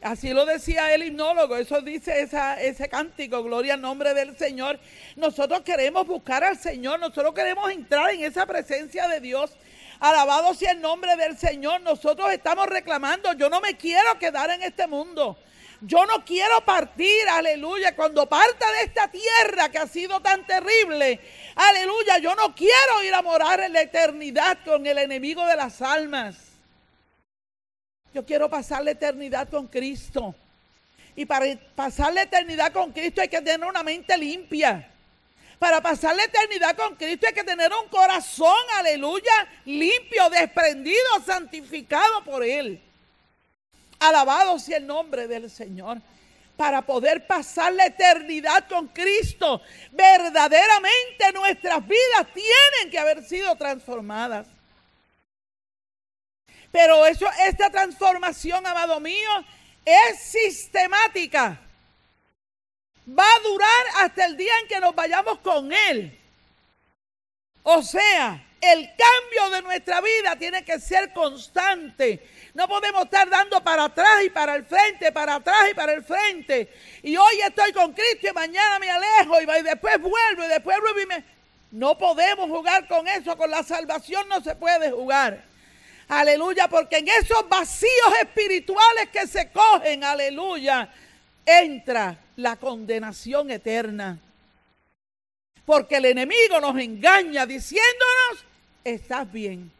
Así 0.01 0.29
lo 0.29 0.45
decía 0.45 0.93
el 0.93 1.03
himnólogo, 1.03 1.57
eso 1.57 1.81
dice 1.81 2.27
ese 2.61 2.89
cántico, 2.89 3.43
gloria 3.43 3.73
al 3.73 3.81
nombre 3.81 4.13
del 4.13 4.37
Señor. 4.37 4.79
Nosotros 5.15 5.61
queremos 5.61 6.07
buscar 6.07 6.43
al 6.43 6.57
Señor, 6.57 6.99
nosotros 6.99 7.33
queremos 7.33 7.69
entrar 7.69 8.11
en 8.11 8.23
esa 8.23 8.45
presencia 8.45 9.07
de 9.07 9.19
Dios. 9.19 9.51
Alabado 9.99 10.53
sea 10.53 10.71
el 10.71 10.81
nombre 10.81 11.15
del 11.15 11.37
Señor. 11.37 11.81
Nosotros 11.81 12.31
estamos 12.31 12.67
reclamando, 12.67 13.33
yo 13.33 13.49
no 13.49 13.59
me 13.59 13.75
quiero 13.75 14.17
quedar 14.17 14.49
en 14.51 14.63
este 14.63 14.87
mundo. 14.87 15.37
Yo 15.81 16.05
no 16.05 16.25
quiero 16.25 16.63
partir, 16.65 17.27
aleluya, 17.29 17.95
cuando 17.95 18.27
parta 18.27 18.69
de 18.73 18.83
esta 18.83 19.09
tierra 19.09 19.69
que 19.69 19.77
ha 19.77 19.87
sido 19.87 20.19
tan 20.19 20.45
terrible. 20.45 21.19
Aleluya, 21.55 22.17
yo 22.17 22.35
no 22.35 22.53
quiero 22.53 23.03
ir 23.03 23.13
a 23.13 23.21
morar 23.21 23.61
en 23.61 23.73
la 23.73 23.81
eternidad 23.81 24.57
con 24.65 24.85
el 24.85 24.97
enemigo 24.97 25.45
de 25.45 25.55
las 25.55 25.81
almas. 25.81 26.35
Yo 28.13 28.25
quiero 28.25 28.49
pasar 28.49 28.83
la 28.83 28.91
eternidad 28.91 29.47
con 29.49 29.67
Cristo. 29.67 30.35
Y 31.15 31.25
para 31.25 31.45
pasar 31.75 32.13
la 32.13 32.23
eternidad 32.23 32.73
con 32.73 32.91
Cristo 32.91 33.21
hay 33.21 33.29
que 33.29 33.41
tener 33.41 33.67
una 33.67 33.83
mente 33.83 34.17
limpia. 34.17 34.89
Para 35.59 35.81
pasar 35.81 36.15
la 36.15 36.23
eternidad 36.23 36.73
con 36.77 36.95
Cristo 36.95 37.27
hay 37.27 37.33
que 37.33 37.43
tener 37.43 37.69
un 37.73 37.89
corazón, 37.89 38.55
aleluya, 38.77 39.45
limpio, 39.65 40.29
desprendido, 40.29 41.21
santificado 41.25 42.23
por 42.23 42.45
Él. 42.45 42.81
Alabado 43.99 44.57
sea 44.57 44.77
el 44.77 44.87
nombre 44.87 45.27
del 45.27 45.51
Señor. 45.51 45.97
Para 46.55 46.81
poder 46.81 47.27
pasar 47.27 47.73
la 47.73 47.85
eternidad 47.85 48.67
con 48.69 48.87
Cristo, 48.87 49.61
verdaderamente 49.91 51.31
nuestras 51.33 51.85
vidas 51.85 52.27
tienen 52.33 52.89
que 52.89 52.99
haber 52.99 53.23
sido 53.25 53.53
transformadas. 53.57 54.47
Pero 56.71 57.05
eso, 57.05 57.27
esta 57.45 57.69
transformación, 57.69 58.65
amado 58.65 58.99
mío, 59.01 59.29
es 59.83 60.21
sistemática. 60.21 61.59
Va 63.17 63.23
a 63.23 63.39
durar 63.47 63.85
hasta 64.05 64.25
el 64.25 64.37
día 64.37 64.51
en 64.61 64.67
que 64.67 64.79
nos 64.79 64.93
vayamos 64.93 65.39
con 65.39 65.71
Él. 65.71 66.17
O 67.63 67.81
sea, 67.81 68.45
el 68.61 68.89
cambio 68.89 69.55
de 69.55 69.61
nuestra 69.61 70.01
vida 70.01 70.35
tiene 70.35 70.63
que 70.63 70.79
ser 70.79 71.13
constante. 71.13 72.27
No 72.53 72.67
podemos 72.67 73.05
estar 73.05 73.29
dando 73.29 73.63
para 73.63 73.85
atrás 73.85 74.23
y 74.25 74.29
para 74.29 74.55
el 74.55 74.65
frente, 74.65 75.11
para 75.11 75.35
atrás 75.35 75.69
y 75.71 75.73
para 75.73 75.93
el 75.93 76.03
frente. 76.03 76.69
Y 77.03 77.15
hoy 77.15 77.39
estoy 77.41 77.71
con 77.71 77.93
Cristo 77.93 78.27
y 78.29 78.33
mañana 78.33 78.79
me 78.79 78.89
alejo 78.89 79.41
y 79.41 79.63
después 79.63 79.99
vuelvo 79.99 80.43
y 80.43 80.47
después 80.47 80.77
vuelvo 80.81 80.99
y 80.99 81.05
me... 81.05 81.23
No 81.71 81.97
podemos 81.97 82.49
jugar 82.49 82.87
con 82.87 83.07
eso, 83.07 83.37
con 83.37 83.51
la 83.51 83.63
salvación 83.63 84.27
no 84.27 84.41
se 84.41 84.55
puede 84.55 84.91
jugar. 84.91 85.43
Aleluya, 86.07 86.67
porque 86.67 86.97
en 86.97 87.07
esos 87.07 87.47
vacíos 87.47 88.13
espirituales 88.21 89.09
que 89.13 89.27
se 89.27 89.51
cogen, 89.51 90.03
aleluya, 90.03 90.89
entra 91.45 92.17
la 92.39 92.55
condenación 92.55 93.51
eterna. 93.51 94.19
Porque 95.65 95.97
el 95.97 96.05
enemigo 96.05 96.59
nos 96.59 96.77
engaña 96.79 97.45
diciéndonos, 97.45 98.45
estás 98.83 99.31
bien 99.31 99.71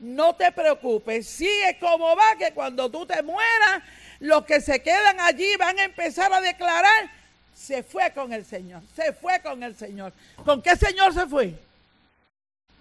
no 0.00 0.34
te 0.34 0.52
preocupes, 0.52 1.26
sigue 1.26 1.76
como 1.80 2.14
va, 2.14 2.36
que 2.38 2.52
cuando 2.52 2.90
tú 2.90 3.04
te 3.06 3.22
mueras, 3.22 3.82
los 4.20 4.44
que 4.44 4.60
se 4.60 4.80
quedan 4.80 5.20
allí 5.20 5.56
van 5.56 5.78
a 5.78 5.84
empezar 5.84 6.32
a 6.32 6.40
declarar, 6.40 7.10
se 7.54 7.82
fue 7.82 8.12
con 8.12 8.32
el 8.32 8.44
Señor, 8.44 8.82
se 8.94 9.12
fue 9.12 9.40
con 9.40 9.62
el 9.62 9.76
Señor. 9.76 10.12
¿Con 10.44 10.62
qué 10.62 10.76
Señor 10.76 11.12
se 11.12 11.26
fue? 11.26 11.54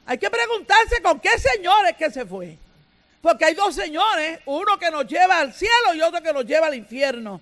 Hay 0.06 0.18
que 0.18 0.30
preguntarse 0.30 1.02
con 1.02 1.20
qué 1.20 1.38
Señor 1.40 1.88
es 1.88 1.98
que 1.98 2.12
se 2.12 2.26
fue. 2.26 2.58
Porque 3.22 3.46
hay 3.46 3.56
dos 3.56 3.74
señores, 3.74 4.40
uno 4.46 4.78
que 4.78 4.92
nos 4.92 5.06
lleva 5.08 5.40
al 5.40 5.52
cielo 5.54 5.96
y 5.96 6.02
otro 6.02 6.22
que 6.22 6.32
nos 6.32 6.46
lleva 6.46 6.68
al 6.68 6.76
infierno. 6.76 7.42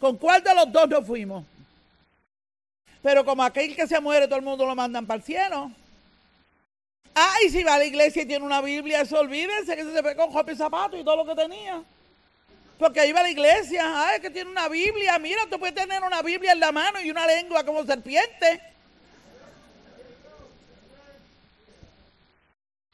¿Con 0.00 0.16
cuál 0.16 0.42
de 0.42 0.54
los 0.54 0.70
dos 0.72 0.88
nos 0.88 1.06
fuimos? 1.06 1.44
Pero 3.02 3.24
como 3.24 3.42
aquel 3.42 3.74
que 3.74 3.86
se 3.86 4.00
muere, 4.00 4.26
todo 4.26 4.38
el 4.38 4.44
mundo 4.44 4.66
lo 4.66 4.74
mandan 4.74 5.06
para 5.06 5.18
el 5.18 5.24
cielo. 5.24 5.70
Ay, 7.14 7.50
si 7.50 7.64
va 7.64 7.74
a 7.74 7.78
la 7.78 7.84
iglesia 7.84 8.22
y 8.22 8.26
tiene 8.26 8.44
una 8.44 8.60
Biblia, 8.60 9.00
eso 9.00 9.18
olvídense 9.18 9.74
que 9.74 9.84
se 9.84 10.02
ve 10.02 10.14
con 10.14 10.32
ropa 10.32 10.52
y 10.52 10.56
zapatos 10.56 11.00
y 11.00 11.04
todo 11.04 11.16
lo 11.16 11.26
que 11.26 11.34
tenía. 11.34 11.82
Porque 12.78 13.00
ahí 13.00 13.10
va 13.10 13.20
a 13.20 13.24
la 13.24 13.30
iglesia, 13.30 13.82
ay, 14.06 14.20
que 14.20 14.30
tiene 14.30 14.50
una 14.50 14.68
Biblia. 14.68 15.18
Mira, 15.18 15.42
tú 15.50 15.58
puedes 15.58 15.74
tener 15.74 16.02
una 16.02 16.22
Biblia 16.22 16.52
en 16.52 16.60
la 16.60 16.70
mano 16.70 17.00
y 17.00 17.10
una 17.10 17.26
lengua 17.26 17.64
como 17.64 17.84
serpiente. 17.84 18.60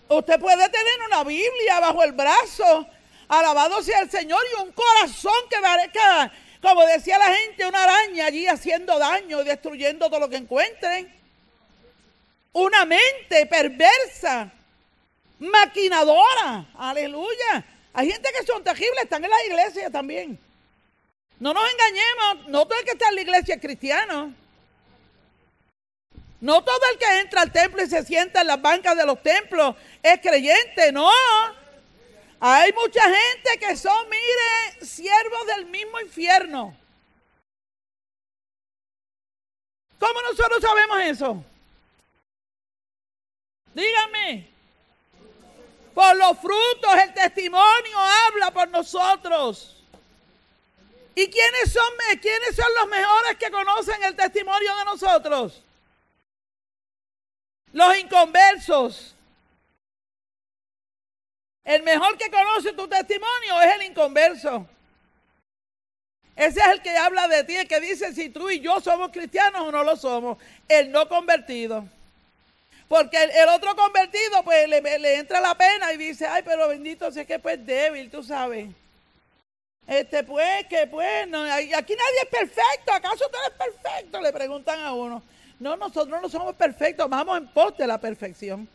Usted 0.08 0.40
puede 0.40 0.68
tener 0.68 0.94
una 1.06 1.24
Biblia 1.24 1.80
bajo 1.80 2.02
el 2.02 2.12
brazo. 2.12 2.86
Alabado 3.28 3.82
sea 3.82 4.00
el 4.00 4.10
Señor 4.10 4.40
y 4.52 4.62
un 4.62 4.72
corazón 4.72 5.34
que 5.50 5.58
parezca, 5.60 6.32
como 6.64 6.84
decía 6.86 7.18
la 7.18 7.32
gente, 7.32 7.66
una 7.66 7.84
araña 7.84 8.26
allí 8.26 8.46
haciendo 8.46 8.98
daño 8.98 9.42
y 9.42 9.44
destruyendo 9.44 10.08
todo 10.08 10.20
lo 10.20 10.28
que 10.28 10.36
encuentren. 10.36 11.14
Una 12.52 12.84
mente 12.86 13.46
perversa, 13.46 14.50
maquinadora. 15.38 16.66
Aleluya. 16.76 17.64
Hay 17.92 18.10
gente 18.10 18.30
que 18.36 18.46
son 18.46 18.64
terribles, 18.64 19.02
están 19.02 19.24
en 19.24 19.30
la 19.30 19.44
iglesia 19.44 19.90
también. 19.90 20.38
No 21.38 21.52
nos 21.52 21.64
engañemos, 21.70 22.48
no 22.48 22.64
todo 22.66 22.78
el 22.78 22.84
que 22.84 22.92
está 22.92 23.08
en 23.08 23.14
la 23.16 23.20
iglesia 23.20 23.54
es 23.56 23.60
cristiano. 23.60 24.34
No 26.40 26.64
todo 26.64 26.80
el 26.92 26.98
que 26.98 27.20
entra 27.20 27.42
al 27.42 27.52
templo 27.52 27.82
y 27.82 27.88
se 27.88 28.04
sienta 28.04 28.40
en 28.40 28.46
las 28.46 28.60
bancas 28.60 28.96
de 28.96 29.06
los 29.06 29.22
templos 29.22 29.76
es 30.02 30.20
creyente, 30.20 30.92
no. 30.92 31.10
Hay 32.46 32.74
mucha 32.74 33.00
gente 33.00 33.58
que 33.58 33.74
son, 33.74 34.06
mire, 34.10 34.84
siervos 34.84 35.46
del 35.46 35.64
mismo 35.64 35.98
infierno. 35.98 36.76
¿Cómo 39.98 40.20
nosotros 40.20 40.60
sabemos 40.60 40.98
eso? 41.04 41.44
Dígame. 43.72 44.50
Por 45.94 46.16
los 46.18 46.38
frutos, 46.38 46.94
el 47.02 47.14
testimonio 47.14 47.98
habla 47.98 48.50
por 48.50 48.68
nosotros. 48.68 49.82
¿Y 51.14 51.26
quiénes 51.30 51.72
son, 51.72 51.94
quiénes 52.20 52.54
son 52.56 52.68
los 52.78 52.88
mejores 52.88 53.38
que 53.38 53.50
conocen 53.50 54.02
el 54.02 54.14
testimonio 54.14 54.76
de 54.76 54.84
nosotros? 54.84 55.62
Los 57.72 57.96
inconversos. 57.96 59.13
El 61.64 61.82
mejor 61.82 62.18
que 62.18 62.30
conoce 62.30 62.72
tu 62.74 62.86
testimonio 62.86 63.62
es 63.62 63.74
el 63.76 63.82
inconverso. 63.84 64.68
Ese 66.36 66.60
es 66.60 66.66
el 66.66 66.82
que 66.82 66.96
habla 66.96 67.26
de 67.28 67.44
ti, 67.44 67.56
el 67.56 67.68
que 67.68 67.80
dice 67.80 68.12
si 68.12 68.28
tú 68.28 68.50
y 68.50 68.60
yo 68.60 68.80
somos 68.80 69.10
cristianos 69.10 69.62
o 69.62 69.72
no 69.72 69.82
lo 69.82 69.96
somos. 69.96 70.38
El 70.68 70.90
no 70.90 71.08
convertido. 71.08 71.88
Porque 72.88 73.22
el, 73.22 73.48
otro 73.48 73.74
convertido, 73.74 74.42
pues 74.44 74.68
le, 74.68 75.16
entra 75.16 75.40
la 75.40 75.54
pena 75.54 75.92
y 75.92 75.96
dice, 75.96 76.26
ay, 76.26 76.42
pero 76.44 76.68
bendito, 76.68 77.10
sé 77.10 77.24
que 77.24 77.38
pues 77.38 77.64
débil, 77.64 78.10
tú 78.10 78.22
sabes. 78.22 78.68
Este, 79.86 80.22
pues, 80.22 80.66
que 80.66 80.86
pues, 80.86 81.28
no, 81.28 81.42
aquí 81.42 81.72
nadie 81.72 82.20
es 82.22 82.28
perfecto, 82.30 82.92
¿acaso 82.92 83.24
tú 83.30 83.38
eres 83.44 83.58
perfecto? 83.58 84.20
Le 84.20 84.32
preguntan 84.32 84.80
a 84.80 84.92
uno. 84.92 85.22
No, 85.58 85.76
nosotros 85.76 86.20
no 86.20 86.28
somos 86.28 86.54
perfectos, 86.56 87.08
vamos 87.08 87.38
en 87.38 87.48
pos 87.48 87.76
de 87.76 87.86
la 87.86 87.98
perfección. 87.98 88.68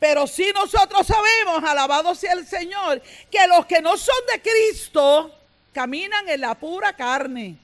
Pero 0.00 0.26
sí 0.26 0.50
nosotros 0.54 1.06
sabemos, 1.06 1.62
alabado 1.62 2.14
sea 2.14 2.32
el 2.32 2.46
Señor, 2.46 3.02
que 3.30 3.46
los 3.46 3.66
que 3.66 3.82
no 3.82 3.98
son 3.98 4.16
de 4.32 4.40
Cristo 4.40 5.30
caminan 5.74 6.26
en 6.26 6.40
la 6.40 6.54
pura 6.54 6.94
carne. 6.96 7.58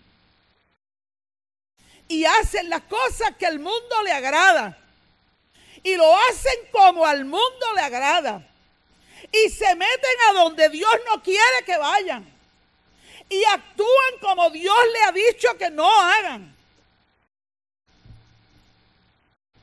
Y 2.09 2.27
hacen 2.27 2.69
las 2.69 2.83
cosas 2.83 3.35
que 3.39 3.47
el 3.47 3.59
mundo 3.59 4.03
le 4.05 4.13
agrada. 4.13 4.79
Y 5.83 5.97
lo 5.97 6.15
hacen 6.29 6.69
como 6.71 7.07
al 7.07 7.25
mundo 7.25 7.67
le 7.75 7.81
agrada. 7.81 8.47
Y 9.33 9.49
se 9.49 9.75
meten 9.75 10.17
a 10.29 10.33
donde 10.35 10.69
Dios 10.69 10.93
no 11.09 11.23
quiere 11.23 11.65
que 11.65 11.79
vayan. 11.79 12.33
Y 13.31 13.43
actúan 13.45 14.19
como 14.21 14.51
Dios 14.51 14.77
le 14.93 15.05
ha 15.05 15.13
dicho 15.13 15.57
que 15.57 15.71
no 15.71 15.91
hagan. 15.91 16.55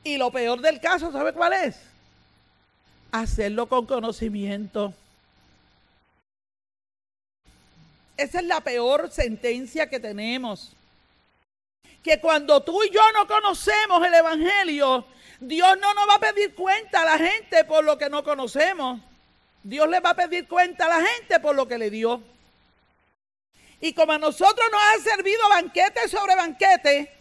Y 0.02 0.16
lo 0.16 0.32
peor 0.32 0.60
del 0.60 0.80
caso, 0.80 1.12
¿sabe 1.12 1.32
cuál 1.32 1.52
es? 1.52 1.93
Hacerlo 3.14 3.68
con 3.68 3.86
conocimiento. 3.86 4.92
Esa 8.16 8.40
es 8.40 8.44
la 8.44 8.60
peor 8.60 9.08
sentencia 9.12 9.88
que 9.88 10.00
tenemos. 10.00 10.72
Que 12.02 12.18
cuando 12.18 12.60
tú 12.64 12.82
y 12.82 12.90
yo 12.90 13.00
no 13.12 13.28
conocemos 13.28 14.04
el 14.04 14.14
Evangelio, 14.14 15.06
Dios 15.38 15.78
no 15.80 15.94
nos 15.94 16.08
va 16.08 16.14
a 16.16 16.18
pedir 16.18 16.56
cuenta 16.56 17.02
a 17.02 17.04
la 17.04 17.18
gente 17.18 17.64
por 17.64 17.84
lo 17.84 17.96
que 17.96 18.10
no 18.10 18.24
conocemos. 18.24 19.00
Dios 19.62 19.88
le 19.88 20.00
va 20.00 20.10
a 20.10 20.16
pedir 20.16 20.48
cuenta 20.48 20.86
a 20.86 20.98
la 20.98 21.06
gente 21.06 21.38
por 21.38 21.54
lo 21.54 21.68
que 21.68 21.78
le 21.78 21.90
dio. 21.90 22.20
Y 23.80 23.92
como 23.92 24.10
a 24.10 24.18
nosotros 24.18 24.66
nos 24.72 24.80
ha 24.82 25.08
servido 25.08 25.48
banquete 25.50 26.08
sobre 26.08 26.34
banquete, 26.34 27.12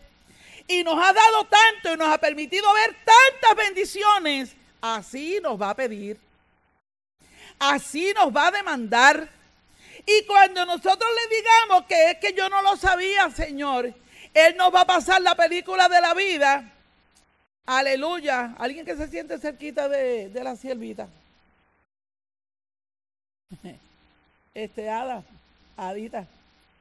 y 0.68 0.84
nos 0.84 0.96
ha 0.96 1.14
dado 1.14 1.46
tanto 1.46 1.94
y 1.94 1.98
nos 1.98 2.12
ha 2.12 2.18
permitido 2.18 2.74
ver 2.74 2.96
tantas 3.06 3.56
bendiciones, 3.64 4.56
así 4.84 5.40
nos 5.42 5.60
va 5.60 5.70
a 5.70 5.76
pedir. 5.76 6.20
Así 7.58 8.14
nos 8.14 8.36
va 8.36 8.48
a 8.48 8.52
demandar. 8.52 9.30
Y 10.06 10.26
cuando 10.26 10.66
nosotros 10.66 11.10
le 11.10 11.36
digamos 11.38 11.86
que 11.86 12.12
es 12.12 12.18
que 12.18 12.34
yo 12.34 12.50
no 12.50 12.62
lo 12.62 12.76
sabía, 12.76 13.32
Señor, 13.32 13.94
Él 14.34 14.58
nos 14.58 14.76
va 14.76 14.82
a 14.82 14.86
pasar 14.86 15.22
la 15.22 15.36
película 15.36 15.88
de 15.88 16.02
la 16.02 16.14
vida. 16.14 16.70
Aleluya. 17.66 18.56
Alguien 18.60 18.86
que 18.86 18.98
se 18.98 19.08
siente 19.08 19.40
cerquita 19.40 19.88
de, 19.88 20.28
de 20.30 20.44
la 20.44 20.56
siervita. 20.56 21.08
Este, 24.56 24.88
Ada, 24.88 25.24
Adita, 25.76 26.28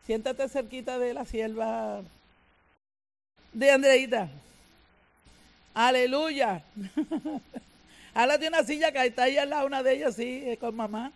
siéntate 0.04 0.46
cerquita 0.50 0.98
de 0.98 1.14
la 1.14 1.24
sierva 1.24 2.02
de 3.54 3.70
Andreita. 3.70 4.28
Aleluya. 5.72 6.62
Háblate 8.14 8.48
una 8.48 8.62
silla 8.62 8.92
que 8.92 9.06
está 9.06 9.24
ahí 9.24 9.38
al 9.38 9.50
lado, 9.50 9.66
una 9.66 9.82
de 9.82 9.94
ellas, 9.94 10.16
sí, 10.16 10.56
con 10.60 10.76
mamá. 10.76 11.12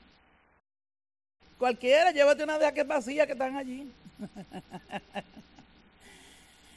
Cualquiera, 1.58 2.10
llévate 2.10 2.44
una 2.44 2.58
de 2.58 2.66
aquellas 2.66 2.88
vacías 2.88 3.26
que 3.26 3.32
están 3.32 3.56
allí. 3.56 3.90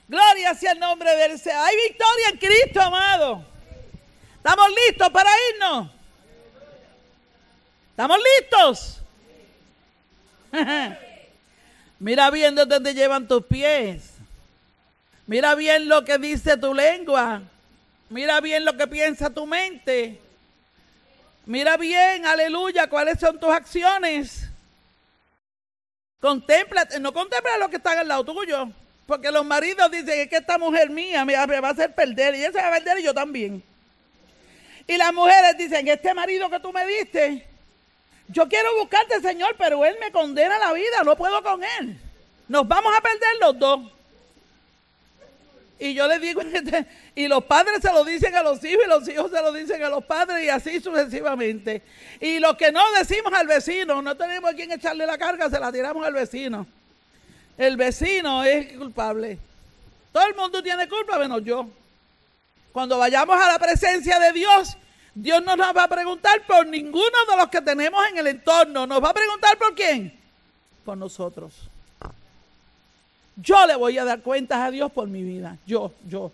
Gloria 0.07 0.53
sea 0.55 0.71
el 0.71 0.79
nombre 0.79 1.15
del 1.15 1.37
Señor. 1.39 1.59
Hay 1.63 1.75
victoria 1.75 2.29
en 2.31 2.37
Cristo, 2.37 2.81
amado. 2.81 3.45
¿Estamos 4.37 4.69
listos 4.87 5.09
para 5.09 5.29
irnos? 5.53 5.91
¿Estamos 7.91 8.17
listos? 8.39 9.01
Mira 11.99 12.31
bien 12.31 12.55
dónde 12.55 12.79
te 12.79 12.93
llevan 12.93 13.27
tus 13.27 13.45
pies. 13.45 14.13
Mira 15.27 15.53
bien 15.55 15.87
lo 15.87 16.03
que 16.05 16.17
dice 16.17 16.57
tu 16.57 16.73
lengua. 16.73 17.43
Mira 18.09 18.41
bien 18.41 18.65
lo 18.65 18.75
que 18.75 18.87
piensa 18.87 19.29
tu 19.29 19.45
mente. 19.45 20.19
Mira 21.45 21.77
bien, 21.77 22.25
aleluya, 22.25 22.87
cuáles 22.89 23.19
son 23.19 23.39
tus 23.39 23.49
acciones. 23.49 24.49
Contempla, 26.19 26.87
no 26.99 27.13
contempla 27.13 27.57
lo 27.57 27.69
que 27.69 27.77
está 27.77 27.99
al 27.99 28.07
lado 28.07 28.25
tuyo. 28.25 28.69
Porque 29.05 29.31
los 29.31 29.45
maridos 29.45 29.89
dicen 29.89 30.29
que 30.29 30.37
esta 30.37 30.57
mujer 30.57 30.89
mía 30.89 31.25
me, 31.25 31.33
va 31.35 31.67
a 31.67 31.71
hacer 31.71 31.93
perder. 31.95 32.35
Y 32.35 32.39
ella 32.39 32.51
se 32.51 32.61
va 32.61 32.67
a 32.67 32.71
perder 32.73 32.99
y 32.99 33.03
yo 33.03 33.13
también. 33.13 33.63
Y 34.87 34.97
las 34.97 35.13
mujeres 35.13 35.57
dicen, 35.57 35.87
este 35.87 36.13
marido 36.13 36.49
que 36.49 36.59
tú 36.59 36.71
me 36.73 36.85
diste, 36.85 37.47
yo 38.27 38.47
quiero 38.47 38.75
buscarte, 38.79 39.21
Señor, 39.21 39.55
pero 39.57 39.85
él 39.85 39.95
me 39.99 40.11
condena 40.11 40.57
la 40.59 40.73
vida, 40.73 41.03
no 41.03 41.15
puedo 41.15 41.41
con 41.41 41.63
él. 41.63 41.99
Nos 42.47 42.67
vamos 42.67 42.91
a 42.95 43.01
perder 43.01 43.37
los 43.39 43.59
dos. 43.59 43.98
Y 45.79 45.93
yo 45.93 46.07
le 46.07 46.19
digo, 46.19 46.41
y 47.15 47.27
los 47.29 47.45
padres 47.45 47.81
se 47.81 47.91
lo 47.91 48.03
dicen 48.03 48.35
a 48.35 48.43
los 48.43 48.63
hijos 48.65 48.83
y 48.85 48.89
los 48.89 49.07
hijos 49.07 49.31
se 49.31 49.41
lo 49.41 49.53
dicen 49.53 49.81
a 49.81 49.89
los 49.89 50.03
padres 50.03 50.43
y 50.43 50.49
así 50.49 50.81
sucesivamente. 50.81 51.81
Y 52.19 52.39
lo 52.39 52.57
que 52.57 52.71
no 52.71 52.81
decimos 52.97 53.31
al 53.33 53.47
vecino, 53.47 54.01
no 54.01 54.15
tenemos 54.17 54.51
a 54.51 54.53
quien 54.53 54.71
echarle 54.73 55.05
la 55.05 55.17
carga, 55.17 55.49
se 55.49 55.59
la 55.59 55.71
tiramos 55.71 56.05
al 56.05 56.13
vecino. 56.13 56.67
El 57.57 57.77
vecino 57.77 58.43
es 58.43 58.77
culpable. 58.77 59.39
Todo 60.11 60.25
el 60.27 60.35
mundo 60.35 60.61
tiene 60.61 60.87
culpa 60.89 61.17
menos 61.17 61.43
yo. 61.43 61.69
Cuando 62.73 62.97
vayamos 62.97 63.41
a 63.41 63.47
la 63.47 63.59
presencia 63.59 64.19
de 64.19 64.33
Dios, 64.33 64.77
Dios 65.15 65.43
no 65.43 65.55
nos 65.55 65.75
va 65.75 65.83
a 65.83 65.87
preguntar 65.87 66.45
por 66.45 66.67
ninguno 66.67 67.25
de 67.29 67.37
los 67.37 67.47
que 67.47 67.61
tenemos 67.61 68.05
en 68.09 68.17
el 68.17 68.27
entorno. 68.27 68.85
Nos 68.85 69.03
va 69.03 69.09
a 69.09 69.13
preguntar 69.13 69.57
por 69.57 69.73
quién. 69.75 70.17
Por 70.83 70.97
nosotros. 70.97 71.68
Yo 73.41 73.65
le 73.65 73.75
voy 73.75 73.97
a 73.97 74.03
dar 74.03 74.21
cuentas 74.21 74.59
a 74.59 74.71
Dios 74.71 74.91
por 74.91 75.07
mi 75.07 75.23
vida. 75.23 75.57
Yo, 75.65 75.93
yo. 76.07 76.31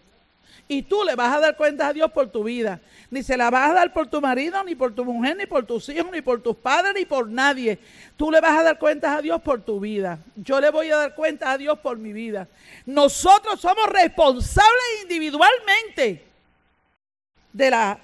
Y 0.68 0.82
tú 0.82 1.04
le 1.04 1.16
vas 1.16 1.36
a 1.36 1.40
dar 1.40 1.56
cuenta 1.56 1.88
a 1.88 1.94
Dios 1.94 2.12
por 2.12 2.32
tu 2.32 2.44
vida. 2.44 2.80
Ni 3.12 3.22
se 3.22 3.38
la 3.38 3.52
vas 3.52 3.70
a 3.70 3.74
dar 3.74 3.94
por 3.94 4.08
tu 4.08 4.20
marido, 4.20 4.64
ni 4.64 4.74
por 4.74 4.96
tu 4.96 5.06
mujer, 5.06 5.38
ni 5.38 5.46
por 5.46 5.66
tus 5.66 5.88
hijos, 5.90 6.12
ni 6.12 6.22
por 6.22 6.42
tus 6.42 6.56
padres, 6.56 6.94
ni 6.96 7.06
por 7.06 7.30
nadie. 7.30 7.78
Tú 8.18 8.32
le 8.32 8.42
vas 8.42 8.60
a 8.60 8.64
dar 8.64 8.80
cuentas 8.80 9.18
a 9.18 9.22
Dios 9.22 9.42
por 9.42 9.62
tu 9.62 9.80
vida. 9.80 10.18
Yo 10.36 10.60
le 10.60 10.72
voy 10.72 10.90
a 10.90 10.98
dar 10.98 11.16
cuentas 11.16 11.50
a 11.50 11.58
Dios 11.58 11.78
por 11.80 11.98
mi 11.98 12.14
vida. 12.14 12.48
Nosotros 12.86 13.62
somos 13.62 13.86
responsables 13.90 15.04
individualmente 15.04 16.24
de 17.54 17.70
la, 17.70 18.00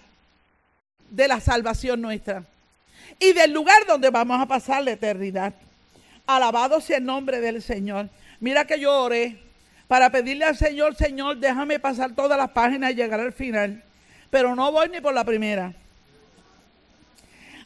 de 1.09 1.27
la 1.27 1.39
salvación 1.39 1.99
nuestra 1.99 2.45
y 3.19 3.33
del 3.33 3.51
lugar 3.51 3.87
donde 3.87 4.11
vamos 4.11 4.39
a 4.39 4.45
pasar 4.45 4.83
la 4.83 4.91
eternidad. 4.91 5.53
Alabado 6.27 6.79
sea 6.79 6.97
el 6.97 7.05
nombre 7.05 7.41
del 7.41 7.61
Señor. 7.63 8.07
Mira 8.41 8.65
que 8.65 8.79
yo 8.79 9.03
oré 9.03 9.37
para 9.87 10.09
pedirle 10.09 10.45
al 10.45 10.57
Señor, 10.57 10.95
Señor, 10.95 11.37
déjame 11.37 11.79
pasar 11.79 12.13
todas 12.15 12.37
las 12.37 12.49
páginas 12.49 12.91
y 12.91 12.95
llegar 12.95 13.19
al 13.19 13.33
final. 13.33 13.83
Pero 14.31 14.55
no 14.55 14.71
voy 14.71 14.89
ni 14.89 14.99
por 14.99 15.13
la 15.13 15.23
primera. 15.23 15.73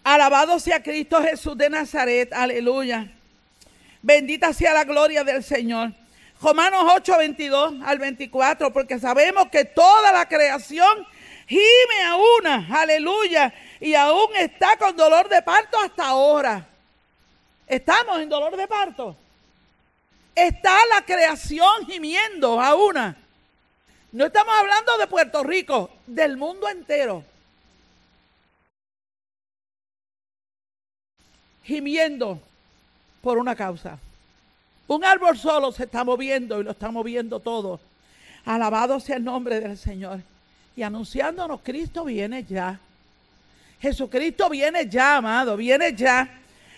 Alabado 0.04 0.60
sea 0.60 0.84
Cristo 0.84 1.24
Jesús 1.24 1.58
de 1.58 1.70
Nazaret. 1.70 2.34
Aleluya. 2.34 3.10
Bendita 4.02 4.52
sea 4.52 4.74
la 4.74 4.84
gloria 4.84 5.24
del 5.24 5.44
Señor. 5.44 5.94
Romanos 6.42 6.92
8, 6.94 7.18
22 7.20 7.76
al 7.86 7.98
24, 7.98 8.74
porque 8.74 9.00
sabemos 9.00 9.48
que 9.50 9.64
toda 9.64 10.12
la 10.12 10.28
creación 10.28 11.08
gime 11.48 12.04
a 12.06 12.18
una, 12.40 12.68
aleluya, 12.82 13.54
y 13.80 13.94
aún 13.94 14.36
está 14.36 14.76
con 14.78 14.98
dolor 14.98 15.30
de 15.30 15.42
parto 15.42 15.80
hasta 15.80 16.08
ahora. 16.08 16.68
Estamos 17.66 18.20
en 18.20 18.28
dolor 18.28 18.58
de 18.58 18.68
parto. 18.68 19.16
Está 20.36 20.78
la 20.94 21.06
creación 21.06 21.86
gimiendo 21.88 22.62
a 22.62 22.76
una. 22.76 23.16
No 24.12 24.26
estamos 24.26 24.54
hablando 24.54 24.98
de 24.98 25.08
Puerto 25.08 25.44
Rico, 25.44 25.90
del 26.06 26.36
mundo 26.36 26.68
entero. 26.68 27.24
Gimiendo 31.64 32.40
por 33.22 33.38
una 33.38 33.56
causa. 33.56 33.98
Un 34.88 35.04
árbol 35.04 35.38
solo 35.38 35.72
se 35.72 35.86
está 35.86 36.04
moviendo 36.04 36.60
y 36.60 36.64
lo 36.64 36.72
está 36.72 36.92
moviendo 36.92 37.40
todo. 37.40 37.80
Alabado 38.46 39.00
sea 39.00 39.16
el 39.16 39.24
nombre 39.24 39.60
del 39.60 39.78
Señor. 39.78 40.20
Y 40.76 40.84
anunciándonos, 40.84 41.62
Cristo 41.62 42.04
viene 42.04 42.44
ya. 42.44 42.80
Jesucristo 43.82 44.50
viene 44.50 44.88
ya, 44.88 45.18
amado, 45.18 45.58
viene 45.58 45.96
ya. 45.96 46.30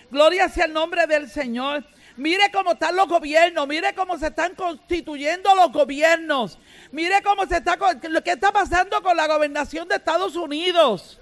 Gloria 0.09 0.47
sea 0.47 0.65
el 0.65 0.73
nombre 0.73 1.05
del 1.07 1.29
Señor. 1.29 1.83
Mire 2.17 2.51
cómo 2.51 2.71
están 2.71 2.95
los 2.95 3.07
gobiernos, 3.07 3.67
mire 3.67 3.93
cómo 3.93 4.17
se 4.17 4.27
están 4.27 4.55
constituyendo 4.55 5.53
los 5.55 5.71
gobiernos. 5.71 6.57
Mire 6.91 7.21
cómo 7.21 7.45
se 7.45 7.57
está 7.57 7.77
lo 8.09 8.23
que 8.23 8.31
está 8.31 8.51
pasando 8.51 9.01
con 9.03 9.15
la 9.15 9.27
gobernación 9.27 9.87
de 9.87 9.95
Estados 9.95 10.35
Unidos. 10.35 11.19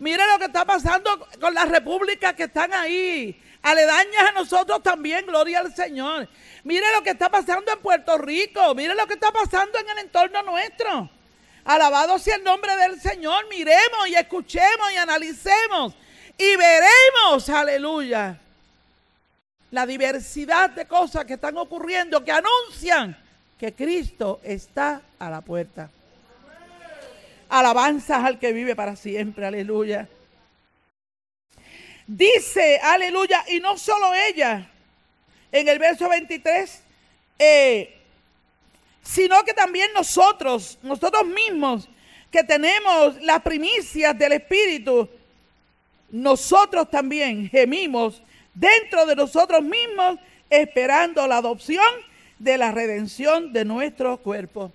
Mire 0.00 0.24
lo 0.26 0.38
que 0.38 0.46
está 0.46 0.64
pasando 0.64 1.28
con 1.40 1.54
las 1.54 1.68
repúblicas 1.68 2.34
que 2.34 2.44
están 2.44 2.72
ahí. 2.72 3.40
Aledañas 3.62 4.22
a 4.28 4.32
nosotros 4.32 4.82
también, 4.82 5.24
gloria 5.24 5.60
al 5.60 5.74
Señor. 5.74 6.28
Mire 6.64 6.84
lo 6.92 7.02
que 7.02 7.10
está 7.10 7.30
pasando 7.30 7.72
en 7.72 7.78
Puerto 7.78 8.18
Rico. 8.18 8.74
Mire 8.74 8.94
lo 8.94 9.06
que 9.06 9.14
está 9.14 9.30
pasando 9.30 9.78
en 9.78 9.88
el 9.88 9.98
entorno 9.98 10.42
nuestro. 10.42 11.08
Alabado 11.64 12.18
sea 12.18 12.36
el 12.36 12.44
nombre 12.44 12.76
del 12.76 13.00
Señor. 13.00 13.48
Miremos 13.48 14.08
y 14.08 14.16
escuchemos 14.16 14.92
y 14.92 14.96
analicemos 14.96 15.94
y 16.36 16.56
veremos, 16.56 17.48
aleluya, 17.48 18.40
la 19.74 19.86
diversidad 19.86 20.70
de 20.70 20.86
cosas 20.86 21.24
que 21.24 21.34
están 21.34 21.56
ocurriendo 21.58 22.24
que 22.24 22.30
anuncian 22.30 23.18
que 23.58 23.72
Cristo 23.72 24.40
está 24.44 25.02
a 25.18 25.28
la 25.28 25.40
puerta. 25.40 25.90
Alabanzas 27.48 28.22
al 28.22 28.38
que 28.38 28.52
vive 28.52 28.76
para 28.76 28.94
siempre, 28.94 29.44
aleluya. 29.44 30.08
Dice, 32.06 32.78
aleluya, 32.84 33.44
y 33.48 33.58
no 33.58 33.76
solo 33.76 34.14
ella, 34.14 34.70
en 35.50 35.66
el 35.66 35.80
verso 35.80 36.08
23, 36.08 36.82
eh, 37.40 37.98
sino 39.02 39.42
que 39.42 39.54
también 39.54 39.92
nosotros, 39.92 40.78
nosotros 40.82 41.26
mismos, 41.26 41.88
que 42.30 42.44
tenemos 42.44 43.20
las 43.22 43.42
primicias 43.42 44.16
del 44.16 44.34
Espíritu, 44.34 45.10
nosotros 46.10 46.88
también 46.88 47.48
gemimos 47.50 48.22
dentro 48.54 49.06
de 49.06 49.16
nosotros 49.16 49.62
mismos, 49.62 50.18
esperando 50.50 51.26
la 51.26 51.38
adopción 51.38 51.84
de 52.38 52.58
la 52.58 52.72
redención 52.72 53.52
de 53.52 53.64
nuestro 53.64 54.16
cuerpo. 54.18 54.72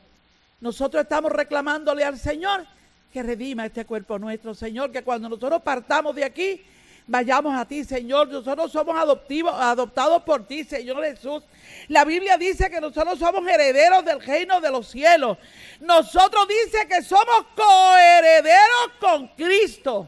Nosotros 0.62 1.04
estamos 1.04 1.32
reclamándole 1.32 2.04
al 2.04 2.18
Señor 2.18 2.66
que 3.14 3.24
redima 3.24 3.66
este 3.66 3.86
cuerpo 3.86 4.20
nuestro, 4.20 4.54
Señor, 4.54 4.92
que 4.92 5.04
cuando 5.04 5.30
nosotros 5.30 5.62
partamos 5.62 6.16
de 6.16 6.24
aquí, 6.24 6.62
vayamos 7.08 7.56
a 7.56 7.66
ti, 7.66 7.84
Señor. 7.84 8.28
Nosotros 8.28 8.72
somos 8.72 8.96
adoptivos, 8.96 9.54
adoptados 9.56 10.22
por 10.24 10.46
ti, 10.46 10.64
Señor 10.64 11.04
Jesús. 11.04 11.44
La 11.88 12.06
Biblia 12.06 12.38
dice 12.38 12.70
que 12.70 12.80
nosotros 12.80 13.18
somos 13.18 13.48
herederos 13.48 14.06
del 14.06 14.22
reino 14.22 14.62
de 14.62 14.70
los 14.70 14.88
cielos. 14.88 15.38
Nosotros 15.80 16.48
dice 16.48 16.88
que 16.88 17.02
somos 17.02 17.46
coherederos 17.56 18.92
con 19.00 19.28
Cristo. 19.30 20.08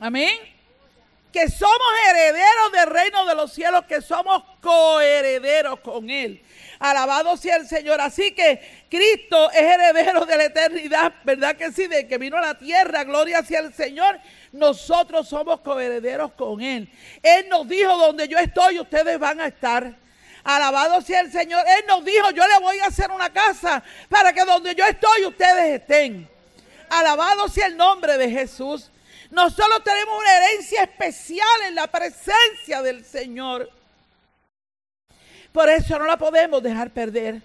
Amén. 0.00 0.53
Que 1.34 1.48
somos 1.48 1.88
herederos 2.10 2.70
del 2.70 2.90
reino 2.90 3.26
de 3.26 3.34
los 3.34 3.52
cielos, 3.52 3.86
que 3.86 4.00
somos 4.00 4.44
coherederos 4.60 5.80
con 5.80 6.08
Él. 6.08 6.40
Alabado 6.78 7.36
sea 7.36 7.56
el 7.56 7.66
Señor. 7.66 8.00
Así 8.00 8.30
que 8.30 8.86
Cristo 8.88 9.50
es 9.50 9.62
heredero 9.62 10.26
de 10.26 10.36
la 10.36 10.44
eternidad, 10.44 11.12
¿verdad 11.24 11.56
que 11.56 11.72
sí? 11.72 11.88
De 11.88 12.06
que 12.06 12.18
vino 12.18 12.36
a 12.36 12.40
la 12.40 12.56
tierra, 12.56 13.02
gloria 13.02 13.42
sea 13.42 13.58
el 13.58 13.74
Señor. 13.74 14.20
Nosotros 14.52 15.28
somos 15.28 15.58
coherederos 15.62 16.30
con 16.34 16.62
Él. 16.62 16.88
Él 17.20 17.48
nos 17.48 17.66
dijo, 17.66 17.96
donde 17.96 18.28
yo 18.28 18.38
estoy, 18.38 18.78
ustedes 18.78 19.18
van 19.18 19.40
a 19.40 19.48
estar. 19.48 19.92
Alabado 20.44 21.00
sea 21.00 21.18
el 21.18 21.32
Señor. 21.32 21.64
Él 21.66 21.84
nos 21.88 22.04
dijo, 22.04 22.30
yo 22.30 22.46
le 22.46 22.60
voy 22.60 22.78
a 22.78 22.86
hacer 22.86 23.10
una 23.10 23.32
casa 23.32 23.82
para 24.08 24.32
que 24.32 24.44
donde 24.44 24.72
yo 24.76 24.86
estoy, 24.86 25.24
ustedes 25.24 25.80
estén. 25.80 26.28
Alabado 26.90 27.48
sea 27.48 27.66
el 27.66 27.76
nombre 27.76 28.16
de 28.18 28.30
Jesús. 28.30 28.92
Nosotros 29.34 29.82
tenemos 29.82 30.16
una 30.16 30.36
herencia 30.36 30.84
especial 30.84 31.62
en 31.66 31.74
la 31.74 31.88
presencia 31.88 32.80
del 32.82 33.04
Señor. 33.04 33.68
Por 35.50 35.68
eso 35.68 35.98
no 35.98 36.06
la 36.06 36.16
podemos 36.16 36.62
dejar 36.62 36.90
perder. 36.90 37.42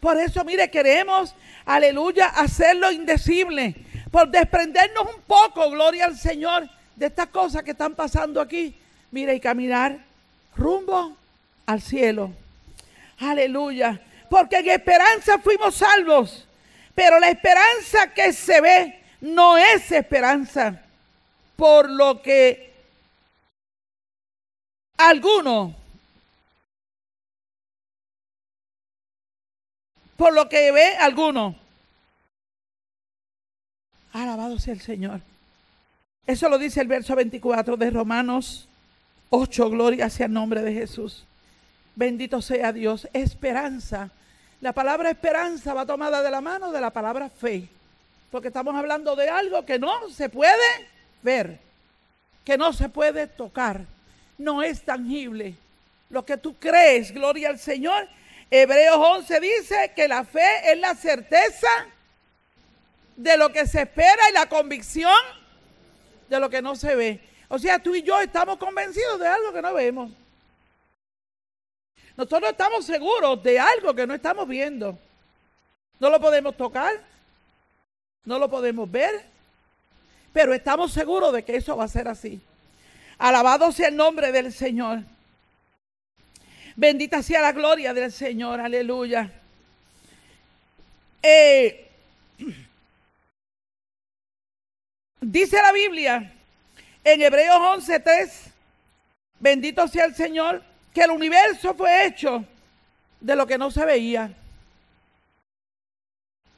Por 0.00 0.18
eso, 0.18 0.44
mire, 0.44 0.70
queremos, 0.70 1.34
aleluya, 1.64 2.26
hacerlo 2.26 2.92
indecible. 2.92 3.74
Por 4.10 4.28
desprendernos 4.28 5.14
un 5.14 5.22
poco, 5.22 5.70
gloria 5.70 6.04
al 6.04 6.18
Señor, 6.18 6.68
de 6.94 7.06
estas 7.06 7.28
cosas 7.28 7.62
que 7.62 7.70
están 7.70 7.94
pasando 7.94 8.38
aquí. 8.38 8.76
Mire, 9.10 9.34
y 9.34 9.40
caminar 9.40 9.96
rumbo 10.54 11.16
al 11.64 11.80
cielo. 11.80 12.32
Aleluya. 13.18 13.98
Porque 14.28 14.56
en 14.56 14.68
esperanza 14.68 15.38
fuimos 15.38 15.74
salvos. 15.74 16.46
Pero 16.94 17.18
la 17.18 17.30
esperanza 17.30 18.12
que 18.12 18.34
se 18.34 18.60
ve 18.60 19.00
no 19.22 19.56
es 19.56 19.90
esperanza. 19.90 20.82
Por 21.60 21.90
lo 21.90 22.22
que 22.22 22.72
algunos 24.96 25.74
por 30.16 30.32
lo 30.32 30.48
que 30.48 30.72
ve 30.72 30.96
alguno. 30.96 31.54
Alabado 34.14 34.58
sea 34.58 34.72
el 34.72 34.80
Señor. 34.80 35.20
Eso 36.26 36.48
lo 36.48 36.56
dice 36.56 36.80
el 36.80 36.88
verso 36.88 37.14
24 37.14 37.76
de 37.76 37.90
Romanos 37.90 38.66
8. 39.28 39.68
Gloria 39.68 40.08
sea 40.08 40.26
el 40.26 40.32
nombre 40.32 40.62
de 40.62 40.72
Jesús. 40.72 41.26
Bendito 41.94 42.40
sea 42.40 42.72
Dios. 42.72 43.06
Esperanza. 43.12 44.08
La 44.62 44.72
palabra 44.72 45.10
esperanza 45.10 45.74
va 45.74 45.84
tomada 45.84 46.22
de 46.22 46.30
la 46.30 46.40
mano 46.40 46.72
de 46.72 46.80
la 46.80 46.90
palabra 46.90 47.28
fe. 47.28 47.68
Porque 48.30 48.48
estamos 48.48 48.74
hablando 48.74 49.14
de 49.14 49.28
algo 49.28 49.66
que 49.66 49.78
no 49.78 50.08
se 50.08 50.30
puede 50.30 50.88
ver, 51.22 51.58
que 52.44 52.56
no 52.56 52.72
se 52.72 52.88
puede 52.88 53.26
tocar, 53.26 53.84
no 54.38 54.62
es 54.62 54.82
tangible. 54.82 55.54
Lo 56.08 56.24
que 56.24 56.36
tú 56.36 56.56
crees, 56.58 57.12
gloria 57.12 57.50
al 57.50 57.58
Señor, 57.58 58.08
Hebreos 58.50 58.96
11 58.96 59.40
dice 59.40 59.92
que 59.94 60.08
la 60.08 60.24
fe 60.24 60.72
es 60.72 60.78
la 60.78 60.94
certeza 60.94 61.68
de 63.16 63.36
lo 63.36 63.52
que 63.52 63.66
se 63.66 63.82
espera 63.82 64.30
y 64.30 64.32
la 64.32 64.48
convicción 64.48 65.14
de 66.28 66.40
lo 66.40 66.50
que 66.50 66.62
no 66.62 66.74
se 66.74 66.96
ve. 66.96 67.20
O 67.48 67.58
sea, 67.58 67.78
tú 67.78 67.94
y 67.94 68.02
yo 68.02 68.20
estamos 68.20 68.56
convencidos 68.56 69.20
de 69.20 69.28
algo 69.28 69.52
que 69.52 69.62
no 69.62 69.74
vemos. 69.74 70.10
Nosotros 72.16 72.50
estamos 72.50 72.84
seguros 72.84 73.42
de 73.42 73.58
algo 73.58 73.94
que 73.94 74.06
no 74.06 74.14
estamos 74.14 74.48
viendo. 74.48 74.98
No 75.98 76.10
lo 76.10 76.20
podemos 76.20 76.56
tocar, 76.56 76.92
no 78.24 78.38
lo 78.38 78.48
podemos 78.48 78.90
ver, 78.90 79.24
pero 80.32 80.54
estamos 80.54 80.92
seguros 80.92 81.32
de 81.32 81.44
que 81.44 81.56
eso 81.56 81.76
va 81.76 81.84
a 81.84 81.88
ser 81.88 82.08
así. 82.08 82.40
Alabado 83.18 83.72
sea 83.72 83.88
el 83.88 83.96
nombre 83.96 84.32
del 84.32 84.52
Señor. 84.52 85.02
Bendita 86.76 87.22
sea 87.22 87.42
la 87.42 87.52
gloria 87.52 87.92
del 87.92 88.12
Señor, 88.12 88.60
aleluya. 88.60 89.30
Eh, 91.22 91.90
dice 95.20 95.56
la 95.60 95.72
Biblia 95.72 96.32
en 97.04 97.22
Hebreos 97.22 97.58
11:3, 97.58 98.30
bendito 99.38 99.86
sea 99.88 100.06
el 100.06 100.14
Señor, 100.14 100.62
que 100.94 101.02
el 101.02 101.10
universo 101.10 101.74
fue 101.74 102.06
hecho 102.06 102.44
de 103.20 103.36
lo 103.36 103.46
que 103.46 103.58
no 103.58 103.70
se 103.70 103.84
veía. 103.84 104.32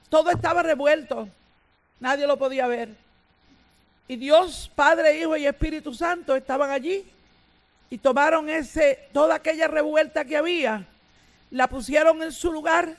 Todo 0.08 0.30
estaba 0.30 0.62
revuelto, 0.62 1.28
nadie 1.98 2.26
lo 2.26 2.38
podía 2.38 2.66
ver. 2.66 3.01
Y 4.08 4.16
Dios, 4.16 4.70
Padre, 4.74 5.18
Hijo 5.18 5.36
y 5.36 5.46
Espíritu 5.46 5.94
Santo 5.94 6.34
estaban 6.34 6.70
allí 6.70 7.04
y 7.90 7.98
tomaron 7.98 8.48
ese 8.48 9.08
toda 9.12 9.36
aquella 9.36 9.68
revuelta 9.68 10.24
que 10.24 10.36
había, 10.36 10.86
la 11.50 11.68
pusieron 11.68 12.22
en 12.22 12.32
su 12.32 12.52
lugar, 12.52 12.96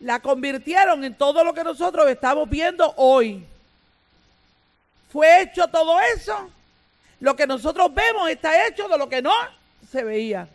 la 0.00 0.20
convirtieron 0.20 1.04
en 1.04 1.14
todo 1.14 1.44
lo 1.44 1.52
que 1.52 1.62
nosotros 1.62 2.08
estamos 2.08 2.48
viendo 2.48 2.92
hoy. 2.96 3.44
Fue 5.12 5.42
hecho 5.42 5.68
todo 5.68 6.00
eso. 6.00 6.50
Lo 7.20 7.36
que 7.36 7.46
nosotros 7.46 7.92
vemos 7.92 8.30
está 8.30 8.66
hecho 8.66 8.88
de 8.88 8.96
lo 8.96 9.08
que 9.08 9.20
no 9.20 9.34
se 9.90 10.02
veía. 10.02 10.48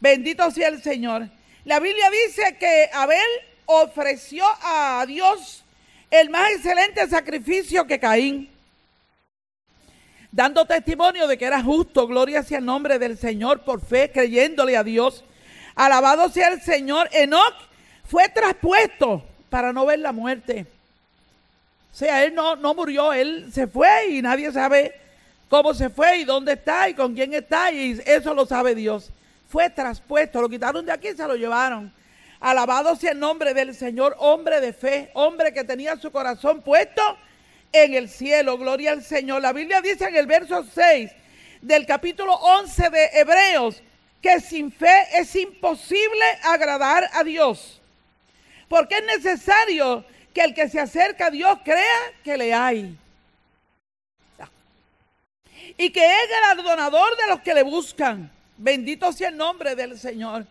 Bendito 0.00 0.50
sea 0.50 0.68
el 0.68 0.82
Señor. 0.82 1.28
La 1.64 1.80
Biblia 1.80 2.08
dice 2.10 2.56
que 2.58 2.88
Abel 2.92 3.20
ofreció 3.66 4.44
a 4.62 5.04
Dios 5.06 5.62
el 6.10 6.30
más 6.30 6.50
excelente 6.52 7.06
sacrificio 7.08 7.86
que 7.86 7.98
Caín, 7.98 8.48
dando 10.34 10.64
testimonio 10.64 11.26
de 11.26 11.38
que 11.38 11.44
era 11.44 11.62
justo, 11.62 12.06
gloria 12.06 12.42
sea 12.42 12.58
el 12.58 12.64
nombre 12.64 12.98
del 12.98 13.16
Señor 13.16 13.60
por 13.60 13.80
fe, 13.80 14.10
creyéndole 14.12 14.76
a 14.76 14.82
Dios. 14.84 15.24
Alabado 15.74 16.28
sea 16.28 16.48
el 16.48 16.60
Señor. 16.60 17.08
Enoch 17.12 17.54
fue 18.04 18.28
traspuesto 18.28 19.24
para 19.48 19.72
no 19.72 19.86
ver 19.86 20.00
la 20.00 20.12
muerte. 20.12 20.66
O 21.92 21.96
sea, 21.96 22.24
él 22.24 22.34
no, 22.34 22.56
no 22.56 22.74
murió, 22.74 23.12
él 23.12 23.50
se 23.52 23.68
fue 23.68 24.08
y 24.10 24.22
nadie 24.22 24.50
sabe 24.50 24.92
cómo 25.48 25.72
se 25.72 25.88
fue 25.88 26.18
y 26.18 26.24
dónde 26.24 26.54
está 26.54 26.88
y 26.88 26.94
con 26.94 27.14
quién 27.14 27.32
está 27.32 27.70
y 27.70 28.00
eso 28.04 28.34
lo 28.34 28.46
sabe 28.46 28.74
Dios 28.74 29.10
fue 29.54 29.70
traspuesto, 29.70 30.40
lo 30.40 30.48
quitaron 30.48 30.84
de 30.84 30.90
aquí 30.90 31.10
y 31.10 31.14
se 31.14 31.28
lo 31.28 31.36
llevaron. 31.36 31.92
Alabado 32.40 32.96
sea 32.96 33.12
el 33.12 33.20
nombre 33.20 33.54
del 33.54 33.72
Señor, 33.72 34.16
hombre 34.18 34.60
de 34.60 34.72
fe, 34.72 35.12
hombre 35.14 35.54
que 35.54 35.62
tenía 35.62 35.96
su 35.96 36.10
corazón 36.10 36.60
puesto 36.60 37.00
en 37.74 37.92
el 37.92 38.08
cielo. 38.08 38.56
Gloria 38.56 38.92
al 38.92 39.02
Señor. 39.02 39.42
La 39.42 39.52
Biblia 39.52 39.82
dice 39.82 40.06
en 40.06 40.16
el 40.16 40.26
verso 40.26 40.64
6 40.64 41.10
del 41.60 41.84
capítulo 41.84 42.32
11 42.34 42.90
de 42.90 43.10
Hebreos 43.14 43.82
que 44.22 44.40
sin 44.40 44.72
fe 44.72 45.06
es 45.12 45.34
imposible 45.36 46.24
agradar 46.44 47.10
a 47.12 47.24
Dios. 47.24 47.80
Porque 48.68 48.96
es 48.96 49.04
necesario 49.04 50.04
que 50.32 50.42
el 50.42 50.54
que 50.54 50.68
se 50.68 50.80
acerca 50.80 51.26
a 51.26 51.30
Dios 51.30 51.58
crea 51.64 52.12
que 52.22 52.36
le 52.38 52.54
hay. 52.54 52.96
Y 55.76 55.90
que 55.90 56.04
es 56.04 56.30
galardonador 56.30 57.16
de 57.16 57.26
los 57.28 57.40
que 57.40 57.54
le 57.54 57.64
buscan. 57.64 58.30
Bendito 58.56 59.12
sea 59.12 59.28
el 59.28 59.36
nombre 59.36 59.74
del 59.74 59.98
Señor. 59.98 60.46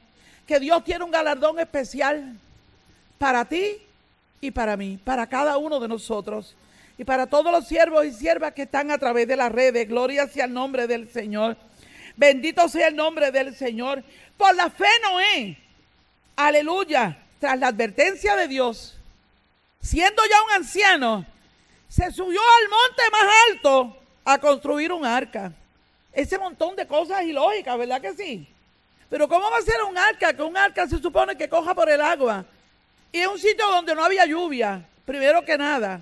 Que 0.46 0.60
Dios 0.60 0.84
tiene 0.84 1.06
un 1.06 1.12
galardón 1.12 1.60
especial 1.60 2.36
para 3.18 3.46
ti 3.46 3.78
y 4.42 4.52
para 4.52 4.76
mí, 4.76 5.00
para 5.04 5.26
cada 5.26 5.58
uno 5.58 5.80
de 5.80 5.88
nosotros. 5.88 6.56
Y 7.04 7.06
para 7.06 7.28
todos 7.28 7.52
los 7.52 7.68
siervos 7.68 8.06
y 8.06 8.14
siervas 8.14 8.54
que 8.54 8.62
están 8.62 8.90
a 8.90 8.98
través 8.98 9.28
de 9.28 9.36
las 9.36 9.52
redes. 9.52 9.90
Gloria 9.90 10.26
sea 10.26 10.46
el 10.46 10.54
nombre 10.54 10.88
del 10.88 11.12
Señor. 11.12 11.58
Bendito 12.16 12.70
sea 12.70 12.88
el 12.88 12.96
nombre 12.96 13.30
del 13.30 13.54
Señor. 13.54 14.02
Por 14.38 14.56
la 14.56 14.70
fe 14.70 14.88
Noé. 15.02 15.58
Aleluya. 16.38 17.18
Tras 17.42 17.60
la 17.60 17.68
advertencia 17.68 18.38
de 18.38 18.48
Dios, 18.48 18.98
siendo 19.82 20.24
ya 20.30 20.44
un 20.44 20.52
anciano, 20.52 21.26
se 21.90 22.10
subió 22.10 22.40
al 22.40 22.70
monte 22.70 23.04
más 23.12 23.34
alto 23.50 23.98
a 24.24 24.38
construir 24.38 24.94
un 24.94 25.06
arca 25.06 25.52
ese 26.14 26.40
montón 26.40 26.78
de 26.78 26.88
cosas 26.88 27.24
ilógicas, 27.24 27.78
¿verdad 27.78 28.00
que 28.00 28.14
sí? 28.14 28.48
Pero 29.10 29.28
¿cómo 29.28 29.52
va 29.52 29.58
a 29.58 29.62
ser 29.62 29.84
un 29.84 29.98
arca? 29.98 30.34
Que 30.34 30.42
un 30.42 30.56
arca 30.56 30.88
se 30.88 31.00
supone 31.00 31.36
que 31.36 31.50
coja 31.50 31.76
por 31.76 31.90
el 31.90 32.00
agua. 32.00 32.46
Y 33.12 33.18
es 33.18 33.28
un 33.28 33.38
sitio 33.38 33.68
donde 33.68 33.94
no 33.94 34.06
había 34.06 34.26
lluvia, 34.26 34.88
primero 35.04 35.44
que 35.44 35.58
nada. 35.58 36.02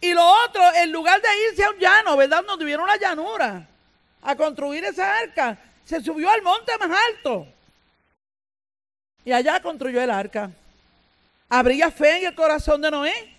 Y 0.00 0.14
lo 0.14 0.26
otro, 0.46 0.62
en 0.74 0.90
lugar 0.92 1.20
de 1.20 1.28
irse 1.50 1.64
a 1.64 1.70
un 1.70 1.78
llano, 1.78 2.16
¿verdad? 2.16 2.44
Donde 2.46 2.64
hubiera 2.64 2.82
una 2.82 2.96
llanura 2.96 3.66
a 4.22 4.36
construir 4.36 4.84
esa 4.84 5.18
arca, 5.18 5.58
se 5.84 6.00
subió 6.00 6.30
al 6.30 6.42
monte 6.42 6.72
más 6.78 6.98
alto. 7.08 7.46
Y 9.24 9.32
allá 9.32 9.60
construyó 9.60 10.00
el 10.00 10.10
arca. 10.10 10.50
¿Habría 11.48 11.90
fe 11.90 12.18
en 12.18 12.26
el 12.26 12.34
corazón 12.34 12.80
de 12.80 12.90
Noé? 12.90 13.36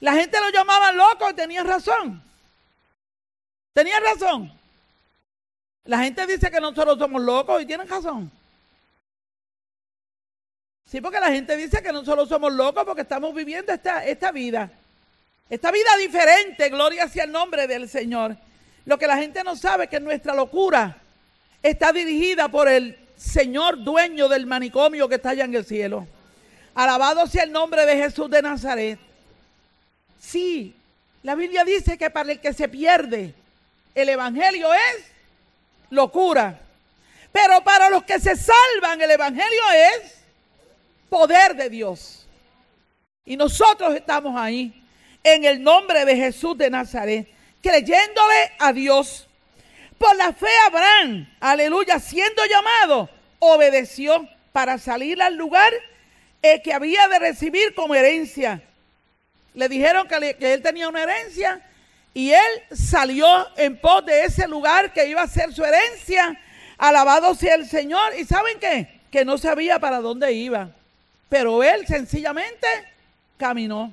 La 0.00 0.12
gente 0.12 0.38
lo 0.38 0.50
llamaba 0.50 0.92
loco 0.92 1.28
y 1.30 1.34
tenía 1.34 1.64
razón. 1.64 2.22
Tenía 3.72 3.98
razón. 3.98 4.52
La 5.84 5.98
gente 6.00 6.26
dice 6.26 6.50
que 6.50 6.60
nosotros 6.60 6.98
somos 6.98 7.22
locos 7.22 7.62
y 7.62 7.66
tienen 7.66 7.88
razón. 7.88 8.30
Sí, 10.84 11.00
porque 11.00 11.18
la 11.18 11.28
gente 11.30 11.56
dice 11.56 11.82
que 11.82 11.92
nosotros 11.92 12.28
somos 12.28 12.52
locos 12.52 12.84
porque 12.84 13.02
estamos 13.02 13.34
viviendo 13.34 13.72
esta, 13.72 14.04
esta 14.04 14.30
vida. 14.30 14.70
Esta 15.50 15.70
vida 15.70 15.96
diferente, 15.98 16.68
gloria 16.68 17.04
hacia 17.04 17.24
el 17.24 17.32
nombre 17.32 17.66
del 17.66 17.88
Señor. 17.88 18.36
Lo 18.84 18.98
que 18.98 19.06
la 19.06 19.16
gente 19.16 19.42
no 19.44 19.56
sabe 19.56 19.84
es 19.84 19.90
que 19.90 20.00
nuestra 20.00 20.34
locura 20.34 20.98
está 21.62 21.92
dirigida 21.92 22.48
por 22.48 22.68
el 22.68 22.98
Señor 23.16 23.82
dueño 23.82 24.28
del 24.28 24.46
manicomio 24.46 25.08
que 25.08 25.16
está 25.16 25.30
allá 25.30 25.44
en 25.44 25.54
el 25.54 25.64
cielo. 25.64 26.06
Alabado 26.74 27.26
sea 27.26 27.44
el 27.44 27.52
nombre 27.52 27.84
de 27.86 27.96
Jesús 27.96 28.30
de 28.30 28.42
Nazaret. 28.42 28.98
Sí, 30.20 30.74
la 31.22 31.34
Biblia 31.34 31.64
dice 31.64 31.98
que 31.98 32.10
para 32.10 32.32
el 32.32 32.40
que 32.40 32.52
se 32.52 32.68
pierde, 32.68 33.34
el 33.94 34.08
Evangelio 34.08 34.72
es 34.72 35.04
locura. 35.90 36.60
Pero 37.32 37.62
para 37.62 37.90
los 37.90 38.04
que 38.04 38.20
se 38.20 38.36
salvan, 38.36 39.00
el 39.00 39.10
Evangelio 39.10 39.62
es 39.74 40.14
poder 41.08 41.56
de 41.56 41.68
Dios. 41.68 42.26
Y 43.24 43.36
nosotros 43.36 43.94
estamos 43.94 44.34
ahí, 44.36 44.77
en 45.24 45.44
el 45.44 45.62
nombre 45.62 46.04
de 46.04 46.16
Jesús 46.16 46.56
de 46.56 46.70
Nazaret, 46.70 47.28
creyéndole 47.62 48.52
a 48.58 48.72
Dios. 48.72 49.28
Por 49.98 50.14
la 50.16 50.32
fe 50.32 50.48
Abraham, 50.66 51.28
aleluya, 51.40 51.98
siendo 51.98 52.42
llamado, 52.46 53.10
obedeció 53.40 54.28
para 54.52 54.78
salir 54.78 55.20
al 55.22 55.34
lugar 55.34 55.72
eh, 56.42 56.62
que 56.62 56.72
había 56.72 57.08
de 57.08 57.18
recibir 57.18 57.74
como 57.74 57.94
herencia. 57.94 58.62
Le 59.54 59.68
dijeron 59.68 60.06
que, 60.06 60.36
él 60.38 60.62
tenía 60.62 60.88
una 60.88 61.02
herencia 61.02 61.60
y 62.14 62.30
él 62.30 62.62
salió 62.72 63.26
en 63.56 63.76
pos 63.76 64.06
de 64.06 64.24
ese 64.24 64.46
lugar 64.46 64.92
que 64.92 65.08
iba 65.08 65.22
a 65.22 65.26
ser 65.26 65.52
su 65.52 65.64
herencia. 65.64 66.40
Alabado 66.76 67.34
sea 67.34 67.56
el 67.56 67.68
Señor. 67.68 68.14
¿Y 68.16 68.24
saben? 68.24 68.58
Que 69.10 69.24
no 69.24 69.36
sabía 69.36 69.80
para 69.80 69.98
dónde 70.00 70.32
iba. 70.32 70.70
Pero 71.28 71.62
él 71.62 71.86
sencillamente 71.86 72.66
caminó. 73.36 73.92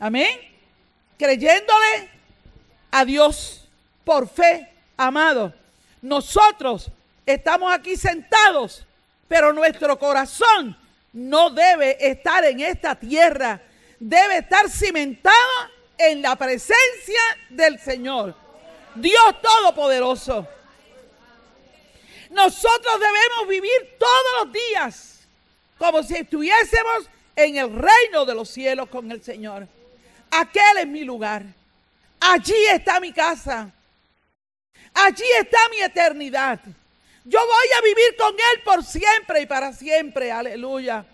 Amén. 0.00 0.40
Creyéndole 1.18 2.08
a 2.90 3.04
Dios 3.04 3.68
por 4.02 4.26
fe, 4.26 4.66
amado. 4.96 5.52
Nosotros 6.00 6.90
estamos 7.26 7.70
aquí 7.70 7.96
sentados, 7.96 8.86
pero 9.28 9.52
nuestro 9.52 9.98
corazón 9.98 10.74
no 11.12 11.50
debe 11.50 11.98
estar 12.00 12.42
en 12.44 12.60
esta 12.60 12.94
tierra. 12.94 13.60
Debe 13.98 14.38
estar 14.38 14.70
cimentado 14.70 15.36
en 15.98 16.22
la 16.22 16.34
presencia 16.34 17.20
del 17.50 17.78
Señor. 17.78 18.34
Dios 18.94 19.42
Todopoderoso. 19.42 20.48
Nosotros 22.30 22.94
debemos 22.94 23.48
vivir 23.48 23.96
todos 23.98 24.44
los 24.44 24.52
días 24.52 25.28
como 25.76 26.02
si 26.02 26.14
estuviésemos 26.16 27.10
en 27.36 27.58
el 27.58 27.70
reino 27.74 28.24
de 28.24 28.34
los 28.34 28.48
cielos 28.48 28.88
con 28.88 29.10
el 29.12 29.22
Señor. 29.22 29.68
Aquel 30.30 30.78
es 30.78 30.86
mi 30.86 31.04
lugar. 31.04 31.44
Allí 32.20 32.66
está 32.72 33.00
mi 33.00 33.12
casa. 33.12 33.70
Allí 34.94 35.24
está 35.38 35.58
mi 35.70 35.80
eternidad. 35.80 36.60
Yo 37.24 37.38
voy 37.38 37.68
a 37.78 37.82
vivir 37.82 38.16
con 38.16 38.32
Él 38.32 38.62
por 38.64 38.84
siempre 38.84 39.42
y 39.42 39.46
para 39.46 39.72
siempre. 39.72 40.32
Aleluya. 40.32 41.04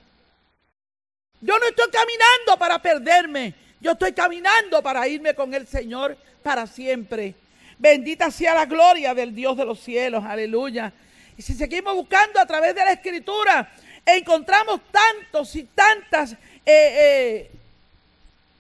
Yo 1.40 1.58
no 1.58 1.66
estoy 1.66 1.90
caminando 1.90 2.58
para 2.58 2.80
perderme. 2.80 3.54
Yo 3.80 3.92
estoy 3.92 4.12
caminando 4.12 4.82
para 4.82 5.06
irme 5.06 5.34
con 5.34 5.52
el 5.54 5.66
Señor 5.66 6.16
para 6.42 6.66
siempre. 6.66 7.34
Bendita 7.78 8.30
sea 8.30 8.54
la 8.54 8.66
gloria 8.66 9.14
del 9.14 9.34
Dios 9.34 9.56
de 9.56 9.64
los 9.64 9.80
cielos. 9.80 10.24
Aleluya. 10.24 10.92
Y 11.36 11.42
si 11.42 11.54
seguimos 11.54 11.94
buscando 11.94 12.40
a 12.40 12.46
través 12.46 12.74
de 12.74 12.84
la 12.84 12.92
escritura, 12.92 13.70
encontramos 14.04 14.80
tantos 14.90 15.54
y 15.56 15.64
tantas 15.64 16.32
eh, 16.32 16.36
eh, 16.66 17.50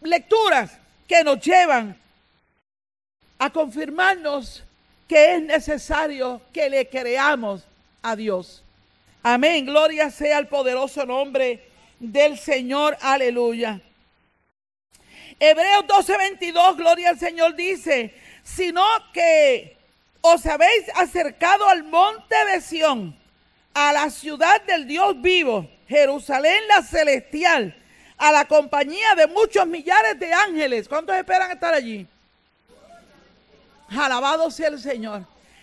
lecturas 0.06 0.78
que 1.08 1.22
nos 1.24 1.40
llevan 1.40 1.96
a 3.38 3.50
confirmarnos 3.50 4.62
que 5.08 5.34
es 5.34 5.42
necesario 5.42 6.40
que 6.52 6.68
le 6.68 6.88
creamos 6.88 7.62
a 8.02 8.16
Dios. 8.16 8.62
Amén. 9.22 9.66
Gloria 9.66 10.10
sea 10.10 10.38
al 10.38 10.48
poderoso 10.48 11.04
nombre 11.04 11.62
del 11.98 12.38
Señor. 12.38 12.96
Aleluya. 13.00 13.80
Hebreos 15.38 15.84
12:22, 15.86 16.76
gloria 16.76 17.10
al 17.10 17.18
Señor, 17.18 17.54
dice, 17.56 18.14
sino 18.42 18.82
que 19.12 19.76
os 20.22 20.46
habéis 20.46 20.88
acercado 20.94 21.68
al 21.68 21.84
monte 21.84 22.34
de 22.52 22.60
Sión, 22.60 23.16
a 23.74 23.92
la 23.92 24.08
ciudad 24.10 24.62
del 24.62 24.86
Dios 24.86 25.20
vivo, 25.20 25.68
Jerusalén 25.88 26.66
la 26.68 26.82
celestial, 26.82 27.76
a 28.18 28.32
la 28.32 28.44
compañía 28.46 29.14
de 29.14 29.26
muchos 29.26 29.66
millares 29.66 30.18
de 30.18 30.32
ángeles. 30.32 30.88
¿Cuántos 30.88 31.16
esperan 31.16 31.50
estar 31.50 31.74
allí? 31.74 32.06
Alabado 33.88 34.50
sea 34.50 34.68
el 34.68 34.80
Señor. 34.80 35.22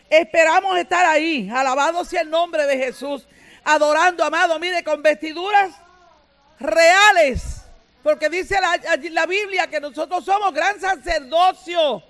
Esperamos 0.10 0.78
estar 0.78 1.06
ahí. 1.06 1.50
Alabado 1.50 2.06
sea 2.06 2.22
el 2.22 2.30
nombre 2.30 2.66
de 2.66 2.78
Jesús. 2.78 3.26
Adorando, 3.64 4.24
amado, 4.24 4.60
mire, 4.60 4.84
con 4.84 5.02
vestiduras 5.02 5.74
reales. 6.60 7.62
Porque 8.04 8.30
dice 8.30 8.60
la, 8.60 8.80
la 9.12 9.26
Biblia 9.26 9.68
que 9.68 9.80
nosotros 9.80 10.24
somos 10.24 10.54
gran 10.54 10.80
sacerdocio. 10.80 12.04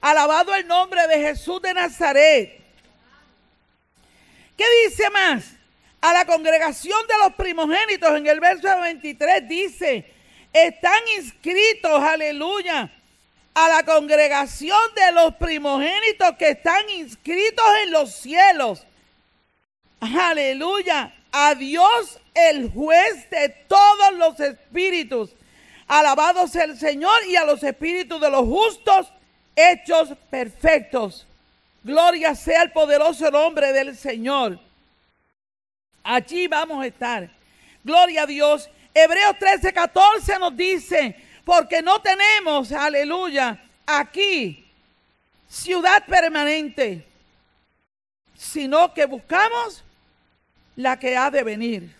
Alabado 0.00 0.54
el 0.54 0.66
nombre 0.66 1.06
de 1.08 1.18
Jesús 1.18 1.60
de 1.60 1.74
Nazaret. 1.74 2.60
¿Qué 4.56 4.64
dice 4.86 5.10
más? 5.10 5.59
A 6.00 6.12
la 6.12 6.24
congregación 6.24 6.98
de 7.06 7.18
los 7.24 7.34
primogénitos 7.34 8.16
en 8.16 8.26
el 8.26 8.40
verso 8.40 8.68
23 8.80 9.48
dice, 9.48 10.10
están 10.52 11.00
inscritos, 11.18 12.02
aleluya, 12.02 12.90
a 13.54 13.68
la 13.68 13.82
congregación 13.82 14.80
de 14.94 15.12
los 15.12 15.34
primogénitos 15.34 16.36
que 16.38 16.50
están 16.50 16.88
inscritos 16.90 17.64
en 17.84 17.90
los 17.92 18.12
cielos. 18.14 18.86
Aleluya. 20.00 21.14
A 21.32 21.54
Dios 21.54 22.18
el 22.34 22.70
juez 22.70 23.28
de 23.30 23.50
todos 23.68 24.14
los 24.14 24.40
espíritus. 24.40 25.30
Alabado 25.86 26.48
sea 26.48 26.64
el 26.64 26.78
Señor 26.78 27.24
y 27.26 27.36
a 27.36 27.44
los 27.44 27.62
espíritus 27.62 28.20
de 28.20 28.30
los 28.30 28.46
justos 28.46 29.12
hechos 29.54 30.10
perfectos. 30.30 31.26
Gloria 31.82 32.34
sea 32.34 32.62
el 32.62 32.72
poderoso 32.72 33.30
nombre 33.30 33.72
del 33.72 33.96
Señor. 33.96 34.58
Allí 36.02 36.46
vamos 36.46 36.82
a 36.82 36.86
estar. 36.86 37.30
Gloria 37.84 38.22
a 38.22 38.26
Dios. 38.26 38.68
Hebreos 38.92 39.38
13, 39.38 39.72
14 39.72 40.38
nos 40.38 40.56
dice, 40.56 41.16
porque 41.44 41.82
no 41.82 42.00
tenemos, 42.00 42.72
aleluya, 42.72 43.62
aquí 43.86 44.66
ciudad 45.48 46.04
permanente, 46.06 47.04
sino 48.36 48.94
que 48.94 49.04
buscamos 49.06 49.82
la 50.76 50.98
que 50.98 51.16
ha 51.16 51.30
de 51.30 51.42
venir. 51.42 51.94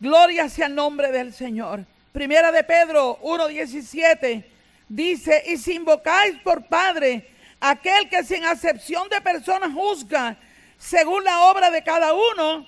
Gloria 0.00 0.48
sea 0.48 0.66
el 0.66 0.74
nombre 0.74 1.12
del 1.12 1.32
Señor. 1.32 1.84
Primera 2.12 2.50
de 2.50 2.64
Pedro 2.64 3.18
1.17 3.22 4.44
dice, 4.88 5.42
y 5.46 5.56
si 5.56 5.74
invocáis 5.74 6.38
por 6.40 6.66
Padre 6.66 7.30
aquel 7.60 8.08
que 8.08 8.24
sin 8.24 8.44
acepción 8.44 9.08
de 9.08 9.20
personas 9.20 9.72
juzga 9.72 10.36
según 10.78 11.24
la 11.24 11.44
obra 11.44 11.70
de 11.70 11.82
cada 11.82 12.12
uno, 12.12 12.66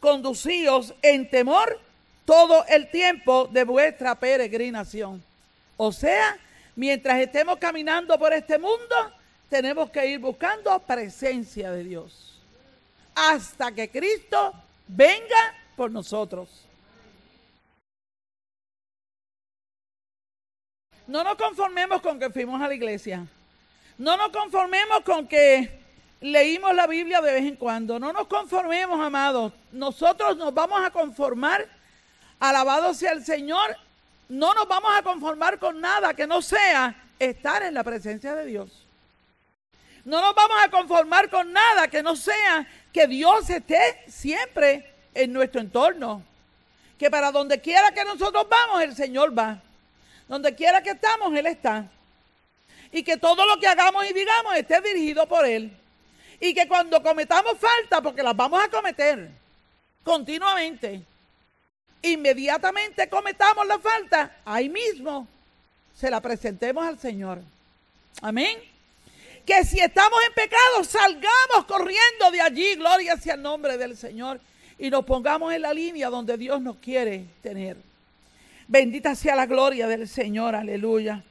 conducíos 0.00 0.94
en 1.02 1.28
temor 1.28 1.80
todo 2.24 2.64
el 2.68 2.90
tiempo 2.90 3.48
de 3.50 3.64
vuestra 3.64 4.14
peregrinación. 4.14 5.22
O 5.76 5.92
sea, 5.92 6.38
mientras 6.76 7.18
estemos 7.20 7.58
caminando 7.58 8.18
por 8.18 8.32
este 8.32 8.58
mundo, 8.58 8.94
tenemos 9.48 9.90
que 9.90 10.06
ir 10.06 10.18
buscando 10.18 10.78
presencia 10.80 11.70
de 11.72 11.84
Dios. 11.84 12.38
Hasta 13.14 13.72
que 13.72 13.90
Cristo 13.90 14.52
venga 14.86 15.54
por 15.76 15.90
nosotros. 15.90 16.48
No 21.06 21.24
nos 21.24 21.36
conformemos 21.36 22.02
con 22.02 22.18
que 22.18 22.28
fuimos 22.28 22.60
a 22.60 22.68
la 22.68 22.74
iglesia. 22.74 23.26
No 23.96 24.16
nos 24.16 24.28
conformemos 24.28 25.00
con 25.00 25.26
que 25.26 25.87
leímos 26.20 26.74
la 26.74 26.86
Biblia 26.86 27.20
de 27.20 27.32
vez 27.32 27.44
en 27.44 27.56
cuando. 27.56 27.98
No 27.98 28.12
nos 28.12 28.26
conformemos, 28.26 29.00
amados. 29.00 29.52
Nosotros 29.72 30.36
nos 30.36 30.52
vamos 30.52 30.80
a 30.84 30.90
conformar 30.90 31.68
Alabado 32.40 32.94
sea 32.94 33.12
el 33.12 33.24
Señor. 33.24 33.76
No 34.28 34.54
nos 34.54 34.68
vamos 34.68 34.90
a 34.96 35.02
conformar 35.02 35.58
con 35.58 35.80
nada 35.80 36.14
que 36.14 36.26
no 36.26 36.42
sea 36.42 36.94
estar 37.18 37.62
en 37.62 37.74
la 37.74 37.82
presencia 37.82 38.34
de 38.34 38.46
Dios. 38.46 38.86
No 40.04 40.20
nos 40.20 40.34
vamos 40.34 40.56
a 40.62 40.70
conformar 40.70 41.28
con 41.28 41.52
nada 41.52 41.88
que 41.88 42.02
no 42.02 42.14
sea 42.14 42.66
que 42.92 43.06
Dios 43.06 43.50
esté 43.50 44.04
siempre 44.06 44.94
en 45.14 45.32
nuestro 45.32 45.60
entorno. 45.60 46.22
Que 46.98 47.10
para 47.10 47.32
donde 47.32 47.60
quiera 47.60 47.90
que 47.92 48.04
nosotros 48.04 48.46
vamos, 48.48 48.82
el 48.82 48.94
Señor 48.94 49.36
va. 49.36 49.60
Donde 50.28 50.54
quiera 50.54 50.82
que 50.82 50.90
estamos, 50.90 51.34
Él 51.34 51.46
está. 51.46 51.86
Y 52.92 53.02
que 53.02 53.16
todo 53.16 53.46
lo 53.46 53.58
que 53.60 53.66
hagamos 53.66 54.08
y 54.08 54.12
digamos 54.12 54.54
esté 54.56 54.80
dirigido 54.80 55.26
por 55.26 55.44
Él. 55.44 55.76
Y 56.40 56.54
que 56.54 56.68
cuando 56.68 57.02
cometamos 57.02 57.58
falta, 57.58 58.00
porque 58.00 58.22
las 58.22 58.36
vamos 58.36 58.62
a 58.62 58.68
cometer 58.68 59.30
continuamente, 60.04 61.02
inmediatamente 62.02 63.08
cometamos 63.08 63.66
la 63.66 63.78
falta, 63.78 64.36
ahí 64.44 64.68
mismo 64.68 65.26
se 65.94 66.10
la 66.10 66.20
presentemos 66.20 66.86
al 66.86 66.98
Señor. 66.98 67.40
Amén. 68.22 68.58
Que 69.44 69.64
si 69.64 69.80
estamos 69.80 70.18
en 70.26 70.34
pecado, 70.34 70.84
salgamos 70.84 71.64
corriendo 71.66 72.30
de 72.30 72.40
allí, 72.40 72.74
gloria 72.76 73.16
sea 73.16 73.34
el 73.34 73.42
nombre 73.42 73.76
del 73.76 73.96
Señor, 73.96 74.40
y 74.78 74.90
nos 74.90 75.04
pongamos 75.04 75.52
en 75.52 75.62
la 75.62 75.74
línea 75.74 76.08
donde 76.08 76.36
Dios 76.36 76.60
nos 76.62 76.76
quiere 76.76 77.24
tener. 77.42 77.76
Bendita 78.68 79.14
sea 79.14 79.34
la 79.34 79.46
gloria 79.46 79.88
del 79.88 80.06
Señor, 80.06 80.54
aleluya. 80.54 81.24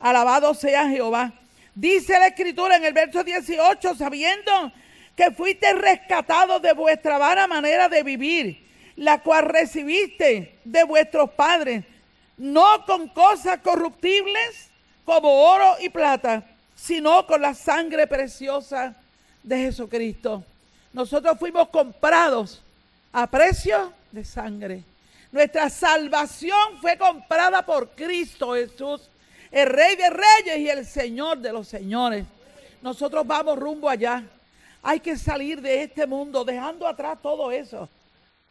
Alabado 0.00 0.54
sea 0.54 0.88
Jehová. 0.88 1.32
Dice 1.80 2.18
la 2.18 2.26
escritura 2.26 2.74
en 2.74 2.84
el 2.84 2.92
verso 2.92 3.22
18, 3.22 3.94
sabiendo 3.94 4.72
que 5.14 5.30
fuiste 5.30 5.72
rescatados 5.74 6.60
de 6.60 6.72
vuestra 6.72 7.18
vana 7.18 7.46
manera 7.46 7.88
de 7.88 8.02
vivir 8.02 8.66
la 8.96 9.22
cual 9.22 9.44
recibiste 9.44 10.58
de 10.64 10.82
vuestros 10.82 11.30
padres, 11.30 11.84
no 12.36 12.84
con 12.84 13.06
cosas 13.10 13.60
corruptibles 13.60 14.70
como 15.04 15.28
oro 15.28 15.76
y 15.80 15.88
plata, 15.88 16.42
sino 16.74 17.24
con 17.28 17.40
la 17.42 17.54
sangre 17.54 18.08
preciosa 18.08 18.96
de 19.44 19.58
Jesucristo. 19.58 20.42
Nosotros 20.92 21.38
fuimos 21.38 21.68
comprados 21.68 22.60
a 23.12 23.28
precio 23.28 23.92
de 24.10 24.24
sangre. 24.24 24.82
Nuestra 25.30 25.70
salvación 25.70 26.80
fue 26.80 26.98
comprada 26.98 27.64
por 27.64 27.90
Cristo 27.90 28.54
Jesús, 28.54 29.08
el 29.50 29.68
Rey 29.68 29.96
de 29.96 30.10
Reyes 30.10 30.58
y 30.58 30.68
el 30.68 30.86
Señor 30.86 31.38
de 31.38 31.52
los 31.52 31.68
Señores. 31.68 32.24
Nosotros 32.82 33.26
vamos 33.26 33.58
rumbo 33.58 33.88
allá. 33.88 34.24
Hay 34.82 35.00
que 35.00 35.16
salir 35.16 35.60
de 35.60 35.82
este 35.82 36.06
mundo 36.06 36.44
dejando 36.44 36.86
atrás 36.86 37.18
todo 37.20 37.50
eso. 37.50 37.88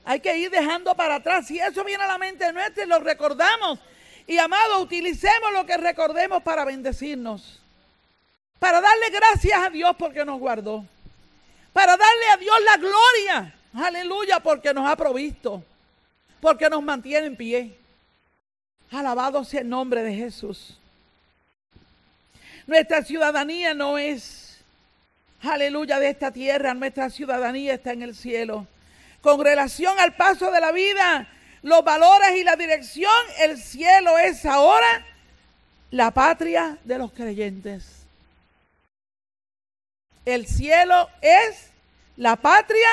Hay 0.03 0.19
que 0.19 0.37
ir 0.37 0.49
dejando 0.49 0.95
para 0.95 1.15
atrás. 1.15 1.47
Si 1.47 1.59
eso 1.59 1.83
viene 1.83 2.03
a 2.03 2.07
la 2.07 2.17
mente 2.17 2.51
nuestra 2.53 2.85
lo 2.85 2.99
recordamos. 2.99 3.79
Y 4.25 4.37
amado, 4.37 4.81
utilicemos 4.81 5.53
lo 5.53 5.65
que 5.65 5.77
recordemos 5.77 6.43
para 6.43 6.65
bendecirnos. 6.65 7.61
Para 8.59 8.81
darle 8.81 9.09
gracias 9.09 9.59
a 9.59 9.69
Dios 9.69 9.95
porque 9.97 10.25
nos 10.25 10.39
guardó. 10.39 10.85
Para 11.73 11.95
darle 11.95 12.25
a 12.33 12.37
Dios 12.37 12.55
la 12.65 12.77
gloria. 12.77 13.55
Aleluya, 13.73 14.39
porque 14.39 14.73
nos 14.73 14.87
ha 14.87 14.95
provisto. 14.95 15.63
Porque 16.41 16.69
nos 16.69 16.83
mantiene 16.83 17.27
en 17.27 17.35
pie. 17.35 17.77
Alabado 18.91 19.43
sea 19.43 19.61
el 19.61 19.69
nombre 19.69 20.01
de 20.03 20.13
Jesús. 20.13 20.77
Nuestra 22.68 23.03
ciudadanía 23.03 23.74
no 23.74 23.97
es, 23.97 24.59
aleluya, 25.41 25.99
de 25.99 26.09
esta 26.09 26.32
tierra. 26.32 26.74
Nuestra 26.74 27.09
ciudadanía 27.09 27.74
está 27.74 27.93
en 27.93 28.03
el 28.03 28.15
cielo 28.15 28.68
con 29.22 29.43
relación 29.43 29.99
al 29.99 30.15
paso 30.15 30.51
de 30.51 30.61
la 30.61 30.72
vida, 30.72 31.28
los 31.61 31.84
valores 31.84 32.38
y 32.38 32.45
la 32.45 32.55
dirección, 32.55 33.11
el 33.39 33.57
cielo 33.57 34.18
es 34.18 34.45
ahora 34.45 35.05
la 35.91 36.11
patria 36.11 36.78
de 36.84 36.97
los 36.97 37.11
creyentes. 37.11 38.05
El 40.24 40.47
cielo 40.47 41.09
es 41.22 41.72
la 42.15 42.36
patria 42.38 42.88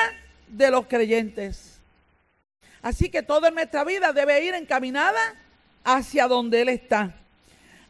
de 0.47 0.71
los 0.71 0.87
creyentes. 0.87 1.79
Así 2.81 3.09
que 3.09 3.23
toda 3.23 3.49
nuestra 3.51 3.83
vida 3.83 4.13
debe 4.13 4.43
ir 4.43 4.53
encaminada 4.55 5.35
hacia 5.83 6.27
donde 6.27 6.61
Él 6.61 6.69
está. 6.69 7.13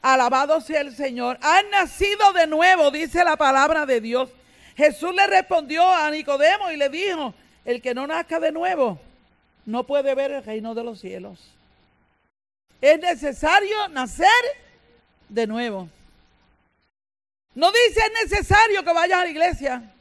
Alabado 0.06 0.62
sea 0.62 0.82
el 0.82 0.96
Señor. 0.96 1.40
Han 1.42 1.68
nacido 1.72 2.32
de 2.34 2.46
nuevo, 2.46 2.92
dice 2.92 3.24
la 3.24 3.38
palabra 3.38 3.88
de 3.88 4.00
Dios. 4.00 4.30
Jesús 4.78 5.16
le 5.16 5.26
respondió 5.26 5.84
a 5.90 6.12
Nicodemo 6.12 6.70
y 6.70 6.78
le 6.78 6.90
dijo, 6.90 7.34
el 7.66 7.82
que 7.82 7.96
no 7.96 8.06
nazca 8.06 8.40
de 8.40 8.52
nuevo 8.52 9.00
no 9.66 9.84
puede 9.84 10.14
ver 10.14 10.30
el 10.30 10.44
reino 10.44 10.76
de 10.76 10.84
los 10.84 11.00
cielos. 11.00 11.40
Es 12.82 13.00
necesario 13.00 13.88
nacer 13.88 14.30
de 15.28 15.48
nuevo. 15.48 15.90
No 17.56 17.72
dice 17.72 18.00
es 18.00 18.30
necesario 18.30 18.84
que 18.84 18.94
vayas 18.94 19.22
a 19.22 19.24
la 19.24 19.30
iglesia. 19.32 19.92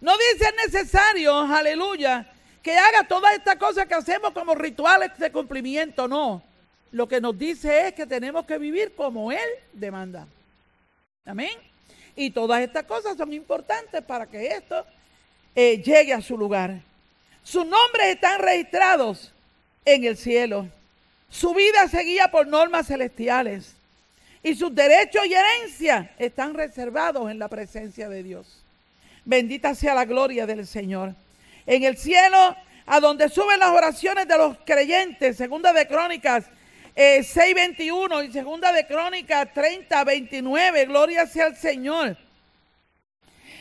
No 0.00 0.12
dice 0.16 0.46
es 0.46 0.72
necesario, 0.72 1.38
aleluya, 1.40 2.32
que 2.62 2.78
haga 2.78 3.06
todas 3.06 3.34
estas 3.34 3.56
cosas 3.56 3.84
que 3.84 3.94
hacemos 3.94 4.30
como 4.30 4.54
rituales 4.54 5.10
de 5.18 5.30
cumplimiento, 5.30 6.08
no. 6.08 6.42
Lo 6.92 7.08
que 7.08 7.20
nos 7.20 7.38
dice 7.38 7.88
es 7.88 7.94
que 7.94 8.06
tenemos 8.06 8.46
que 8.46 8.58
vivir 8.58 8.94
como 8.94 9.32
Él 9.32 9.48
demanda. 9.72 10.26
Amén. 11.24 11.56
Y 12.14 12.30
todas 12.30 12.62
estas 12.62 12.84
cosas 12.84 13.16
son 13.16 13.32
importantes 13.32 14.02
para 14.02 14.26
que 14.26 14.46
esto 14.46 14.86
eh, 15.54 15.82
llegue 15.82 16.14
a 16.14 16.22
su 16.22 16.38
lugar. 16.38 16.80
Sus 17.42 17.66
nombres 17.66 18.06
están 18.06 18.40
registrados 18.40 19.32
en 19.84 20.04
el 20.04 20.16
cielo. 20.16 20.66
Su 21.28 21.54
vida 21.54 21.88
seguía 21.88 22.28
por 22.28 22.46
normas 22.46 22.86
celestiales. 22.86 23.74
Y 24.42 24.54
sus 24.54 24.74
derechos 24.74 25.26
y 25.26 25.34
herencia 25.34 26.14
están 26.18 26.54
reservados 26.54 27.30
en 27.30 27.38
la 27.38 27.48
presencia 27.48 28.08
de 28.08 28.22
Dios. 28.22 28.62
Bendita 29.24 29.74
sea 29.74 29.94
la 29.94 30.04
gloria 30.04 30.46
del 30.46 30.66
Señor. 30.66 31.14
En 31.66 31.82
el 31.82 31.96
cielo, 31.96 32.56
a 32.86 33.00
donde 33.00 33.28
suben 33.28 33.58
las 33.58 33.70
oraciones 33.70 34.28
de 34.28 34.38
los 34.38 34.56
creyentes, 34.64 35.36
segunda 35.36 35.72
de 35.72 35.88
Crónicas 35.88 36.44
6:21 36.96 38.22
eh, 38.22 38.26
y 38.26 38.32
segunda 38.32 38.72
de 38.72 38.86
Crónicas 38.86 39.48
30:29, 39.54 40.86
gloria 40.86 41.26
sea 41.26 41.46
al 41.46 41.56
Señor. 41.56 42.16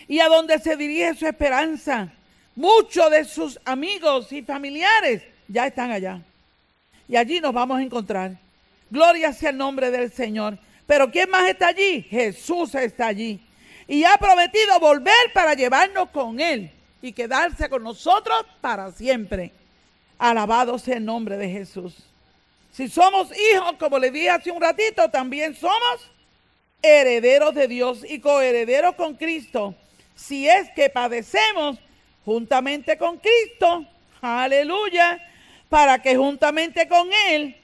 Y 0.08 0.20
a 0.20 0.28
donde 0.28 0.60
se 0.60 0.78
dirige 0.78 1.16
su 1.16 1.28
esperanza, 1.28 2.14
muchos 2.56 3.12
de 3.12 3.26
sus 3.26 3.60
amigos 3.66 4.32
y 4.32 4.42
familiares 4.42 5.24
ya 5.48 5.68
están 5.68 5.92
allá. 5.92 6.22
Y 7.08 7.18
allí 7.18 7.42
nos 7.42 7.54
vamos 7.54 7.80
a 7.80 7.84
encontrar. 7.84 8.38
Gloria 8.90 9.34
sea 9.34 9.50
el 9.50 9.58
nombre 9.58 9.92
del 9.92 10.12
Señor. 10.12 10.58
Pero 10.88 11.12
¿quién 11.12 11.30
más 11.30 11.50
está 11.50 11.68
allí? 11.68 12.04
Jesús 12.04 12.74
está 12.76 13.08
allí. 13.08 13.42
Y 13.88 14.04
ha 14.04 14.18
prometido 14.18 14.80
volver 14.80 15.34
para 15.34 15.54
llevarnos 15.56 16.10
con 16.10 16.40
Él 16.40 16.72
y 17.02 17.12
quedarse 17.12 17.68
con 17.70 17.84
nosotros 17.84 18.46
para 18.62 18.92
siempre. 18.92 19.52
Alabado 20.18 20.80
sea 20.80 20.98
el 20.98 21.06
nombre 21.06 21.38
de 21.38 21.50
Jesús. 21.50 22.15
Si 22.76 22.90
somos 22.90 23.30
hijos, 23.32 23.76
como 23.80 23.98
le 23.98 24.12
dije 24.12 24.30
hace 24.30 24.52
un 24.52 24.62
ratito, 24.62 25.10
también 25.10 25.56
somos 25.56 26.12
herederos 26.82 27.56
de 27.56 27.70
Dios 27.70 28.00
y 28.06 28.20
coherederos 28.20 28.96
con 28.96 29.16
Cristo. 29.16 29.74
Si 30.14 30.50
es 30.50 30.70
que 30.72 30.90
padecemos 30.90 31.80
juntamente 32.26 32.98
con 32.98 33.18
Cristo, 33.18 33.88
aleluya, 34.20 35.26
para 35.70 36.02
que 36.02 36.18
juntamente 36.18 36.86
con 36.90 37.08
Él 37.30 37.56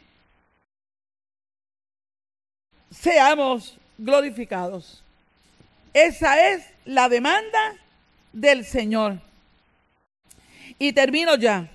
seamos 2.90 3.78
glorificados. 3.98 5.04
Esa 5.94 6.52
es 6.52 6.64
la 6.86 7.10
demanda 7.10 7.76
del 8.32 8.64
Señor. 8.64 9.20
Y 10.80 10.94
termino 10.94 11.36
ya. 11.36 11.70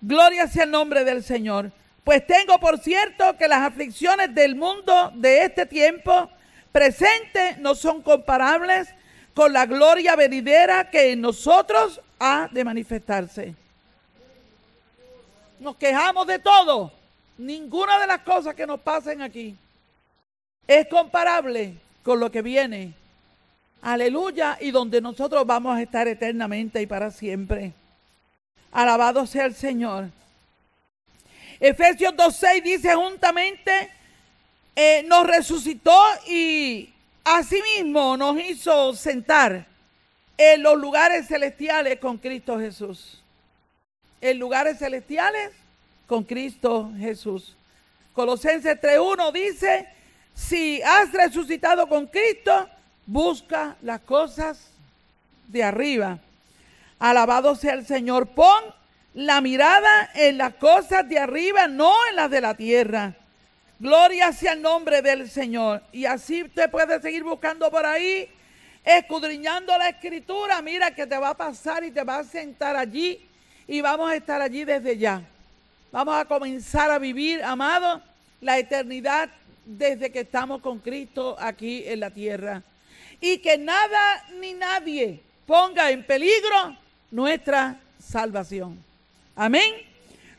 Gloria 0.00 0.48
sea 0.48 0.64
el 0.64 0.72
nombre 0.72 1.04
del 1.04 1.22
Señor. 1.22 1.70
Pues 2.04 2.26
tengo 2.26 2.58
por 2.58 2.78
cierto 2.78 3.36
que 3.36 3.48
las 3.48 3.60
aflicciones 3.60 4.34
del 4.34 4.56
mundo 4.56 5.12
de 5.14 5.44
este 5.44 5.66
tiempo 5.66 6.30
presente 6.72 7.56
no 7.58 7.74
son 7.74 8.02
comparables 8.02 8.88
con 9.34 9.52
la 9.52 9.66
gloria 9.66 10.16
venidera 10.16 10.90
que 10.90 11.12
en 11.12 11.20
nosotros 11.20 12.00
ha 12.18 12.48
de 12.50 12.64
manifestarse. 12.64 13.54
Nos 15.58 15.76
quejamos 15.76 16.26
de 16.26 16.38
todo. 16.38 16.92
Ninguna 17.36 17.98
de 17.98 18.06
las 18.06 18.20
cosas 18.20 18.54
que 18.54 18.66
nos 18.66 18.80
pasen 18.80 19.22
aquí 19.22 19.56
es 20.66 20.86
comparable 20.88 21.74
con 22.02 22.20
lo 22.20 22.30
que 22.30 22.42
viene. 22.42 22.94
Aleluya. 23.82 24.58
Y 24.60 24.70
donde 24.70 25.00
nosotros 25.00 25.46
vamos 25.46 25.76
a 25.76 25.82
estar 25.82 26.06
eternamente 26.06 26.80
y 26.80 26.86
para 26.86 27.10
siempre. 27.10 27.72
Alabado 28.72 29.26
sea 29.26 29.46
el 29.46 29.54
Señor. 29.54 30.10
Efesios 31.60 32.14
2.6 32.14 32.62
dice 32.62 32.94
juntamente, 32.94 33.90
eh, 34.74 35.04
nos 35.06 35.26
resucitó 35.26 35.94
y 36.26 36.90
asimismo 37.22 38.16
nos 38.16 38.40
hizo 38.40 38.94
sentar 38.94 39.66
en 40.38 40.62
los 40.62 40.78
lugares 40.78 41.26
celestiales 41.26 41.98
con 42.00 42.16
Cristo 42.16 42.58
Jesús. 42.58 43.20
En 44.22 44.38
lugares 44.38 44.78
celestiales 44.78 45.50
con 46.06 46.24
Cristo 46.24 46.90
Jesús. 46.98 47.54
Colosenses 48.14 48.80
3.1 48.80 49.30
dice, 49.32 49.86
si 50.34 50.80
has 50.80 51.12
resucitado 51.12 51.86
con 51.86 52.06
Cristo, 52.06 52.70
busca 53.04 53.76
las 53.82 54.00
cosas 54.00 54.70
de 55.48 55.62
arriba. 55.62 56.18
Alabado 56.98 57.54
sea 57.54 57.74
el 57.74 57.86
Señor. 57.86 58.28
Pon 58.28 58.79
la 59.14 59.40
mirada 59.40 60.10
en 60.14 60.38
las 60.38 60.54
cosas 60.54 61.08
de 61.08 61.18
arriba, 61.18 61.66
no 61.66 61.92
en 62.08 62.16
las 62.16 62.30
de 62.30 62.40
la 62.40 62.54
tierra. 62.54 63.14
Gloria 63.78 64.32
sea 64.32 64.52
el 64.52 64.62
nombre 64.62 65.02
del 65.02 65.28
Señor. 65.28 65.82
Y 65.92 66.04
así 66.04 66.42
usted 66.42 66.70
puede 66.70 67.00
seguir 67.00 67.24
buscando 67.24 67.70
por 67.70 67.84
ahí, 67.86 68.28
escudriñando 68.84 69.76
la 69.78 69.88
escritura. 69.88 70.60
Mira 70.62 70.94
que 70.94 71.06
te 71.06 71.16
va 71.16 71.30
a 71.30 71.36
pasar 71.36 71.82
y 71.84 71.90
te 71.90 72.04
va 72.04 72.18
a 72.18 72.24
sentar 72.24 72.76
allí. 72.76 73.26
Y 73.66 73.80
vamos 73.80 74.10
a 74.10 74.16
estar 74.16 74.40
allí 74.40 74.64
desde 74.64 74.98
ya. 74.98 75.22
Vamos 75.90 76.14
a 76.14 76.24
comenzar 76.24 76.90
a 76.90 76.98
vivir, 76.98 77.42
amado, 77.42 78.02
la 78.40 78.58
eternidad 78.58 79.28
desde 79.64 80.12
que 80.12 80.20
estamos 80.20 80.60
con 80.60 80.78
Cristo 80.78 81.36
aquí 81.38 81.84
en 81.86 82.00
la 82.00 82.10
tierra. 82.10 82.62
Y 83.20 83.38
que 83.38 83.58
nada 83.58 84.24
ni 84.40 84.52
nadie 84.52 85.20
ponga 85.46 85.90
en 85.90 86.04
peligro 86.04 86.76
nuestra 87.10 87.80
salvación. 87.98 88.89
Amén. 89.42 89.72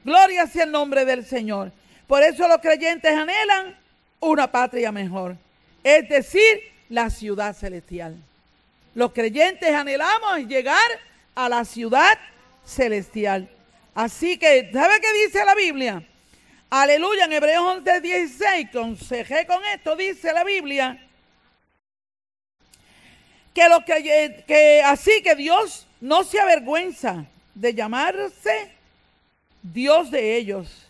Gloria 0.04 0.45
sea 0.45 0.66
el 0.66 0.72
nombre 0.72 1.06
del 1.06 1.26
Señor. 1.26 1.72
Por 2.06 2.22
eso 2.22 2.47
los 2.47 2.60
creyentes 2.60 3.12
anhelan 3.12 3.76
una 4.20 4.52
patria 4.52 4.91
mejor, 4.91 5.38
es 5.84 6.08
decir, 6.08 6.62
la 6.88 7.10
ciudad 7.10 7.56
celestial. 7.56 8.16
Los 8.93 9.12
creyentes 9.12 9.74
anhelamos 9.74 10.41
llegar 10.41 10.78
a 11.34 11.49
la 11.49 11.66
ciudad 11.66 12.16
celestial. 12.64 13.49
Así 13.95 14.38
que, 14.38 14.70
¿sabe 14.72 15.02
qué 15.02 15.26
dice 15.26 15.43
la 15.45 15.56
Biblia? 15.56 16.08
Aleluya, 16.70 17.26
en 17.26 17.34
Hebreos 17.34 17.78
11, 17.78 18.02
16, 18.02 18.68
consejé 18.72 19.47
con 19.47 19.66
esto, 19.74 19.95
dice 19.95 20.32
la 20.32 20.43
Biblia, 20.43 21.04
que, 23.52 23.68
lo 23.68 23.84
que, 23.84 24.43
que 24.45 24.84
así 24.86 25.24
que 25.24 25.34
Dios 25.34 25.88
no 26.02 26.24
se 26.24 26.39
avergüenza 26.39 27.26
de 27.56 27.74
llamarse 27.74 28.80
Dios 29.62 30.12
de 30.12 30.38
ellos 30.38 30.86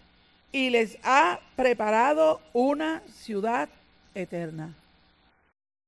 y 0.51 0.69
les 0.69 0.97
ha 1.03 1.39
preparado 1.55 2.41
una 2.53 3.01
ciudad 3.07 3.69
eterna. 4.13 4.73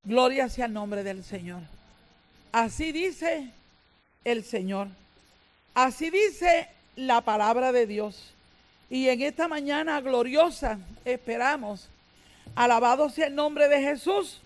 Gloria 0.04 0.50
sea 0.50 0.66
el 0.66 0.74
nombre 0.74 1.04
del 1.04 1.24
Señor. 1.24 1.62
Así 2.52 2.92
dice 2.92 3.50
el 4.24 4.44
Señor. 4.44 4.88
Así 5.74 6.10
dice 6.10 6.70
la 6.96 7.22
palabra 7.22 7.72
de 7.72 7.88
Dios. 7.88 8.34
Y 8.90 9.10
en 9.10 9.22
esta 9.22 9.48
mañana 9.48 10.00
gloriosa 10.02 10.78
esperamos, 11.04 11.90
alabado 12.56 13.10
sea 13.10 13.28
el 13.28 13.36
nombre 13.36 13.68
de 13.68 13.82
Jesús. 13.82 14.40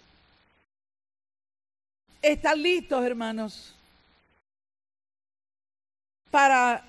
Están 2.21 2.61
listos, 2.61 3.03
hermanos, 3.05 3.75
para 6.31 6.83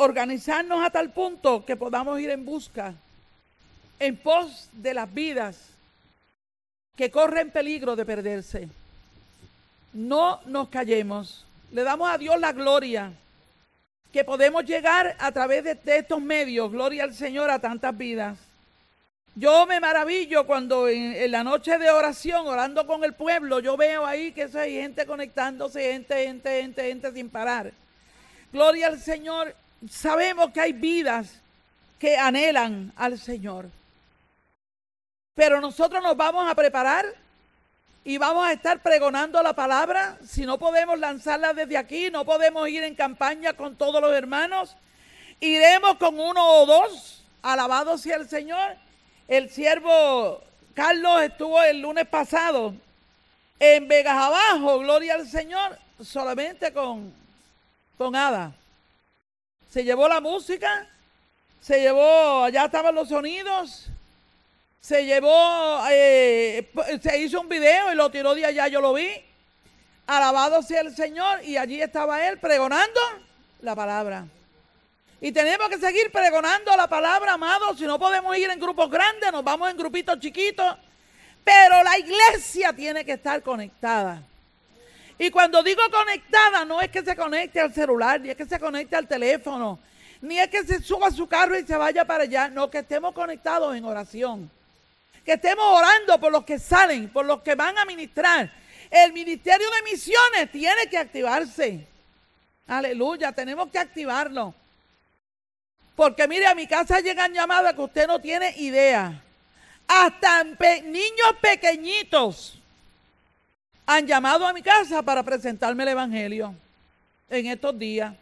organizarnos 0.00 0.82
a 0.82 0.90
tal 0.90 1.10
punto 1.10 1.64
que 1.66 1.76
podamos 1.76 2.18
ir 2.20 2.30
en 2.30 2.44
busca, 2.44 2.94
en 3.98 4.16
pos 4.16 4.70
de 4.72 4.94
las 4.94 5.12
vidas 5.12 5.58
que 6.96 7.10
corren 7.10 7.50
peligro 7.50 7.96
de 7.96 8.06
perderse. 8.06 8.68
No 9.92 10.40
nos 10.46 10.68
callemos. 10.68 11.44
Le 11.70 11.82
damos 11.82 12.10
a 12.10 12.16
Dios 12.16 12.40
la 12.40 12.52
gloria 12.52 13.12
que 14.12 14.24
podemos 14.24 14.64
llegar 14.64 15.16
a 15.18 15.32
través 15.32 15.64
de, 15.64 15.78
estos 15.84 16.20
medios, 16.20 16.72
gloria 16.72 17.04
al 17.04 17.14
Señor, 17.14 17.50
a 17.50 17.58
tantas 17.58 17.96
vidas. 17.96 18.38
Yo 19.36 19.66
me 19.66 19.80
maravillo 19.80 20.46
cuando 20.46 20.88
en, 20.88 21.30
la 21.30 21.44
noche 21.44 21.78
de 21.78 21.90
oración, 21.90 22.46
orando 22.46 22.86
con 22.86 23.04
el 23.04 23.12
pueblo, 23.12 23.60
yo 23.60 23.76
veo 23.76 24.04
ahí 24.04 24.32
que 24.32 24.48
hay 24.54 24.74
gente 24.74 25.06
conectándose, 25.06 25.92
gente, 25.92 26.26
gente, 26.26 26.62
gente, 26.62 26.88
gente 26.88 27.12
sin 27.12 27.28
parar. 27.28 27.72
Gloria 28.52 28.88
al 28.88 28.98
Señor. 28.98 29.54
Sabemos 29.88 30.50
que 30.52 30.60
hay 30.60 30.72
vidas 30.72 31.40
que 31.98 32.16
anhelan 32.16 32.92
al 32.96 33.18
Señor. 33.18 33.70
Pero 35.34 35.60
nosotros 35.60 36.02
nos 36.02 36.16
vamos 36.16 36.50
a 36.50 36.54
preparar 36.54 37.06
y 38.04 38.18
vamos 38.18 38.46
a 38.46 38.52
estar 38.52 38.80
pregonando 38.80 39.42
la 39.42 39.54
palabra. 39.54 40.18
Si 40.26 40.44
no 40.44 40.58
podemos 40.58 40.98
lanzarla 40.98 41.52
desde 41.54 41.78
aquí, 41.78 42.10
no 42.10 42.24
podemos 42.24 42.68
ir 42.68 42.82
en 42.82 42.94
campaña 42.94 43.52
con 43.52 43.76
todos 43.76 44.00
los 44.00 44.12
hermanos. 44.12 44.76
Iremos 45.40 45.96
con 45.96 46.18
uno 46.18 46.44
o 46.44 46.66
dos. 46.66 47.24
Alabado 47.42 47.96
sea 47.96 48.16
el 48.16 48.28
Señor. 48.28 48.76
El 49.28 49.48
siervo 49.48 50.42
Carlos 50.74 51.22
estuvo 51.22 51.62
el 51.62 51.80
lunes 51.80 52.06
pasado 52.06 52.74
en 53.58 53.86
Vegas 53.86 54.16
Abajo, 54.16 54.78
gloria 54.78 55.14
al 55.14 55.28
Señor, 55.28 55.78
solamente 56.02 56.72
con, 56.72 57.12
con 57.98 58.16
Ada. 58.16 58.52
Se 59.70 59.84
llevó 59.84 60.08
la 60.08 60.20
música, 60.20 60.88
se 61.60 61.80
llevó, 61.80 62.44
allá 62.44 62.64
estaban 62.64 62.94
los 62.94 63.08
sonidos, 63.08 63.86
se 64.80 65.04
llevó, 65.04 65.80
eh, 65.90 66.68
se 67.00 67.18
hizo 67.18 67.40
un 67.40 67.48
video 67.48 67.92
y 67.92 67.94
lo 67.94 68.10
tiró 68.10 68.34
de 68.34 68.46
allá, 68.46 68.66
yo 68.66 68.80
lo 68.80 68.92
vi. 68.94 69.10
Alabado 70.08 70.60
sea 70.62 70.80
el 70.80 70.94
Señor 70.94 71.44
y 71.44 71.56
allí 71.56 71.80
estaba 71.80 72.26
él 72.26 72.38
pregonando 72.38 73.00
la 73.62 73.76
palabra. 73.76 74.26
Y 75.20 75.30
tenemos 75.30 75.68
que 75.68 75.78
seguir 75.78 76.10
pregonando 76.10 76.74
la 76.76 76.88
palabra, 76.88 77.34
amados. 77.34 77.78
Si 77.78 77.84
no 77.84 77.98
podemos 77.98 78.36
ir 78.36 78.50
en 78.50 78.58
grupos 78.58 78.90
grandes, 78.90 79.30
nos 79.30 79.44
vamos 79.44 79.70
en 79.70 79.76
grupitos 79.76 80.18
chiquitos. 80.18 80.76
Pero 81.44 81.82
la 81.84 81.96
iglesia 81.96 82.72
tiene 82.72 83.04
que 83.04 83.12
estar 83.12 83.40
conectada. 83.42 84.22
Y 85.20 85.30
cuando 85.30 85.62
digo 85.62 85.82
conectada, 85.92 86.64
no 86.64 86.80
es 86.80 86.88
que 86.88 87.04
se 87.04 87.14
conecte 87.14 87.60
al 87.60 87.74
celular, 87.74 88.18
ni 88.22 88.30
es 88.30 88.36
que 88.36 88.46
se 88.46 88.58
conecte 88.58 88.96
al 88.96 89.06
teléfono, 89.06 89.78
ni 90.22 90.38
es 90.38 90.48
que 90.48 90.64
se 90.64 90.82
suba 90.82 91.08
a 91.08 91.10
su 91.10 91.28
carro 91.28 91.58
y 91.58 91.66
se 91.66 91.76
vaya 91.76 92.06
para 92.06 92.22
allá. 92.22 92.48
No, 92.48 92.70
que 92.70 92.78
estemos 92.78 93.12
conectados 93.12 93.76
en 93.76 93.84
oración. 93.84 94.50
Que 95.22 95.34
estemos 95.34 95.62
orando 95.62 96.18
por 96.18 96.32
los 96.32 96.42
que 96.42 96.58
salen, 96.58 97.10
por 97.10 97.26
los 97.26 97.42
que 97.42 97.54
van 97.54 97.76
a 97.76 97.84
ministrar. 97.84 98.50
El 98.90 99.12
ministerio 99.12 99.66
de 99.70 99.90
misiones 99.90 100.50
tiene 100.50 100.86
que 100.88 100.96
activarse. 100.96 101.86
Aleluya, 102.66 103.30
tenemos 103.32 103.68
que 103.68 103.78
activarlo. 103.78 104.54
Porque 105.96 106.26
mire, 106.28 106.46
a 106.46 106.54
mi 106.54 106.66
casa 106.66 106.98
llegan 107.00 107.34
llamadas 107.34 107.74
que 107.74 107.82
usted 107.82 108.06
no 108.06 108.22
tiene 108.22 108.54
idea. 108.56 109.22
Hasta 109.86 110.44
niños 110.44 111.34
pequeñitos 111.42 112.59
han 113.92 114.06
llamado 114.06 114.46
a 114.46 114.52
mi 114.52 114.62
casa 114.62 115.02
para 115.02 115.24
presentarme 115.24 115.82
el 115.82 115.88
Evangelio 115.88 116.54
en 117.28 117.46
estos 117.46 117.76
días. 117.76 118.14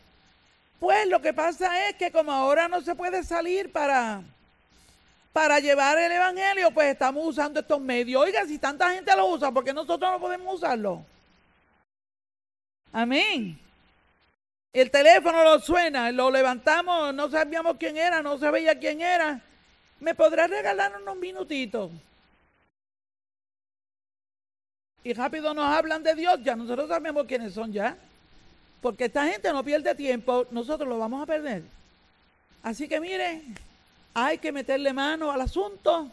Pues 0.80 1.06
lo 1.08 1.20
que 1.20 1.34
pasa 1.34 1.86
es 1.86 1.96
que 1.96 2.10
como 2.10 2.32
ahora 2.32 2.68
no 2.68 2.80
se 2.80 2.94
puede 2.94 3.22
salir 3.22 3.70
para, 3.70 4.22
para 5.30 5.60
llevar 5.60 5.98
el 5.98 6.10
Evangelio, 6.10 6.70
pues 6.70 6.90
estamos 6.90 7.22
usando 7.22 7.60
estos 7.60 7.82
medios. 7.82 8.22
Oiga, 8.22 8.46
si 8.46 8.58
tanta 8.58 8.88
gente 8.94 9.14
lo 9.14 9.26
usa, 9.26 9.52
¿por 9.52 9.62
qué 9.62 9.74
nosotros 9.74 10.10
no 10.10 10.18
podemos 10.18 10.54
usarlo? 10.54 11.04
Amén. 12.90 13.60
El 14.72 14.90
teléfono 14.90 15.44
lo 15.44 15.60
suena, 15.60 16.10
lo 16.12 16.30
levantamos, 16.30 17.12
no 17.12 17.28
sabíamos 17.28 17.76
quién 17.78 17.98
era, 17.98 18.22
no 18.22 18.38
sabía 18.38 18.78
quién 18.78 19.02
era. 19.02 19.42
¿Me 20.00 20.14
podrá 20.14 20.46
regalar 20.46 20.98
unos 20.98 21.16
minutitos? 21.16 21.90
Y 25.04 25.12
rápido 25.12 25.54
nos 25.54 25.64
hablan 25.64 26.02
de 26.02 26.14
Dios, 26.14 26.40
ya 26.42 26.56
nosotros 26.56 26.88
sabemos 26.88 27.26
quiénes 27.26 27.54
son 27.54 27.72
ya. 27.72 27.96
Porque 28.80 29.06
esta 29.06 29.26
gente 29.26 29.52
no 29.52 29.64
pierde 29.64 29.94
tiempo, 29.94 30.46
nosotros 30.50 30.88
lo 30.88 30.98
vamos 30.98 31.22
a 31.22 31.26
perder. 31.26 31.62
Así 32.62 32.88
que 32.88 33.00
mire, 33.00 33.42
hay 34.14 34.38
que 34.38 34.52
meterle 34.52 34.92
mano 34.92 35.30
al 35.30 35.40
asunto, 35.40 36.10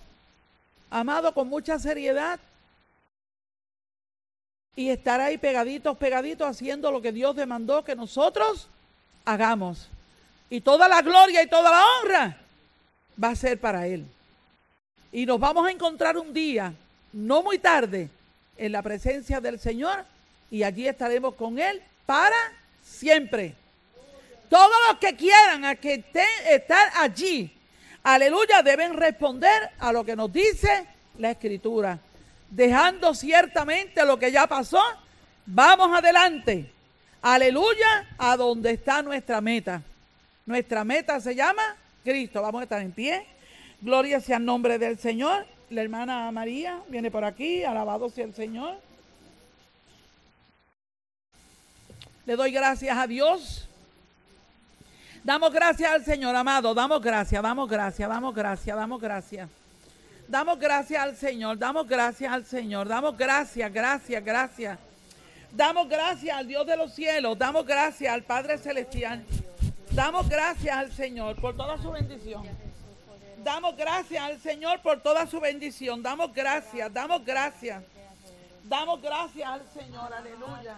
amado, 0.89 1.33
con 1.33 1.47
mucha 1.47 1.77
seriedad. 1.79 2.39
Y 4.75 4.89
estar 4.89 5.21
ahí 5.21 5.37
pegaditos, 5.37 5.97
pegaditos, 5.97 6.47
haciendo 6.47 6.91
lo 6.91 7.01
que 7.01 7.11
Dios 7.11 7.35
demandó 7.35 7.83
que 7.83 7.95
nosotros 7.95 8.67
hagamos. 9.23 9.87
Y 10.49 10.61
toda 10.61 10.87
la 10.87 11.01
gloria 11.01 11.41
y 11.43 11.47
toda 11.47 11.71
la 11.71 11.83
honra 12.01 12.37
va 13.21 13.29
a 13.29 13.35
ser 13.35 13.59
para 13.59 13.87
Él. 13.87 14.05
Y 15.11 15.25
nos 15.25 15.39
vamos 15.39 15.65
a 15.65 15.71
encontrar 15.71 16.17
un 16.17 16.33
día, 16.33 16.73
no 17.13 17.41
muy 17.41 17.57
tarde, 17.57 18.09
en 18.57 18.71
la 18.71 18.81
presencia 18.81 19.41
del 19.41 19.59
Señor 19.59 20.05
y 20.51 20.63
allí 20.63 20.87
estaremos 20.87 21.35
con 21.35 21.59
Él 21.59 21.81
para 22.05 22.35
siempre. 22.83 23.55
Todos 24.49 24.75
los 24.89 24.99
que 24.99 25.15
quieran 25.15 25.65
a 25.65 25.75
que 25.75 25.95
estén, 25.95 26.27
estar 26.49 26.91
allí, 26.97 27.51
aleluya, 28.03 28.61
deben 28.61 28.93
responder 28.93 29.71
a 29.79 29.91
lo 29.91 30.05
que 30.05 30.15
nos 30.15 30.31
dice 30.31 30.85
la 31.17 31.31
Escritura. 31.31 31.99
Dejando 32.49 33.13
ciertamente 33.13 34.05
lo 34.05 34.17
que 34.19 34.31
ya 34.31 34.47
pasó, 34.47 34.81
vamos 35.45 35.97
adelante. 35.97 36.71
Aleluya, 37.21 38.07
a 38.17 38.37
donde 38.37 38.71
está 38.71 39.01
nuestra 39.01 39.41
meta. 39.41 39.81
Nuestra 40.45 40.83
meta 40.83 41.19
se 41.19 41.33
llama 41.33 41.75
Cristo. 42.03 42.41
Vamos 42.41 42.61
a 42.61 42.63
estar 42.63 42.81
en 42.81 42.91
pie. 42.91 43.25
Gloria 43.81 44.19
sea 44.19 44.37
el 44.37 44.45
nombre 44.45 44.77
del 44.77 44.99
Señor. 44.99 45.47
La 45.69 45.81
hermana 45.81 46.31
María 46.31 46.81
viene 46.87 47.09
por 47.09 47.23
aquí. 47.23 47.63
Alabado 47.63 48.09
sea 48.09 48.25
el 48.25 48.33
Señor. 48.33 48.77
Le 52.25 52.35
doy 52.35 52.51
gracias 52.51 52.97
a 52.97 53.07
Dios. 53.07 53.67
Damos 55.23 55.51
gracias 55.51 55.91
al 55.91 56.05
Señor, 56.05 56.35
amado. 56.35 56.73
Damos 56.73 57.01
gracias, 57.01 57.41
damos 57.41 57.67
gracias, 57.67 58.07
damos 58.07 58.35
gracias, 58.35 58.77
damos 58.77 59.01
gracias. 59.01 59.49
Damos 60.27 60.59
gracias 60.59 61.01
al 61.01 61.15
Señor, 61.15 61.57
damos 61.57 61.87
gracias 61.87 62.31
al 62.31 62.45
Señor, 62.45 62.87
damos 62.87 63.15
gracias, 63.15 63.71
gracias, 63.71 64.23
gracias. 64.23 64.79
Damos 65.51 65.87
gracias 65.87 66.35
al 66.35 66.47
Dios 66.47 66.65
de 66.65 66.77
los 66.77 66.93
cielos, 66.93 67.37
damos 67.37 67.65
gracias 67.65 68.13
al 68.13 68.23
Padre 68.23 68.57
Celestial. 68.57 69.23
Damos 69.91 70.27
gracias 70.27 70.75
al 70.75 70.91
Señor 70.91 71.35
por 71.37 71.55
toda 71.55 71.77
su 71.77 71.91
bendición. 71.91 72.43
Damos 73.45 73.77
gracias 73.77 74.23
al 74.23 74.39
Señor 74.39 74.81
por 74.81 75.01
toda 75.01 75.27
su 75.27 75.39
bendición. 75.39 76.01
Damos 76.01 76.33
gracias, 76.33 76.91
damos 76.91 77.23
gracias. 77.23 77.83
Damos 78.63 78.99
gracias 78.99 79.47
al 79.47 79.61
Señor, 79.71 80.11
aleluya. 80.11 80.75